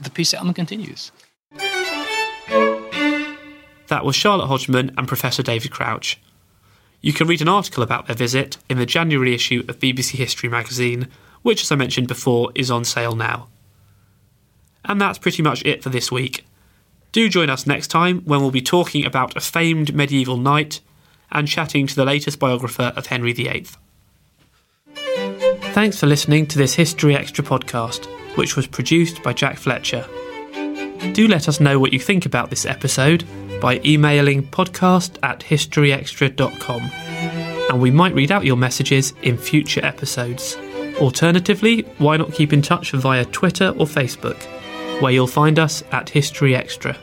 the 0.00 0.10
peace 0.14 0.28
settlement 0.28 0.54
continues. 0.54 1.10
That 3.88 4.04
was 4.04 4.14
Charlotte 4.14 4.46
Hodgman 4.46 4.94
and 4.96 5.08
Professor 5.08 5.42
David 5.42 5.72
Crouch. 5.72 6.20
You 7.00 7.12
can 7.12 7.26
read 7.26 7.42
an 7.42 7.48
article 7.48 7.82
about 7.82 8.06
their 8.06 8.14
visit 8.14 8.58
in 8.70 8.78
the 8.78 8.86
January 8.86 9.34
issue 9.34 9.64
of 9.66 9.80
BBC 9.80 10.12
History 10.12 10.48
magazine, 10.48 11.08
which, 11.42 11.62
as 11.62 11.72
I 11.72 11.74
mentioned 11.74 12.06
before, 12.06 12.52
is 12.54 12.70
on 12.70 12.84
sale 12.84 13.16
now. 13.16 13.48
And 14.84 15.00
that's 15.00 15.18
pretty 15.18 15.42
much 15.42 15.64
it 15.64 15.82
for 15.82 15.88
this 15.88 16.12
week. 16.12 16.46
Do 17.10 17.28
join 17.28 17.50
us 17.50 17.66
next 17.66 17.88
time 17.88 18.20
when 18.20 18.40
we'll 18.40 18.52
be 18.52 18.62
talking 18.62 19.04
about 19.04 19.36
a 19.36 19.40
famed 19.40 19.92
medieval 19.96 20.36
knight 20.36 20.80
and 21.32 21.48
chatting 21.48 21.86
to 21.86 21.94
the 21.94 22.04
latest 22.04 22.38
biographer 22.38 22.92
of 22.96 23.06
Henry 23.06 23.32
VIII. 23.32 23.66
Thanks 25.72 25.98
for 25.98 26.06
listening 26.06 26.46
to 26.48 26.58
this 26.58 26.74
History 26.74 27.16
Extra 27.16 27.42
podcast, 27.42 28.06
which 28.36 28.56
was 28.56 28.66
produced 28.66 29.22
by 29.22 29.32
Jack 29.32 29.58
Fletcher. 29.58 30.06
Do 31.12 31.26
let 31.26 31.48
us 31.48 31.60
know 31.60 31.80
what 31.80 31.92
you 31.92 31.98
think 31.98 32.26
about 32.26 32.50
this 32.50 32.66
episode 32.66 33.24
by 33.60 33.80
emailing 33.84 34.46
podcast 34.46 35.18
at 35.22 35.40
historyextra.com, 35.40 36.82
and 37.70 37.80
we 37.80 37.90
might 37.90 38.14
read 38.14 38.30
out 38.30 38.44
your 38.44 38.56
messages 38.56 39.14
in 39.22 39.36
future 39.36 39.84
episodes. 39.84 40.56
Alternatively, 41.00 41.82
why 41.98 42.16
not 42.16 42.34
keep 42.34 42.52
in 42.52 42.60
touch 42.60 42.92
via 42.92 43.24
Twitter 43.26 43.68
or 43.78 43.86
Facebook, 43.86 44.40
where 45.00 45.12
you'll 45.12 45.26
find 45.26 45.58
us 45.58 45.82
at 45.90 46.10
History 46.10 46.54
Extra. 46.54 46.94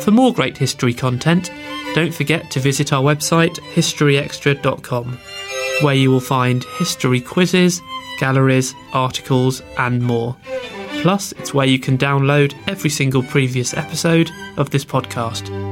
For 0.00 0.10
more 0.10 0.32
great 0.32 0.56
history 0.56 0.94
content, 0.94 1.50
don't 1.96 2.14
forget 2.14 2.50
to 2.50 2.60
visit 2.60 2.92
our 2.92 3.02
website 3.02 3.58
historyextra.com, 3.72 5.18
where 5.80 5.94
you 5.94 6.10
will 6.10 6.20
find 6.20 6.62
history 6.78 7.22
quizzes, 7.22 7.80
galleries, 8.20 8.74
articles, 8.92 9.62
and 9.78 10.02
more. 10.02 10.36
Plus, 11.00 11.32
it's 11.32 11.54
where 11.54 11.66
you 11.66 11.78
can 11.78 11.96
download 11.96 12.54
every 12.68 12.90
single 12.90 13.22
previous 13.22 13.72
episode 13.72 14.30
of 14.58 14.68
this 14.68 14.84
podcast. 14.84 15.65